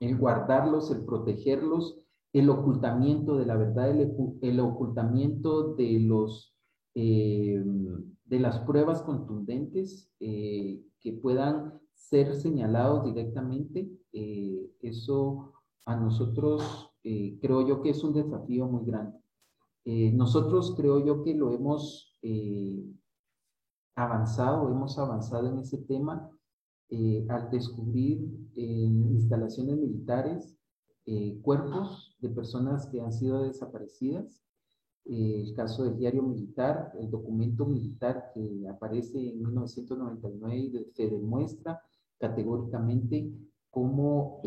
el 0.00 0.18
guardarlos, 0.18 0.90
el 0.90 1.04
protegerlos, 1.04 1.98
el 2.34 2.50
ocultamiento 2.50 3.36
de 3.36 3.46
la 3.46 3.56
verdad, 3.56 3.90
el, 3.90 4.60
ocultamiento 4.60 5.74
de 5.74 6.00
los 6.00 6.50
de 6.94 8.38
las 8.38 8.60
pruebas 8.60 9.02
contundentes 9.02 10.12
que 10.18 11.12
puedan 11.20 11.80
ser 11.94 12.34
señalados 12.34 13.04
directamente, 13.04 13.90
eh, 14.12 14.70
eso 14.80 15.52
a 15.86 15.96
nosotros 15.96 16.90
eh, 17.02 17.38
creo 17.40 17.66
yo 17.66 17.82
que 17.82 17.90
es 17.90 18.02
un 18.04 18.12
desafío 18.12 18.66
muy 18.66 18.84
grande. 18.84 19.18
Eh, 19.84 20.12
nosotros 20.12 20.74
creo 20.76 21.04
yo 21.04 21.22
que 21.22 21.34
lo 21.34 21.52
hemos 21.52 22.10
avanzado, 23.94 24.70
hemos 24.70 24.98
avanzado 24.98 25.48
en 25.48 25.58
ese 25.58 25.76
tema 25.78 26.30
al 27.28 27.50
descubrir 27.50 28.26
en 28.56 29.12
instalaciones 29.12 29.76
militares 29.76 30.56
cuerpos 31.42 32.16
de 32.20 32.30
personas 32.30 32.86
que 32.86 33.02
han 33.02 33.12
sido 33.12 33.42
desaparecidas. 33.42 34.43
El 35.06 35.52
caso 35.54 35.84
del 35.84 35.98
diario 35.98 36.22
militar, 36.22 36.92
el 36.98 37.10
documento 37.10 37.66
militar 37.66 38.30
que 38.34 38.66
aparece 38.68 39.18
en 39.18 39.42
1999 39.42 40.86
se 40.92 41.10
demuestra 41.10 41.80
categóricamente 42.18 43.30
cómo 43.70 44.40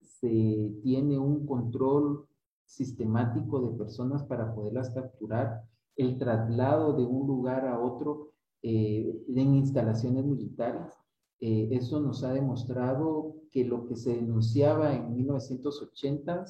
se 0.00 0.72
tiene 0.82 1.18
un 1.18 1.46
control 1.46 2.26
sistemático 2.66 3.60
de 3.60 3.76
personas 3.78 4.24
para 4.24 4.54
poderlas 4.54 4.90
capturar, 4.90 5.62
el 5.96 6.18
traslado 6.18 6.94
de 6.94 7.04
un 7.04 7.26
lugar 7.26 7.66
a 7.66 7.80
otro 7.80 8.32
eh, 8.62 9.24
en 9.28 9.54
instalaciones 9.54 10.24
militares. 10.24 10.92
Eh, 11.40 11.68
eso 11.72 12.00
nos 12.00 12.22
ha 12.24 12.32
demostrado 12.32 13.36
que 13.50 13.64
lo 13.64 13.86
que 13.86 13.96
se 13.96 14.14
denunciaba 14.14 14.94
en 14.94 15.14
1980 15.14 16.44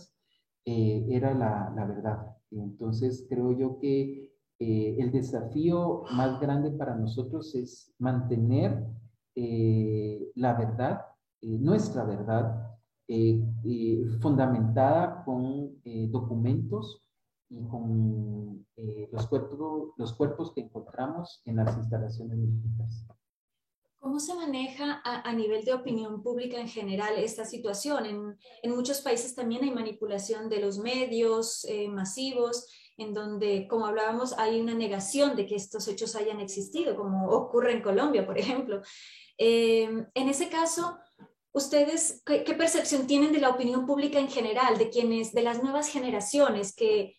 eh, 0.65 1.07
era 1.11 1.35
la, 1.35 1.73
la, 1.77 1.85
verdad. 1.85 2.37
Entonces 2.51 3.27
creo 3.29 3.53
yo 3.53 3.79
que 3.79 4.33
el 4.59 5.13
desafío 5.13 6.05
más 6.13 6.41
grande 6.41 6.71
para 6.71 6.97
nosotros 6.97 7.55
es 7.55 7.95
mantener 7.99 8.87
la 10.35 10.55
verdad, 10.55 11.03
nuestra 11.43 12.05
verdad, 12.05 12.77
eh, 13.09 13.41
eh, 13.65 14.05
fundamentada 14.21 15.23
con 15.25 15.79
eh, 15.85 16.09
documentos 16.11 17.05
y 17.49 17.63
con 17.69 18.67
los, 19.13 19.27
cuerpos, 19.29 19.93
los 19.97 20.13
cuerpos 20.15 20.53
que 20.53 20.63
encontramos 20.63 21.41
en 21.45 21.57
las 21.57 21.77
instalaciones 21.77 22.37
militares. 22.37 23.07
¿Cómo 24.07 24.21
se 24.21 24.35
maneja 24.35 25.03
a, 25.03 25.33
nivel 25.33 25.65
de 25.65 25.75
opinión 25.75 26.23
pública 26.23 26.61
en 26.61 26.69
general 26.69 27.19
esta 27.19 27.45
situación? 27.45 28.39
En, 28.63 28.71
muchos 28.71 29.01
países 29.01 29.35
también 29.35 29.65
hay 29.65 29.73
manipulación 29.73 30.49
de 30.49 30.61
los 30.61 30.79
medios 30.79 31.67
masivos, 31.89 32.69
en 32.99 33.13
donde, 33.13 33.67
como 33.67 33.85
hablábamos, 33.85 34.33
hay 34.39 34.61
una 34.61 34.75
negación 34.75 35.35
de 35.35 35.45
que 35.45 35.57
estos 35.57 35.89
hechos 35.89 36.15
hayan 36.15 36.39
existido, 36.39 36.95
como 36.95 37.29
ocurre 37.31 37.73
en 37.73 37.83
Colombia, 37.83 38.25
por 38.25 38.39
ejemplo. 38.39 38.81
en 39.39 40.07
ese 40.15 40.49
caso, 40.51 41.01
¿Ustedes 41.53 42.23
qué, 42.25 42.55
percepción 42.55 43.09
tienen 43.09 43.33
de 43.33 43.41
la 43.41 43.49
opinión 43.49 43.87
pública 43.87 44.21
en 44.21 44.29
general, 44.29 44.79
de 44.79 44.89
quienes, 44.91 45.33
de 45.33 45.43
las 45.43 45.63
nuevas 45.63 45.89
generaciones 45.89 46.77
que 46.77 47.17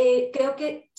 eh, 0.00 0.30
creo 0.32 0.54
que 0.54 0.90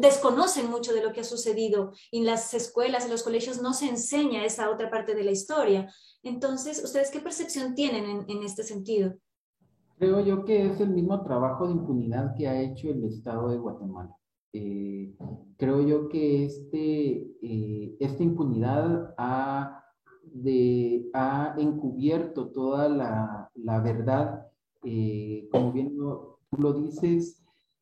desconocen 0.00 0.68
mucho 0.68 0.92
de 0.92 1.04
lo 1.04 1.12
que 1.12 1.20
ha 1.20 1.24
sucedido 1.24 1.92
en 2.10 2.26
las 2.26 2.52
escuelas, 2.52 3.04
en 3.04 3.12
los 3.12 3.22
colegios 3.22 3.62
no 3.62 3.72
se 3.72 3.88
enseña 3.88 4.44
esa 4.44 4.70
otra 4.70 4.90
parte 4.90 5.14
de 5.14 5.22
la 5.22 5.30
historia? 5.30 5.88
Entonces, 6.24 6.82
¿ustedes 6.82 7.12
qué 7.12 7.20
percepción 7.20 7.76
tienen 7.76 8.24
en, 8.28 8.42
este 8.42 8.64
sentido? 8.64 9.14
Creo 9.98 10.18
yo 10.20 10.44
que 10.44 10.66
es 10.66 10.80
el 10.80 10.90
mismo 10.90 11.22
trabajo 11.22 11.66
de 11.66 11.74
impunidad 11.74 12.34
que 12.36 12.48
ha 12.48 12.60
hecho 12.60 12.88
el 12.90 13.04
Estado 13.04 13.50
de 13.50 13.58
Guatemala. 13.58 14.16
Eh, 14.52 15.14
creo 15.56 15.82
yo 15.82 16.08
que 16.08 16.44
este, 16.46 17.30
eh, 17.40 17.96
esta 18.00 18.22
impunidad 18.24 19.14
ha 19.16 19.84
de, 20.24 21.08
ha 21.14 21.54
encubierto 21.56 22.48
toda 22.48 22.88
la, 22.88 23.48
la 23.54 23.80
verdad. 23.80 24.44
Eh, 24.82 25.48
como 25.52 25.72
bien 25.72 25.96
lo, 25.96 26.40
lo 26.56 26.72
dices, 26.72 27.37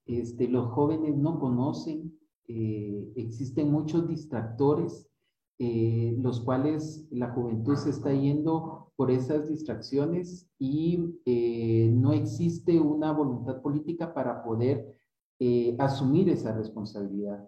este, 0.07 0.49
los 0.49 0.69
jóvenes 0.71 1.17
no 1.17 1.39
conocen, 1.39 2.17
eh, 2.49 3.13
existen 3.17 3.71
muchos 3.71 4.09
distractores, 4.09 5.09
eh, 5.59 6.17
los 6.21 6.41
cuales 6.41 7.07
la 7.11 7.31
juventud 7.31 7.77
se 7.77 7.91
está 7.91 8.13
yendo 8.13 8.93
por 8.97 9.11
esas 9.11 9.49
distracciones 9.49 10.49
y 10.59 10.99
no 11.93 12.13
existe 12.13 12.81
una 12.81 13.13
voluntad 13.13 13.61
política 13.61 14.15
para 14.15 14.43
poder 14.43 14.99
asumir 15.79 16.31
esa 16.31 16.57
responsabilidad. 16.57 17.47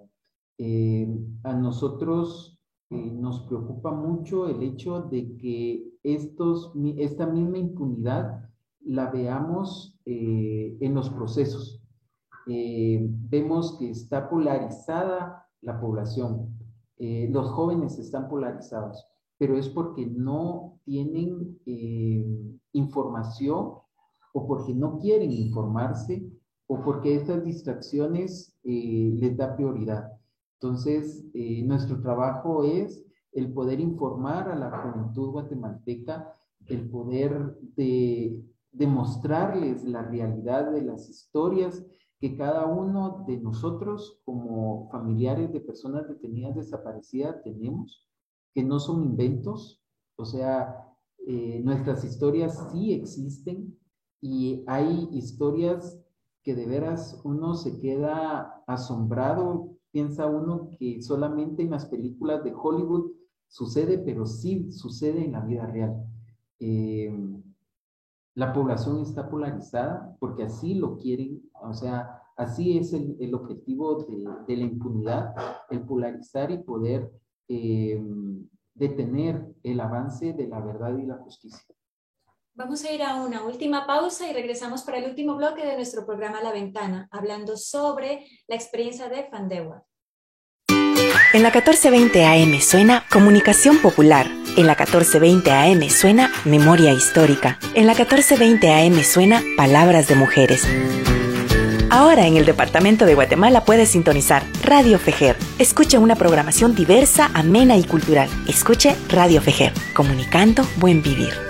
a 1.44 1.52
nosotros 1.54 2.58
eh, 2.90 3.10
nos 3.12 3.42
preocupa 3.42 3.90
mucho 3.92 4.48
el 4.48 4.62
hecho 4.62 5.02
de 5.02 5.36
que 5.36 5.92
estos, 6.02 6.72
esta 6.96 7.26
misma 7.26 7.58
impunidad 7.58 8.48
la 8.80 9.10
veamos 9.10 9.98
eh, 10.06 10.74
en 10.80 10.94
los 10.94 11.10
procesos. 11.10 11.77
Eh, 12.48 13.06
vemos 13.28 13.76
que 13.78 13.90
está 13.90 14.28
polarizada 14.28 15.46
la 15.60 15.80
población, 15.80 16.56
los 16.98 17.50
jóvenes 17.50 17.96
están 17.98 18.28
polarizados, 18.28 19.06
pero 19.38 19.56
es 19.56 19.68
porque 19.68 20.04
no 20.06 20.80
tienen 20.84 21.60
información 22.72 23.74
o 24.32 24.46
porque 24.48 24.74
no 24.74 24.98
quieren 24.98 25.30
informarse 25.30 26.28
o 26.66 26.82
porque 26.82 27.14
estas 27.14 27.44
distracciones 27.44 28.58
les 28.64 29.36
da 29.36 29.54
prioridad. 29.54 30.18
Entonces, 30.60 31.24
eh, 31.34 31.62
nuestro 31.62 32.00
trabajo 32.00 32.64
es 32.64 33.04
el 33.32 33.52
poder 33.52 33.78
informar 33.78 34.48
a 34.48 34.56
la 34.56 34.70
juventud 34.70 35.30
guatemalteca, 35.30 36.34
el 36.66 36.90
poder 36.90 37.56
de 37.76 38.42
demostrarles 38.72 39.84
la 39.84 40.02
realidad 40.02 40.72
de 40.72 40.82
las 40.82 41.08
historias 41.08 41.86
que 42.20 42.36
cada 42.36 42.66
uno 42.66 43.24
de 43.26 43.38
nosotros 43.38 44.20
como 44.24 44.88
familiares 44.90 45.52
de 45.52 45.60
personas 45.60 46.08
detenidas 46.08 46.56
desaparecidas 46.56 47.42
tenemos, 47.42 48.08
que 48.54 48.64
no 48.64 48.80
son 48.80 49.04
inventos, 49.04 49.82
o 50.16 50.24
sea, 50.24 50.84
eh, 51.26 51.60
nuestras 51.62 52.04
historias 52.04 52.70
sí 52.72 52.92
existen 52.92 53.78
y 54.20 54.64
hay 54.66 55.08
historias 55.12 56.00
que 56.42 56.54
de 56.54 56.66
veras 56.66 57.20
uno 57.24 57.54
se 57.54 57.78
queda 57.78 58.62
asombrado 58.66 59.78
piensa 59.90 60.26
uno 60.26 60.70
que 60.78 61.00
solamente 61.02 61.62
en 61.62 61.70
las 61.70 61.86
películas 61.86 62.44
de 62.44 62.54
Hollywood 62.54 63.12
sucede, 63.48 63.98
pero 63.98 64.26
sí 64.26 64.70
sucede 64.72 65.24
en 65.24 65.32
la 65.32 65.40
vida 65.40 65.66
real. 65.66 66.04
Eh, 66.60 67.12
la 68.38 68.52
población 68.52 69.02
está 69.02 69.28
polarizada 69.28 70.14
porque 70.20 70.44
así 70.44 70.74
lo 70.74 70.96
quieren, 70.96 71.42
o 71.54 71.74
sea, 71.74 72.22
así 72.36 72.78
es 72.78 72.92
el, 72.92 73.34
objetivo 73.34 74.06
de, 74.46 74.56
la 74.56 74.62
impunidad, 74.62 75.34
el 75.70 75.84
polarizar 75.84 76.52
y 76.52 76.58
poder 76.58 77.10
eh, 77.48 78.00
detener 78.74 79.44
el 79.64 79.80
avance 79.80 80.34
de 80.34 80.46
la 80.46 80.60
verdad 80.60 80.96
y 80.96 81.06
la 81.06 81.16
justicia. 81.16 81.74
Vamos 82.54 82.84
a 82.84 82.92
ir 82.92 83.02
a 83.02 83.16
una 83.24 83.42
última 83.44 83.88
pausa 83.88 84.30
y 84.30 84.32
regresamos 84.32 84.84
para 84.84 84.98
el 84.98 85.10
último 85.10 85.34
bloque 85.34 85.66
de 85.66 85.74
nuestro 85.74 86.06
programa 86.06 86.40
La 86.40 86.52
Ventana, 86.52 87.08
hablando 87.10 87.56
sobre 87.56 88.24
la 88.46 88.54
experiencia 88.54 89.08
de 89.08 89.24
Fandewa. 89.24 89.84
En 91.34 91.42
la 91.42 91.50
1420 91.50 92.24
AM 92.24 92.58
suena 92.62 93.04
Comunicación 93.10 93.76
Popular. 93.78 94.26
En 94.56 94.66
la 94.66 94.74
1420 94.74 95.52
AM 95.52 95.90
suena 95.90 96.32
Memoria 96.46 96.94
Histórica. 96.94 97.58
En 97.74 97.86
la 97.86 97.92
1420 97.92 98.72
AM 98.72 99.04
suena 99.04 99.42
Palabras 99.54 100.08
de 100.08 100.14
Mujeres. 100.14 100.66
Ahora 101.90 102.26
en 102.26 102.38
el 102.38 102.46
Departamento 102.46 103.04
de 103.04 103.14
Guatemala 103.14 103.66
puedes 103.66 103.90
sintonizar 103.90 104.42
Radio 104.62 104.98
Fejer. 104.98 105.36
Escuche 105.58 105.98
una 105.98 106.16
programación 106.16 106.74
diversa, 106.74 107.30
amena 107.34 107.76
y 107.76 107.84
cultural. 107.84 108.30
Escuche 108.48 108.96
Radio 109.10 109.42
Fejer, 109.42 109.74
comunicando 109.92 110.66
buen 110.76 111.02
vivir. 111.02 111.47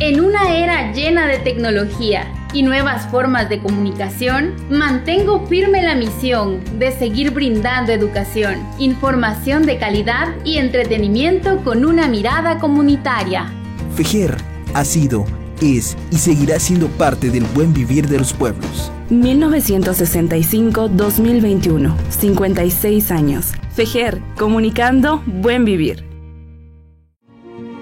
En 0.00 0.20
una 0.20 0.56
era 0.56 0.92
llena 0.92 1.28
de 1.28 1.38
tecnología 1.38 2.26
y 2.52 2.64
nuevas 2.64 3.08
formas 3.12 3.48
de 3.48 3.60
comunicación, 3.60 4.56
mantengo 4.68 5.46
firme 5.46 5.82
la 5.82 5.94
misión 5.94 6.58
de 6.80 6.90
seguir 6.90 7.30
brindando 7.30 7.92
educación, 7.92 8.56
información 8.80 9.66
de 9.66 9.78
calidad 9.78 10.34
y 10.44 10.58
entretenimiento 10.58 11.62
con 11.62 11.84
una 11.84 12.08
mirada 12.08 12.58
comunitaria. 12.58 13.52
FEJER 13.94 14.36
ha 14.74 14.84
sido, 14.84 15.26
es 15.62 15.96
y 16.10 16.16
seguirá 16.16 16.58
siendo 16.58 16.88
parte 16.88 17.30
del 17.30 17.44
buen 17.44 17.72
vivir 17.72 18.08
de 18.08 18.18
los 18.18 18.32
pueblos. 18.32 18.90
1965-2021, 19.10 21.94
56 22.10 23.12
años. 23.12 23.52
FEJER, 23.76 24.20
comunicando 24.36 25.22
buen 25.24 25.64
vivir. 25.64 26.13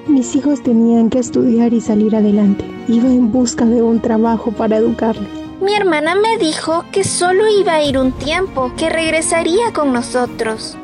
Mis 0.09 0.35
hijos 0.35 0.63
tenían 0.65 1.11
que 1.11 1.21
estudiar 1.21 1.73
y 1.73 1.81
salir 1.81 2.17
adelante. 2.17 2.65
Iba 2.89 3.09
en 3.09 3.31
busca 3.31 3.65
de 3.65 3.83
un 3.83 4.01
trabajo 4.01 4.51
para 4.51 4.79
educarlos. 4.79 5.29
Mi 5.61 5.75
hermana 5.75 6.17
me 6.17 6.39
dijo 6.39 6.85
que 6.91 7.05
solo 7.05 7.45
iba 7.49 7.75
a 7.75 7.85
ir 7.85 7.97
un 7.97 8.11
tiempo, 8.11 8.73
que 8.77 8.91
regresaría 8.91 9.73
con 9.73 9.93
nosotros. 9.93 10.77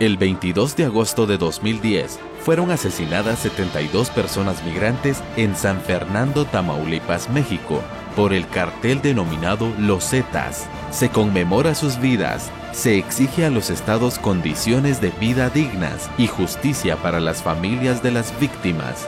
El 0.00 0.16
22 0.16 0.74
de 0.74 0.86
agosto 0.86 1.26
de 1.26 1.38
2010 1.38 2.18
fueron 2.40 2.72
asesinadas 2.72 3.38
72 3.38 4.10
personas 4.10 4.64
migrantes 4.64 5.22
en 5.36 5.54
San 5.54 5.80
Fernando, 5.80 6.44
Tamaulipas, 6.44 7.30
México, 7.30 7.80
por 8.16 8.32
el 8.32 8.48
cartel 8.48 9.00
denominado 9.00 9.68
Los 9.78 10.10
Zetas. 10.10 10.66
Se 10.90 11.10
conmemora 11.10 11.76
sus 11.76 12.00
vidas, 12.00 12.50
se 12.72 12.98
exige 12.98 13.44
a 13.44 13.50
los 13.50 13.70
estados 13.70 14.18
condiciones 14.18 15.00
de 15.00 15.10
vida 15.10 15.50
dignas 15.50 16.10
y 16.18 16.26
justicia 16.26 16.96
para 16.96 17.20
las 17.20 17.42
familias 17.42 18.02
de 18.02 18.10
las 18.10 18.38
víctimas. 18.40 19.06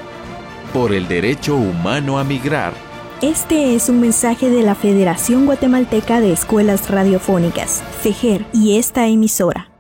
Por 0.72 0.92
el 0.92 1.08
derecho 1.08 1.56
humano 1.56 2.18
a 2.18 2.24
migrar. 2.24 2.72
Este 3.20 3.74
es 3.74 3.88
un 3.88 4.00
mensaje 4.00 4.50
de 4.50 4.62
la 4.62 4.74
Federación 4.74 5.46
Guatemalteca 5.46 6.20
de 6.20 6.32
Escuelas 6.32 6.90
Radiofónicas, 6.90 7.82
FEGER, 8.02 8.44
y 8.52 8.78
esta 8.78 9.06
emisora. 9.06 9.71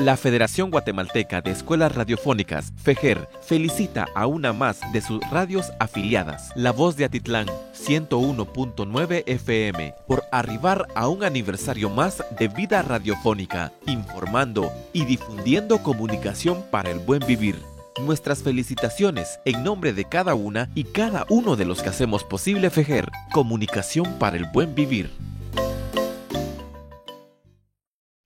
La 0.00 0.16
Federación 0.16 0.70
Guatemalteca 0.70 1.42
de 1.42 1.50
Escuelas 1.50 1.94
Radiofónicas, 1.94 2.72
FEGER, 2.82 3.28
felicita 3.42 4.06
a 4.14 4.26
una 4.26 4.54
más 4.54 4.80
de 4.94 5.02
sus 5.02 5.20
radios 5.30 5.72
afiliadas, 5.78 6.52
La 6.54 6.72
Voz 6.72 6.96
de 6.96 7.04
Atitlán, 7.04 7.46
101.9 7.74 9.24
FM, 9.26 9.94
por 10.06 10.24
arribar 10.32 10.86
a 10.94 11.06
un 11.08 11.22
aniversario 11.22 11.90
más 11.90 12.24
de 12.38 12.48
vida 12.48 12.80
radiofónica, 12.80 13.72
informando 13.86 14.72
y 14.94 15.04
difundiendo 15.04 15.82
comunicación 15.82 16.64
para 16.70 16.90
el 16.90 17.00
buen 17.00 17.20
vivir. 17.26 17.56
Nuestras 18.00 18.42
felicitaciones 18.42 19.38
en 19.44 19.62
nombre 19.62 19.92
de 19.92 20.06
cada 20.06 20.34
una 20.34 20.70
y 20.74 20.84
cada 20.84 21.26
uno 21.28 21.56
de 21.56 21.66
los 21.66 21.82
que 21.82 21.90
hacemos 21.90 22.24
posible 22.24 22.70
FEGER, 22.70 23.10
comunicación 23.34 24.06
para 24.18 24.38
el 24.38 24.46
buen 24.46 24.74
vivir. 24.74 25.10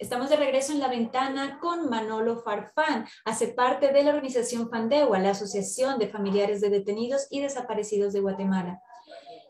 Estamos 0.05 0.29
de 0.29 0.37
regreso 0.37 0.73
en 0.73 0.81
la 0.81 0.89
ventana 0.89 1.59
con 1.59 1.89
Manolo 1.89 2.37
Farfán. 2.37 3.07
Hace 3.25 3.49
parte 3.49 3.91
de 3.91 4.03
la 4.03 4.11
organización 4.11 4.69
FANDEWA, 4.69 5.19
la 5.19 5.31
Asociación 5.31 5.99
de 5.99 6.09
Familiares 6.09 6.61
de 6.61 6.69
Detenidos 6.69 7.27
y 7.31 7.41
Desaparecidos 7.41 8.13
de 8.13 8.21
Guatemala. 8.21 8.83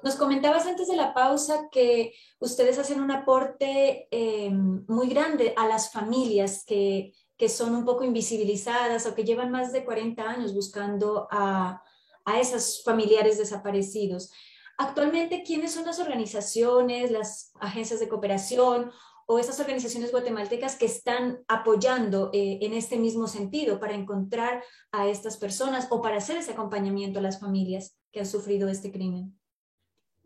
Nos 0.04 0.14
comentabas 0.14 0.66
antes 0.66 0.86
de 0.86 0.94
la 0.94 1.12
pausa 1.12 1.68
que 1.72 2.14
ustedes 2.38 2.78
hacen 2.78 3.00
un 3.00 3.10
aporte 3.10 4.06
eh, 4.12 4.50
muy 4.52 5.08
grande 5.08 5.54
a 5.56 5.66
las 5.66 5.90
familias 5.90 6.62
que, 6.64 7.14
que, 7.36 7.48
son 7.48 7.74
un 7.74 7.84
poco 7.84 8.04
invisibilizadas 8.04 9.06
o 9.06 9.14
que 9.16 9.24
llevan 9.24 9.50
más 9.50 9.72
de 9.72 9.84
40 9.84 10.22
años 10.22 10.54
buscando 10.54 11.26
a, 11.32 11.82
a 12.24 12.40
esas 12.40 12.80
familiares 12.84 13.38
desaparecidos. 13.38 14.30
Actualmente, 14.78 15.42
¿quiénes 15.44 15.72
son 15.72 15.84
las 15.84 15.98
organizaciones, 15.98 17.10
las 17.10 17.52
agencias 17.58 17.98
de 17.98 18.08
cooperación 18.08 18.92
o 19.26 19.38
esas 19.38 19.58
organizaciones 19.60 20.12
guatemaltecas 20.12 20.76
que 20.76 20.86
están 20.86 21.38
apoyando 21.48 22.30
eh, 22.32 22.58
en 22.62 22.72
este 22.72 22.98
mismo 22.98 23.26
sentido 23.26 23.80
para 23.80 23.94
encontrar 23.94 24.62
a 24.92 25.08
estas 25.08 25.36
personas 25.36 25.88
o 25.90 26.02
para 26.02 26.18
hacer 26.18 26.36
ese 26.36 26.52
acompañamiento 26.52 27.18
a 27.18 27.22
las 27.22 27.40
familias 27.40 27.96
que 28.12 28.20
han 28.20 28.26
sufrido 28.26 28.68
este 28.68 28.92
crimen? 28.92 29.38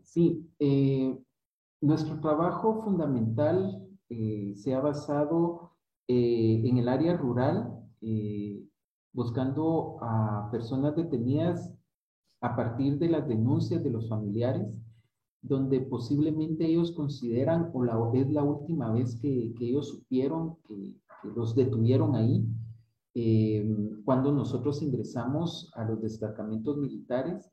Sí, 0.03 0.49
eh, 0.59 1.17
nuestro 1.81 2.21
trabajo 2.21 2.83
fundamental 2.83 3.87
eh, 4.09 4.55
se 4.57 4.75
ha 4.75 4.81
basado 4.81 5.77
en 6.11 6.79
el 6.79 6.89
área 6.89 7.19
rural, 7.19 7.71
buscando 9.13 9.99
a 10.01 10.49
personas 10.51 10.97
detenidas 10.97 11.75
a 12.41 12.57
partir 12.57 12.99
de 12.99 13.11
las 13.11 13.29
denuncias 13.29 13.85
de 13.85 13.91
los 13.91 14.09
familiares 14.09 14.75
donde 15.43 15.81
posiblemente 15.81 16.67
ellos 16.67 16.93
consideran 16.93 17.71
o 17.73 17.85
la, 17.85 17.99
es 18.15 18.31
la 18.31 18.43
última 18.43 18.93
vez 18.93 19.17
que, 19.17 19.55
que 19.57 19.69
ellos 19.69 19.89
supieron 19.89 20.57
que, 20.67 20.97
los 21.35 21.55
detuvieron 21.55 22.15
ahí. 22.15 22.47
Eh, 23.15 23.69
cuando 24.05 24.31
nosotros 24.31 24.83
ingresamos 24.83 25.71
a 25.75 25.85
los 25.85 26.01
destacamentos 26.01 26.77
militares, 26.77 27.51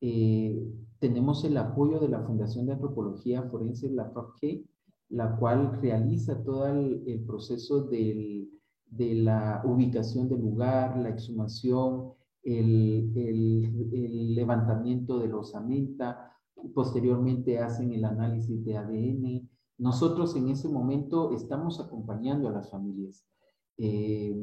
eh, 0.00 0.64
tenemos 1.00 1.44
el 1.44 1.56
apoyo 1.56 1.98
de 1.98 2.08
la 2.08 2.22
Fundación 2.22 2.66
de 2.66 2.74
Antropología 2.74 3.42
Forense, 3.44 3.90
la 3.90 4.10
FAFG, 4.10 4.64
la 5.10 5.36
cual 5.36 5.80
realiza 5.80 6.42
todo 6.44 6.66
el, 6.68 7.24
proceso 7.26 7.82
del, 7.82 8.48
de 8.86 9.14
la 9.14 9.62
ubicación 9.64 10.28
del 10.28 10.40
lugar, 10.40 10.96
la 10.98 11.08
exhumación, 11.08 12.12
el, 12.44 13.12
el, 13.16 13.88
el 13.92 14.34
levantamiento 14.34 15.18
de 15.18 15.28
la 15.28 15.38
osamenta, 15.38 16.37
posteriormente 16.74 17.58
hacen 17.58 17.92
el 17.92 18.04
análisis 18.04 18.64
de 18.64 18.76
ADN. 18.76 19.48
Nosotros 19.78 20.34
en 20.36 20.48
ese 20.48 20.68
momento 20.68 21.32
estamos 21.32 21.80
acompañando 21.80 22.48
a 22.48 22.52
las 22.52 22.70
familias 22.70 23.24
eh, 23.76 24.34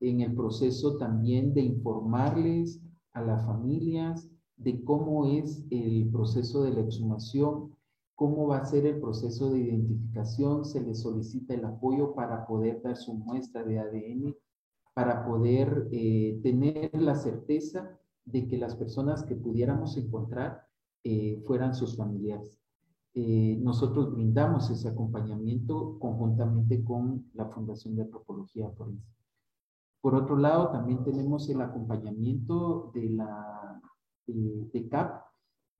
en 0.00 0.20
el 0.20 0.34
proceso 0.34 0.98
también 0.98 1.54
de 1.54 1.62
informarles 1.62 2.80
a 3.12 3.22
las 3.22 3.46
familias 3.46 4.28
de 4.56 4.82
cómo 4.84 5.26
es 5.26 5.64
el 5.70 6.08
proceso 6.10 6.62
de 6.64 6.72
la 6.72 6.80
exhumación, 6.80 7.74
cómo 8.14 8.46
va 8.48 8.58
a 8.58 8.64
ser 8.64 8.86
el 8.86 9.00
proceso 9.00 9.50
de 9.50 9.60
identificación, 9.60 10.64
se 10.64 10.80
les 10.82 11.00
solicita 11.00 11.54
el 11.54 11.64
apoyo 11.64 12.14
para 12.14 12.46
poder 12.46 12.82
dar 12.82 12.96
su 12.96 13.14
muestra 13.14 13.64
de 13.64 13.78
ADN, 13.78 14.36
para 14.94 15.24
poder 15.24 15.88
eh, 15.90 16.38
tener 16.42 16.90
la 16.94 17.14
certeza 17.14 17.98
de 18.24 18.46
que 18.46 18.58
las 18.58 18.76
personas 18.76 19.24
que 19.24 19.34
pudiéramos 19.34 19.96
encontrar 19.96 20.66
eh, 21.04 21.42
fueran 21.46 21.74
sus 21.74 21.96
familiares. 21.96 22.60
Eh, 23.14 23.58
nosotros 23.60 24.12
brindamos 24.12 24.70
ese 24.70 24.88
acompañamiento 24.88 25.98
conjuntamente 25.98 26.82
con 26.84 27.30
la 27.34 27.46
Fundación 27.46 27.96
de 27.96 28.02
Antropología 28.02 28.70
Forense. 28.70 29.12
Por 30.00 30.14
otro 30.14 30.36
lado, 30.36 30.70
también 30.70 31.04
tenemos 31.04 31.48
el 31.48 31.60
acompañamiento 31.60 32.90
de 32.94 33.10
la 33.10 33.80
de 34.26 34.88
CAP, 34.88 35.24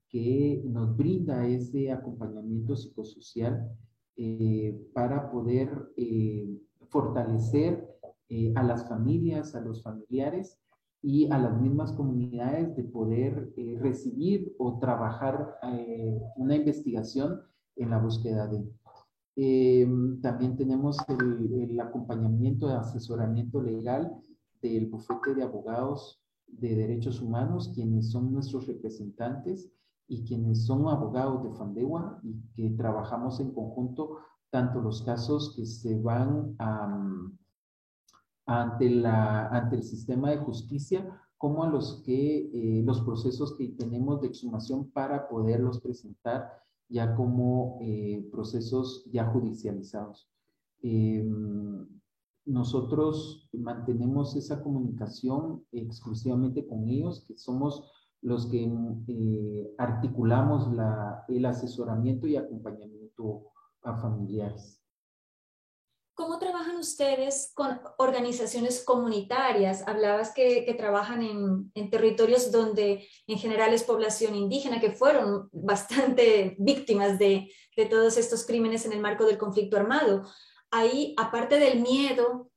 que 0.08 0.62
nos 0.66 0.96
brinda 0.96 1.46
ese 1.46 1.90
acompañamiento 1.90 2.76
psicosocial 2.76 3.70
eh, 4.16 4.78
para 4.92 5.30
poder 5.30 5.92
fortalecer 6.88 7.88
a 8.54 8.62
las 8.62 8.88
familias, 8.88 9.54
a 9.54 9.60
los 9.60 9.82
familiares 9.82 10.58
y 11.02 11.30
a 11.32 11.38
las 11.38 11.60
mismas 11.60 11.92
comunidades 11.92 12.76
de 12.76 12.84
poder 12.84 13.52
eh, 13.56 13.76
recibir 13.80 14.54
o 14.58 14.78
trabajar 14.78 15.58
eh, 15.64 16.20
una 16.36 16.54
investigación 16.54 17.40
en 17.76 17.90
la 17.90 17.98
búsqueda 17.98 18.46
de. 18.46 18.64
Eh, 19.34 19.88
también 20.20 20.56
tenemos 20.56 20.96
el, 21.08 21.70
el, 21.70 21.80
acompañamiento 21.80 22.68
de 22.68 22.74
asesoramiento 22.74 23.62
legal 23.62 24.12
del 24.60 24.86
bufete 24.86 25.34
de 25.34 25.42
abogados 25.42 26.22
de 26.46 26.76
derechos 26.76 27.20
humanos, 27.20 27.72
quienes 27.74 28.10
son 28.10 28.32
nuestros 28.32 28.66
representantes 28.66 29.72
y 30.06 30.22
quienes 30.24 30.66
son 30.66 30.86
abogados 30.86 31.42
de 31.42 31.52
Fandewa 31.52 32.20
y 32.22 32.34
que 32.54 32.70
trabajamos 32.76 33.40
en 33.40 33.52
conjunto 33.52 34.18
tanto 34.50 34.82
los 34.82 35.02
casos 35.02 35.54
que 35.56 35.64
se 35.64 35.98
van 35.98 36.54
a, 36.58 37.16
ante, 38.46 38.86
el 38.86 39.82
sistema 39.82 40.30
de 40.30 40.38
justicia 40.38 41.20
como 41.38 41.64
a 41.64 41.68
los, 41.68 42.02
que, 42.04 42.50
eh, 42.52 42.82
los 42.84 43.00
procesos 43.02 43.56
que 43.56 43.68
tenemos 43.68 44.20
de 44.20 44.28
exhumación 44.28 44.90
para 44.90 45.28
poderlos 45.28 45.80
presentar 45.80 46.52
ya 46.88 47.14
como 47.14 47.78
eh, 47.80 48.28
procesos 48.30 49.08
ya 49.10 49.26
judicializados. 49.26 50.28
Em, 50.82 51.86
nosotros 52.44 53.48
mantenemos 53.52 54.36
esa 54.36 54.62
comunicación 54.62 55.64
exclusivamente 55.72 56.66
con 56.66 56.88
ellos, 56.88 57.24
que 57.26 57.36
somos 57.36 57.90
los 58.20 58.46
que 58.46 58.70
eh, 59.08 59.74
articulamos 59.78 60.72
la, 60.72 61.24
el 61.28 61.44
asesoramiento 61.44 62.26
y 62.26 62.36
acompañamiento 62.36 63.48
a 63.82 63.96
familiares. 63.96 64.81
¿Cómo 66.22 66.38
trabajan 66.38 66.76
ustedes 66.76 67.50
con 67.52 67.80
organizaciones 67.98 68.84
comunitarias? 68.84 69.82
Hablabas 69.88 70.32
que, 70.32 70.72
trabajan 70.78 71.20
en, 71.74 71.90
territorios 71.90 72.52
donde 72.52 73.08
en 73.26 73.38
general 73.40 73.74
es 73.74 73.82
población 73.82 74.36
indígena, 74.36 74.80
que 74.80 74.92
fueron 74.92 75.48
bastante 75.52 76.54
víctimas 76.60 77.18
de, 77.18 77.52
todos 77.90 78.16
estos 78.18 78.46
crímenes 78.46 78.86
en 78.86 78.92
el 78.92 79.00
marco 79.00 79.24
del 79.24 79.36
conflicto 79.36 79.76
armado. 79.76 80.22
Ahí, 80.70 81.12
aparte 81.18 81.58
del 81.58 81.80
miedo 81.80 82.52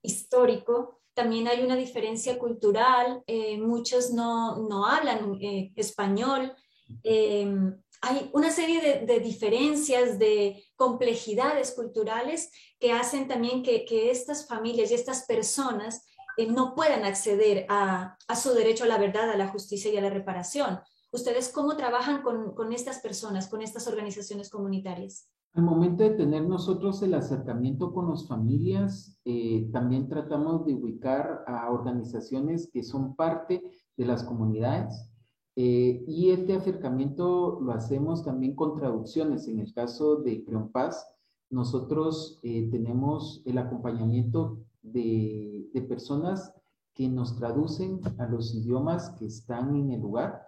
histórico, 0.00 1.02
también 1.12 1.46
hay 1.46 1.62
una 1.62 1.76
diferencia 1.76 2.38
cultural. 2.38 3.22
Eh, 3.26 3.58
muchos 3.58 4.12
no, 4.14 4.86
hablan 4.86 5.36
eh, 5.42 5.72
español. 5.76 6.54
Eh, 7.02 7.54
hay 8.02 8.30
una 8.32 8.50
serie 8.50 9.04
de, 9.06 9.20
diferencias, 9.20 10.18
de 10.18 10.62
complejidades 10.76 11.72
culturales 11.72 12.50
que 12.78 12.92
hacen 12.92 13.28
también 13.28 13.62
que, 13.62 14.10
estas 14.10 14.46
familias 14.46 14.90
y 14.90 14.94
estas 14.94 15.26
personas 15.26 16.06
eh, 16.36 16.50
no 16.50 16.74
puedan 16.74 17.04
acceder 17.04 17.66
a, 17.68 18.16
su 18.34 18.50
derecho 18.54 18.84
a 18.84 18.88
la 18.88 18.98
verdad, 18.98 19.30
a 19.30 19.36
la 19.36 19.48
justicia 19.48 19.92
y 19.92 19.98
a 19.98 20.00
la 20.00 20.10
reparación. 20.10 20.80
¿Ustedes 21.12 21.50
cómo 21.52 21.76
trabajan 21.76 22.22
con, 22.22 22.72
estas 22.72 23.00
personas, 23.00 23.48
con 23.48 23.60
estas 23.60 23.86
organizaciones 23.86 24.48
comunitarias? 24.48 25.28
Al 25.52 25.64
momento 25.64 26.04
de 26.04 26.10
tener 26.10 26.42
nosotros 26.44 27.02
el 27.02 27.12
acercamiento 27.14 27.92
con 27.92 28.08
las 28.08 28.26
familias, 28.28 29.18
eh, 29.24 29.68
también 29.72 30.08
tratamos 30.08 30.64
de 30.64 30.74
ubicar 30.74 31.44
a 31.48 31.70
organizaciones 31.70 32.70
que 32.72 32.84
son 32.84 33.16
parte 33.16 33.60
de 33.96 34.04
las 34.04 34.22
comunidades 34.22 35.09
Eh, 35.56 36.04
y 36.06 36.30
este 36.30 36.54
acercamiento 36.54 37.60
lo 37.60 37.72
hacemos 37.72 38.24
también 38.24 38.54
con 38.54 38.74
traducciones. 38.74 39.48
En 39.48 39.58
el 39.58 39.72
caso 39.72 40.16
de 40.16 40.44
Creonpaz, 40.44 41.06
nosotros 41.50 42.38
eh, 42.42 42.68
tenemos 42.70 43.42
el 43.44 43.58
acompañamiento 43.58 44.58
de, 44.82 45.68
de, 45.74 45.82
personas 45.82 46.54
que 46.94 47.08
nos 47.08 47.36
traducen 47.36 48.00
a 48.18 48.26
los 48.26 48.54
idiomas 48.54 49.10
que 49.18 49.26
están 49.26 49.74
en 49.76 49.90
el 49.90 50.00
lugar 50.00 50.46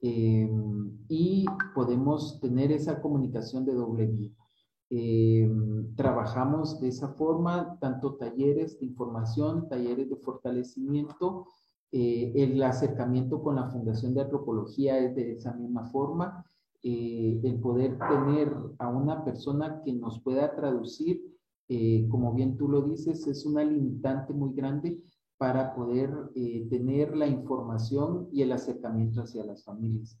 eh, 0.00 0.50
y 1.08 1.44
podemos 1.74 2.40
tener 2.40 2.72
esa 2.72 3.00
comunicación 3.00 3.64
de 3.64 3.74
doble 3.74 4.06
vía. 4.06 4.32
trabajamos 5.96 6.80
de 6.80 6.88
esa 6.88 7.08
forma, 7.08 7.78
tanto 7.80 8.14
talleres 8.14 8.80
de 8.80 8.86
información, 8.86 9.68
talleres 9.68 10.08
de 10.08 10.16
fortalecimiento, 10.16 11.46
eh, 11.90 12.32
el 12.34 12.62
acercamiento 12.62 13.42
con 13.42 13.56
la 13.56 13.70
Fundación 13.70 14.12
de 14.14 14.20
Antropología 14.22 14.98
es 14.98 15.14
de 15.16 15.32
esa 15.32 15.54
misma 15.54 15.84
forma. 15.86 16.44
Eh, 16.82 17.40
el 17.42 17.58
poder 17.60 17.98
tener 17.98 18.54
a 18.78 18.88
una 18.88 19.24
persona 19.24 19.80
que 19.84 19.92
nos 19.92 20.20
pueda 20.22 20.54
traducir, 20.54 21.22
eh, 21.68 22.06
como 22.10 22.34
bien 22.34 22.56
tú 22.56 22.68
lo 22.68 22.82
dices, 22.82 23.26
es 23.26 23.46
una 23.46 23.64
limitante 23.64 24.32
muy 24.32 24.54
grande 24.54 25.00
para 25.38 25.74
poder 25.74 26.10
tener 26.68 27.16
la 27.16 27.28
información 27.28 28.28
y 28.32 28.42
el 28.42 28.50
acercamiento 28.50 29.22
hacia 29.22 29.44
las 29.44 29.64
familias. 29.64 30.18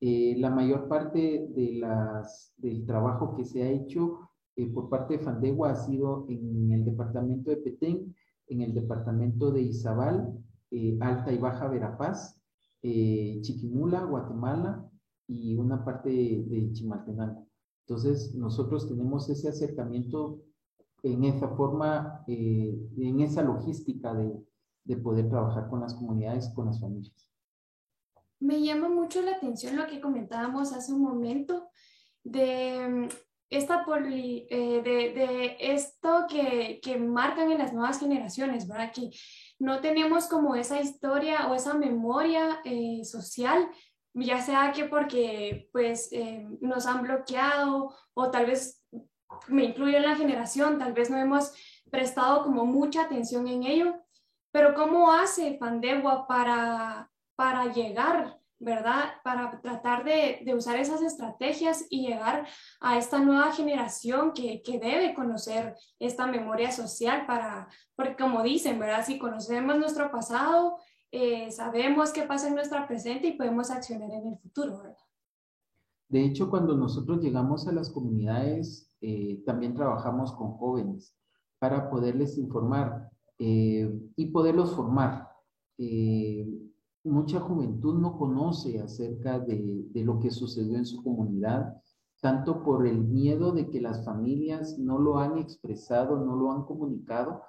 la 0.00 0.50
mayor 0.50 0.88
parte 0.88 1.46
de 1.54 1.74
las, 1.74 2.52
del 2.56 2.84
trabajo 2.84 3.36
que 3.36 3.44
se 3.44 3.62
ha 3.62 3.70
hecho 3.70 4.18
por 4.74 4.88
parte 4.88 5.18
de 5.18 5.24
Fandegua 5.24 5.70
ha 5.70 5.76
sido 5.76 6.26
en 6.28 6.72
el 6.72 6.84
departamento 6.84 7.50
de 7.50 7.58
Petén, 7.58 8.12
en 8.48 8.62
el 8.62 8.74
departamento 8.74 9.52
de 9.52 9.62
Izabal, 9.62 10.34
eh, 10.70 10.98
Alta 11.00 11.32
y 11.32 11.38
Baja 11.38 11.68
Verapaz, 11.68 12.42
eh, 12.82 13.38
Chiquimula, 13.42 14.02
Guatemala 14.04 14.88
y 15.28 15.54
una 15.56 15.84
parte 15.84 16.08
de, 16.10 16.72
Chimaltenango. 16.72 17.46
Entonces, 17.86 18.34
nosotros 18.34 18.88
tenemos 18.88 19.28
ese 19.30 19.48
acercamiento 19.48 20.42
en 21.02 21.24
esa 21.24 21.48
forma, 21.50 22.24
eh, 22.26 22.76
en 22.98 23.20
esa 23.20 23.42
logística 23.42 24.12
de, 24.12 24.44
de 24.84 24.96
poder 24.96 25.28
trabajar 25.28 25.68
con 25.68 25.80
las 25.80 25.94
comunidades, 25.94 26.48
con 26.48 26.66
las 26.66 26.80
familias. 26.80 27.30
Me 28.40 28.60
llama 28.60 28.88
mucho 28.88 29.22
la 29.22 29.32
atención 29.32 29.76
lo 29.76 29.86
que 29.86 30.00
comentábamos 30.00 30.72
hace 30.72 30.92
un 30.92 31.02
momento 31.02 31.68
de 32.24 33.08
esta 33.48 33.84
poli, 33.84 34.46
de, 34.50 35.56
esto 35.60 36.26
que, 36.28 36.80
que, 36.82 36.98
marcan 36.98 37.52
en 37.52 37.58
las 37.58 37.72
nuevas 37.72 38.00
generaciones, 38.00 38.66
¿verdad? 38.66 38.92
Que 38.92 39.10
no 39.58 39.80
tenemos 39.80 40.26
como 40.26 40.54
esa 40.54 40.80
historia 40.80 41.48
o 41.48 41.54
esa 41.54 41.74
memoria 41.74 42.60
eh, 42.64 43.04
social, 43.04 43.68
ya 44.14 44.40
sea 44.40 44.72
que 44.72 44.84
porque 44.84 45.68
pues 45.72 46.12
eh, 46.12 46.46
nos 46.60 46.86
han 46.86 47.02
bloqueado 47.02 47.94
o 48.14 48.30
tal 48.30 48.46
vez 48.46 48.82
me 49.48 49.64
incluyo 49.64 49.98
en 49.98 50.04
la 50.04 50.16
generación, 50.16 50.78
tal 50.78 50.92
vez 50.92 51.10
no 51.10 51.18
hemos 51.18 51.52
prestado 51.90 52.42
como 52.42 52.64
mucha 52.64 53.02
atención 53.02 53.46
en 53.48 53.64
ello, 53.64 54.02
pero 54.52 54.74
¿cómo 54.74 55.12
hace 55.12 55.58
Fandegua 55.58 56.26
para, 56.26 57.10
para 57.36 57.66
llegar 57.72 58.38
¿verdad? 58.58 59.04
Para 59.22 59.60
tratar 59.60 60.04
de, 60.04 60.40
de, 60.44 60.54
usar 60.54 60.76
esas 60.76 61.02
estrategias 61.02 61.86
y 61.90 62.06
llegar 62.06 62.46
a 62.80 62.96
esta 62.96 63.18
nueva 63.18 63.52
generación 63.52 64.32
que, 64.32 64.62
que, 64.62 64.78
debe 64.78 65.14
conocer 65.14 65.74
esta 65.98 66.26
memoria 66.26 66.72
social 66.72 67.26
para, 67.26 67.68
porque 67.94 68.16
como 68.16 68.42
dicen, 68.42 68.78
¿verdad? 68.78 69.04
Si 69.04 69.18
conocemos 69.18 69.76
nuestro 69.76 70.10
pasado, 70.10 70.78
eh, 71.12 71.50
sabemos 71.50 72.12
qué 72.12 72.22
pasa 72.22 72.48
en 72.48 72.54
nuestra 72.54 72.86
presente 72.86 73.28
y 73.28 73.36
podemos 73.36 73.70
accionar 73.70 74.10
en 74.10 74.26
el 74.26 74.38
futuro, 74.38 74.78
¿verdad? 74.78 74.96
De 76.08 76.24
hecho, 76.24 76.48
cuando 76.48 76.76
nosotros 76.76 77.20
llegamos 77.20 77.66
a 77.66 77.72
las 77.72 77.90
comunidades, 77.90 78.90
eh, 79.00 79.42
también 79.44 79.74
trabajamos 79.74 80.32
con 80.32 80.52
jóvenes 80.52 81.14
para 81.58 81.90
poderles 81.90 82.38
informar 82.38 83.10
eh, 83.38 83.92
y 84.16 84.26
poderlos 84.26 84.74
formar 84.74 85.28
mucha 87.06 87.40
juventud 87.40 87.98
no 87.98 88.18
conoce 88.18 88.80
acerca 88.80 89.38
de, 89.38 89.88
lo 89.94 90.18
que 90.20 90.30
sucedió 90.30 90.76
en 90.76 90.86
su 90.86 91.02
comunidad, 91.02 91.74
tanto 92.20 92.62
por 92.62 92.86
el 92.86 92.98
miedo 93.04 93.52
de 93.52 93.70
que 93.70 93.80
las 93.80 94.04
familias 94.04 94.78
no 94.78 94.98
lo 94.98 95.18
han 95.18 95.38
expresado, 95.38 96.18
no 96.18 96.36
lo 96.36 96.52
han 96.52 96.64
comunicado, 96.64 97.42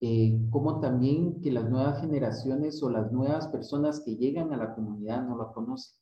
eh, 0.00 0.40
como 0.50 0.80
también 0.80 1.40
que 1.40 1.52
las 1.52 1.68
nuevas 1.70 2.00
generaciones 2.00 2.82
o 2.82 2.90
las 2.90 3.12
nuevas 3.12 3.46
personas 3.48 4.00
que 4.00 4.16
llegan 4.16 4.52
a 4.52 4.56
la 4.56 4.74
comunidad 4.74 5.26
no 5.26 5.36
lo 5.36 5.52
conocen. 5.52 5.96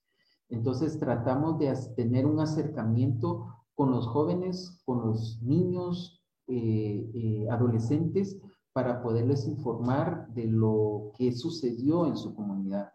Entonces 0.49 0.99
tratamos 0.99 1.59
de 1.59 1.73
tener 1.97 2.27
un 2.27 2.41
acercamiento 2.41 3.47
con 3.75 3.91
los 3.91 4.07
jóvenes, 4.07 4.83
con 4.85 5.07
los 5.07 5.41
niños, 5.43 6.23
eh, 6.47 7.11
eh, 7.15 7.47
adolescentes, 7.51 8.41
para 8.73 9.03
poderles 9.03 9.47
informar 9.47 10.29
de 10.35 10.47
lo 10.47 11.13
que 11.17 11.33
sucedió 11.33 12.07
en 12.07 12.17
su 12.17 12.35
comunidad. 12.35 12.91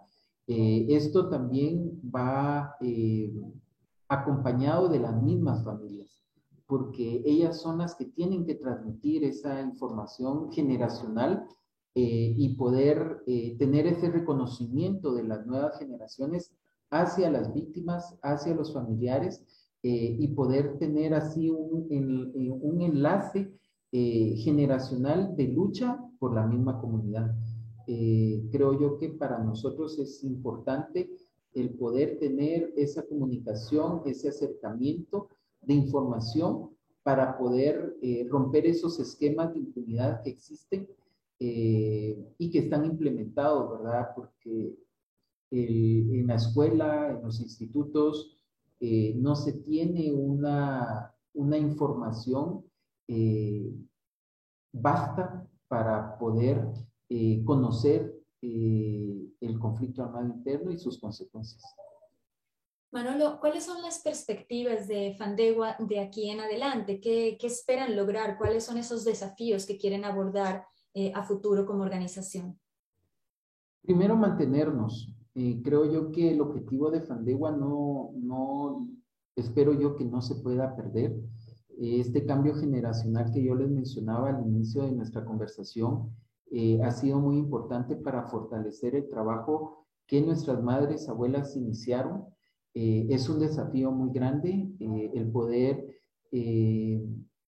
Eh, 0.48 0.86
esto 0.90 1.28
también 1.30 2.00
va 2.04 2.76
eh, 2.82 3.34
acompañado 4.08 4.90
de 4.90 5.00
las 5.00 5.22
mismas 5.22 5.64
familias, 5.64 6.22
porque 6.68 7.24
ellas 7.26 7.62
son 7.62 7.80
las 7.80 7.96
que 7.96 8.06
tienen 8.06 8.46
que 8.46 8.56
transmitir 8.56 9.24
esa 9.24 9.62
información 9.62 10.52
generacional 10.52 11.48
eh, 11.96 12.36
y 12.38 12.56
poder 12.56 13.24
tener 13.58 13.88
ese 13.88 14.12
reconocimiento 14.12 15.14
de 15.16 15.24
las 15.24 15.46
nuevas 15.48 15.80
generaciones 15.80 16.54
hacia 16.92 17.32
las 17.32 17.54
víctimas, 17.54 18.18
hacia 18.22 18.54
los 18.54 18.74
familiares 18.74 19.44
y 19.82 20.28
poder 20.30 20.80
tener 20.80 21.14
así 21.14 21.50
un, 21.50 21.88
un 22.62 22.82
enlace 22.82 23.52
generacional 23.92 25.36
de 25.36 25.48
lucha 25.48 26.00
por 26.20 26.34
la 26.34 26.46
misma 26.48 26.82
comunidad. 26.82 27.36
Eh, 27.88 28.48
creo 28.52 28.80
yo 28.80 28.98
que 28.98 29.10
para 29.10 29.40
nosotros 29.40 30.00
es 30.00 30.24
importante 30.24 31.10
el 31.54 31.70
poder 31.72 32.20
tener 32.20 32.74
esa 32.76 33.06
comunicación, 33.06 34.02
ese 34.06 34.30
acercamiento 34.30 35.30
de 35.62 35.74
información 35.74 36.72
para 37.04 37.38
poder 37.38 37.98
eh, 38.02 38.28
romper 38.30 38.66
esos 38.66 39.00
esquemas 39.00 39.54
de 39.54 39.60
impunidad 39.60 40.24
que 40.24 40.32
existen 40.32 40.88
eh, 41.40 42.18
y 42.38 42.50
que 42.50 42.60
están 42.60 42.86
implementados, 42.86 43.72
¿verdad? 43.72 44.10
Porque 44.16 44.76
en 45.52 46.28
la 46.28 46.36
escuela, 46.36 47.12
en 47.12 47.22
los 47.22 47.40
institutos, 47.40 48.36
no 49.16 49.36
se 49.36 49.54
tiene 49.54 50.12
una, 50.12 51.14
una 51.34 51.58
información 51.58 52.66
basta 54.74 55.48
para 55.68 56.18
poder 56.18 56.68
eh, 57.10 57.44
conocer 57.46 58.14
eh, 58.42 59.30
el 59.40 59.60
conflicto 59.60 60.04
armado 60.04 60.28
interno 60.28 60.72
y 60.72 60.80
sus 60.80 61.00
consecuencias. 61.00 61.64
Manolo, 62.92 63.40
¿cuáles 63.40 63.64
son 63.66 63.82
las 63.82 64.00
perspectivas 64.00 64.88
de 64.88 65.16
Fandegua 65.18 65.76
de 65.80 66.00
aquí 66.00 66.30
en 66.30 66.40
adelante? 66.40 67.00
¿Qué, 67.00 67.38
qué 67.40 67.48
esperan 67.48 67.96
lograr? 67.96 68.38
¿Cuáles 68.38 68.64
son 68.64 68.78
esos 68.78 69.04
desafíos 69.04 69.66
que 69.66 69.78
quieren 69.78 70.06
abordar 70.06 70.66
eh, 70.94 71.12
a 71.14 71.22
futuro 71.24 71.66
como 71.66 71.84
organización? 71.84 72.60
Primero, 73.82 74.16
mantenernos. 74.16 75.14
creo 75.34 75.86
yo 75.92 76.12
que 76.12 76.32
el 76.32 76.42
objetivo 76.42 76.90
de 76.90 77.02
Fandegua 77.02 77.52
no, 77.52 78.14
no, 78.16 78.88
espero 79.36 79.74
yo 79.74 79.96
que 79.96 80.06
no 80.06 80.22
se 80.22 80.36
pueda 80.36 80.76
perder. 80.76 81.16
Este 81.78 82.26
cambio 82.26 82.56
generacional 82.56 83.32
que 83.32 83.44
yo 83.44 83.54
les 83.54 83.70
mencionaba 83.70 84.30
al 84.30 84.48
inicio 84.48 84.84
de 84.84 84.94
nuestra 84.94 85.26
conversación, 85.26 86.16
eh, 86.52 86.82
ha 86.84 86.92
sido 86.92 87.20
muy 87.20 87.38
importante 87.38 87.96
para 87.96 88.28
fortalecer 88.28 88.96
el 88.96 89.10
trabajo 89.10 89.86
que 90.08 90.22
nuestras 90.22 90.62
madres, 90.62 91.10
abuelas 91.10 91.56
iniciaron. 91.56 92.26
Eh, 92.74 93.08
es 93.10 93.28
un 93.30 93.40
desafío 93.40 93.92
muy 93.92 94.12
grande 94.12 94.70
eh, 94.80 95.12
el 95.14 95.32
poder 95.32 95.96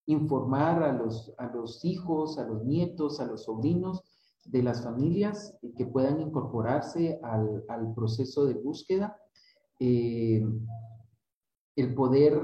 informar 0.05 0.81
a 0.83 0.93
los, 0.93 1.33
a 1.37 1.47
los 1.47 1.83
hijos, 1.83 2.39
a 2.39 2.47
los 2.47 2.63
nietos, 2.63 3.19
a 3.19 3.25
los 3.25 3.43
sobrinos 3.43 4.01
de 4.45 4.63
las 4.63 4.81
familias 4.81 5.53
que 5.75 5.85
puedan 5.85 6.21
incorporarse 6.21 7.19
al, 7.21 7.65
al 7.67 7.93
proceso 7.93 8.45
de 8.45 8.53
búsqueda. 8.53 9.17
el 9.79 10.53
poder 11.95 12.39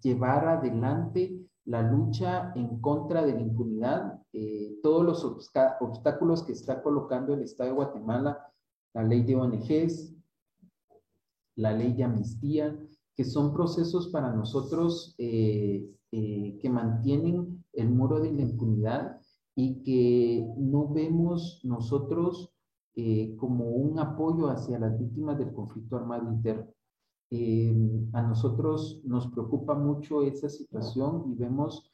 llevar 0.00 0.48
adelante 0.48 1.44
la 1.66 1.82
lucha 1.82 2.52
en 2.54 2.80
contra 2.80 3.24
de 3.24 3.34
la 3.34 3.40
impunidad, 3.40 4.13
eh, 4.36 4.80
todos 4.82 5.04
los 5.04 5.24
obstáculos 5.24 6.42
que 6.42 6.50
está 6.50 6.82
colocando 6.82 7.34
el 7.34 7.42
Estado 7.42 7.70
de 7.70 7.76
Guatemala, 7.76 8.52
la 8.92 9.04
ley 9.04 9.22
de 9.22 9.36
ONGs, 9.36 10.12
la 11.54 11.72
ley 11.72 11.92
de 11.92 12.02
amnistía, 12.02 12.76
que 13.14 13.24
son 13.24 13.52
procesos 13.52 14.08
para 14.08 14.32
nosotros 14.32 15.14
eh, 15.18 15.88
eh, 16.10 16.58
que 16.60 16.68
mantienen 16.68 17.64
el 17.74 17.90
muro 17.90 18.18
de 18.18 18.32
la 18.32 18.42
impunidad 18.42 19.20
y 19.54 19.84
que 19.84 20.44
no 20.56 20.88
vemos 20.88 21.60
nosotros 21.62 22.50
como 23.38 23.70
un 23.70 23.98
apoyo 23.98 24.48
hacia 24.48 24.78
las 24.78 24.96
víctimas 24.96 25.36
del 25.36 25.52
conflicto 25.52 25.96
armado 25.96 26.32
interno. 26.32 26.68
A 28.12 28.22
nosotros 28.22 29.00
nos 29.04 29.26
preocupa 29.28 29.74
mucho 29.74 30.22
esa 30.22 30.48
situación 30.48 31.24
y 31.26 31.34
vemos 31.34 31.93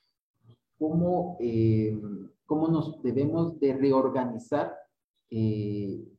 cómo, 0.81 1.37
eh, 1.39 1.97
cómo 2.47 2.67
nos 2.69 3.01
debemos 3.03 3.61
de 3.61 3.75
reorganizar 3.75 4.77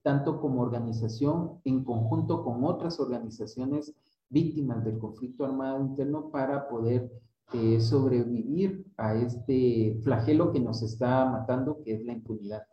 tanto 0.03 0.39
como 0.39 0.61
organización 0.61 1.59
en 1.65 1.83
conjunto 1.83 2.45
con 2.45 2.63
otras 2.63 2.97
organizaciones 2.97 3.93
víctimas 4.29 4.85
del 4.85 4.99
conflicto 4.99 5.43
armado 5.43 5.81
interno 5.81 6.29
para 6.29 6.69
poder 6.69 7.11
sobrevivir 7.81 8.85
a 8.95 9.15
este 9.15 9.99
flagelo 10.01 10.53
que 10.53 10.61
nos 10.61 10.81
está 10.81 11.25
matando, 11.25 11.83
que 11.83 11.95
es 11.95 12.05
la 12.05 12.13
impunidad. 12.13 12.63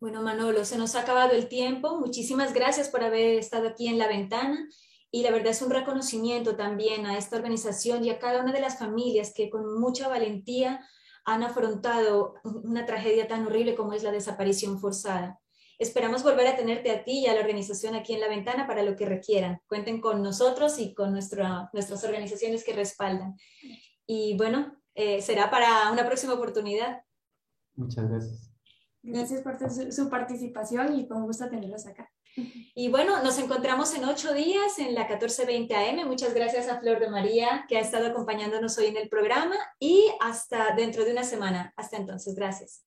Bueno, 0.00 0.22
Manolo, 0.22 0.64
se 0.64 0.78
nos 0.78 0.94
ha 0.94 1.02
acabado 1.02 1.32
el 1.32 1.48
tiempo. 1.48 1.98
Muchísimas 1.98 2.54
gracias 2.54 2.88
por 2.88 3.02
haber 3.02 3.36
estado 3.36 3.68
aquí 3.68 3.88
en 3.88 3.98
la 3.98 4.06
ventana. 4.06 4.66
Y 5.10 5.22
la 5.22 5.30
verdad 5.30 5.52
es 5.52 5.62
un 5.62 5.70
reconocimiento 5.70 6.56
también 6.56 7.06
a 7.06 7.16
esta 7.16 7.36
organización 7.36 8.04
y 8.04 8.10
a 8.10 8.18
cada 8.18 8.42
una 8.42 8.52
de 8.52 8.60
las 8.60 8.78
familias 8.78 9.32
que 9.34 9.48
con 9.48 9.80
mucha 9.80 10.08
valentía 10.08 10.86
han 11.24 11.42
afrontado 11.42 12.34
una 12.44 12.86
tragedia 12.86 13.28
tan 13.28 13.46
horrible 13.46 13.74
como 13.74 13.92
es 13.92 14.02
la 14.02 14.12
desaparición 14.12 14.78
forzada. 14.78 15.40
Esperamos 15.78 16.24
volver 16.24 16.48
a 16.48 16.56
tenerte 16.56 16.90
a 16.90 17.04
ti 17.04 17.20
y 17.20 17.26
a 17.26 17.34
la 17.34 17.40
organización 17.40 17.94
aquí 17.94 18.12
en 18.12 18.20
la 18.20 18.28
ventana 18.28 18.66
para 18.66 18.82
lo 18.82 18.96
que 18.96 19.06
requieran. 19.06 19.60
Cuenten 19.68 20.00
con 20.00 20.22
nosotros 20.22 20.78
y 20.78 20.92
con 20.92 21.12
nuestra, 21.12 21.70
nuestras 21.72 22.02
organizaciones 22.02 22.64
que 22.64 22.72
respaldan. 22.72 23.36
Y 24.06 24.36
bueno, 24.36 24.76
eh, 24.94 25.22
será 25.22 25.50
para 25.50 25.92
una 25.92 26.04
próxima 26.04 26.34
oportunidad. 26.34 27.02
Muchas 27.76 28.08
gracias. 28.08 28.50
Gracias 29.02 29.42
por 29.42 29.92
su, 29.92 30.10
participación 30.10 30.98
y 30.98 31.06
con 31.06 31.22
gusto 31.24 31.48
tenerlos 31.48 31.86
acá. 31.86 32.10
Y 32.74 32.88
bueno, 32.88 33.22
nos 33.22 33.38
encontramos 33.38 33.94
en 33.94 34.04
ocho 34.04 34.32
días 34.32 34.78
en 34.78 34.94
la 34.94 35.02
1420 35.02 35.74
AM. 35.74 36.06
Muchas 36.06 36.34
gracias 36.34 36.68
a 36.68 36.78
Flor 36.78 37.00
de 37.00 37.10
María 37.10 37.64
que 37.68 37.76
ha 37.76 37.80
estado 37.80 38.06
acompañándonos 38.06 38.78
hoy 38.78 38.86
en 38.86 38.96
el 38.96 39.08
programa 39.08 39.56
y 39.80 40.08
hasta 40.20 40.74
dentro 40.76 41.04
de 41.04 41.12
una 41.12 41.24
semana. 41.24 41.72
Hasta 41.76 41.96
entonces, 41.96 42.34
gracias. 42.34 42.84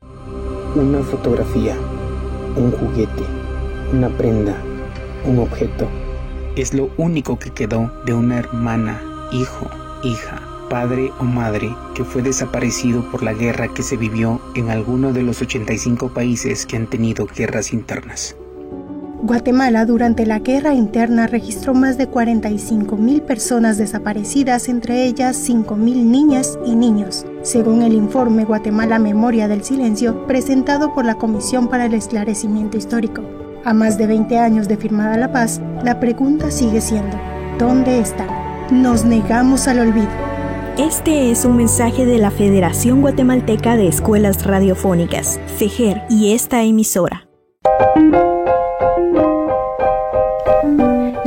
Una 0.00 1.02
fotografía, 1.02 1.76
un 2.56 2.72
juguete, 2.72 3.22
una 3.92 4.08
prenda, 4.16 4.60
un 5.24 5.38
objeto. 5.38 5.88
Es 6.56 6.72
lo 6.72 6.92
único 6.96 7.38
que 7.38 7.52
quedó 7.52 7.90
de 8.04 8.14
una 8.14 8.38
hermana, 8.38 9.02
hijo, 9.32 9.68
hija 10.04 10.50
padre 10.68 11.12
o 11.20 11.24
madre 11.24 11.76
que 11.94 12.04
fue 12.04 12.22
desaparecido 12.22 13.08
por 13.10 13.22
la 13.22 13.32
guerra 13.32 13.72
que 13.72 13.82
se 13.82 13.96
vivió 13.96 14.40
en 14.56 14.70
alguno 14.70 15.12
de 15.12 15.22
los 15.22 15.40
85 15.40 16.12
países 16.12 16.66
que 16.66 16.76
han 16.76 16.88
tenido 16.88 17.26
guerras 17.26 17.72
internas. 17.72 18.36
Guatemala 19.24 19.86
durante 19.86 20.26
la 20.26 20.40
guerra 20.40 20.74
interna 20.74 21.26
registró 21.26 21.72
más 21.72 21.96
de 21.96 22.08
45 22.08 22.98
mil 22.98 23.22
personas 23.22 23.78
desaparecidas, 23.78 24.68
entre 24.68 25.06
ellas 25.06 25.34
5 25.38 25.76
mil 25.76 26.10
niñas 26.10 26.58
y 26.66 26.76
niños, 26.76 27.24
según 27.40 27.80
el 27.80 27.94
informe 27.94 28.44
Guatemala 28.44 28.98
Memoria 28.98 29.48
del 29.48 29.64
Silencio 29.64 30.26
presentado 30.26 30.92
por 30.92 31.06
la 31.06 31.14
Comisión 31.14 31.68
para 31.68 31.86
el 31.86 31.94
Esclarecimiento 31.94 32.76
Histórico. 32.76 33.22
A 33.64 33.72
más 33.72 33.96
de 33.96 34.08
20 34.08 34.36
años 34.38 34.68
de 34.68 34.76
firmada 34.76 35.16
la 35.16 35.32
paz, 35.32 35.58
la 35.82 36.00
pregunta 36.00 36.50
sigue 36.50 36.82
siendo, 36.82 37.18
¿dónde 37.58 38.00
están? 38.00 38.28
Nos 38.70 39.06
negamos 39.06 39.68
al 39.68 39.78
olvido. 39.78 40.10
Este 40.76 41.30
es 41.30 41.46
un 41.46 41.56
mensaje 41.56 42.04
de 42.04 42.18
la 42.18 42.30
Federación 42.30 43.00
Guatemalteca 43.00 43.74
de 43.74 43.88
Escuelas 43.88 44.44
Radiofónicas, 44.44 45.40
FEGER, 45.56 46.02
y 46.10 46.34
esta 46.34 46.62
emisora. 46.62 47.26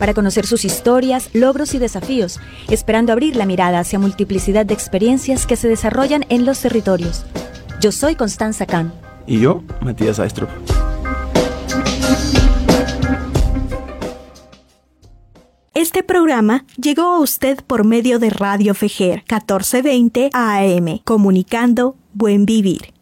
para 0.00 0.14
conocer 0.14 0.46
sus 0.46 0.64
historias, 0.64 1.30
logros 1.34 1.74
y 1.74 1.78
desafíos, 1.78 2.40
esperando 2.68 3.12
abrir 3.12 3.36
la 3.36 3.46
mirada 3.46 3.78
hacia 3.78 4.00
multiplicidad 4.00 4.66
de 4.66 4.74
experiencias 4.74 5.46
que 5.46 5.54
se 5.56 5.68
desarrollan 5.68 6.24
en 6.30 6.46
los 6.46 6.60
territorios. 6.60 7.24
Yo 7.80 7.92
soy 7.92 8.16
Constanza 8.16 8.66
Kahn. 8.66 8.92
Y 9.26 9.40
yo, 9.40 9.62
Matías 9.82 10.18
Aistrup. 10.18 10.48
Este 15.74 16.02
programa 16.02 16.64
llegó 16.76 17.02
a 17.02 17.20
usted 17.20 17.58
por 17.66 17.84
medio 17.84 18.18
de 18.18 18.30
Radio 18.30 18.74
Fejer 18.74 19.24
1420 19.30 20.30
AM, 20.32 20.98
comunicando 21.04 21.96
Buen 22.12 22.44
Vivir. 22.46 22.92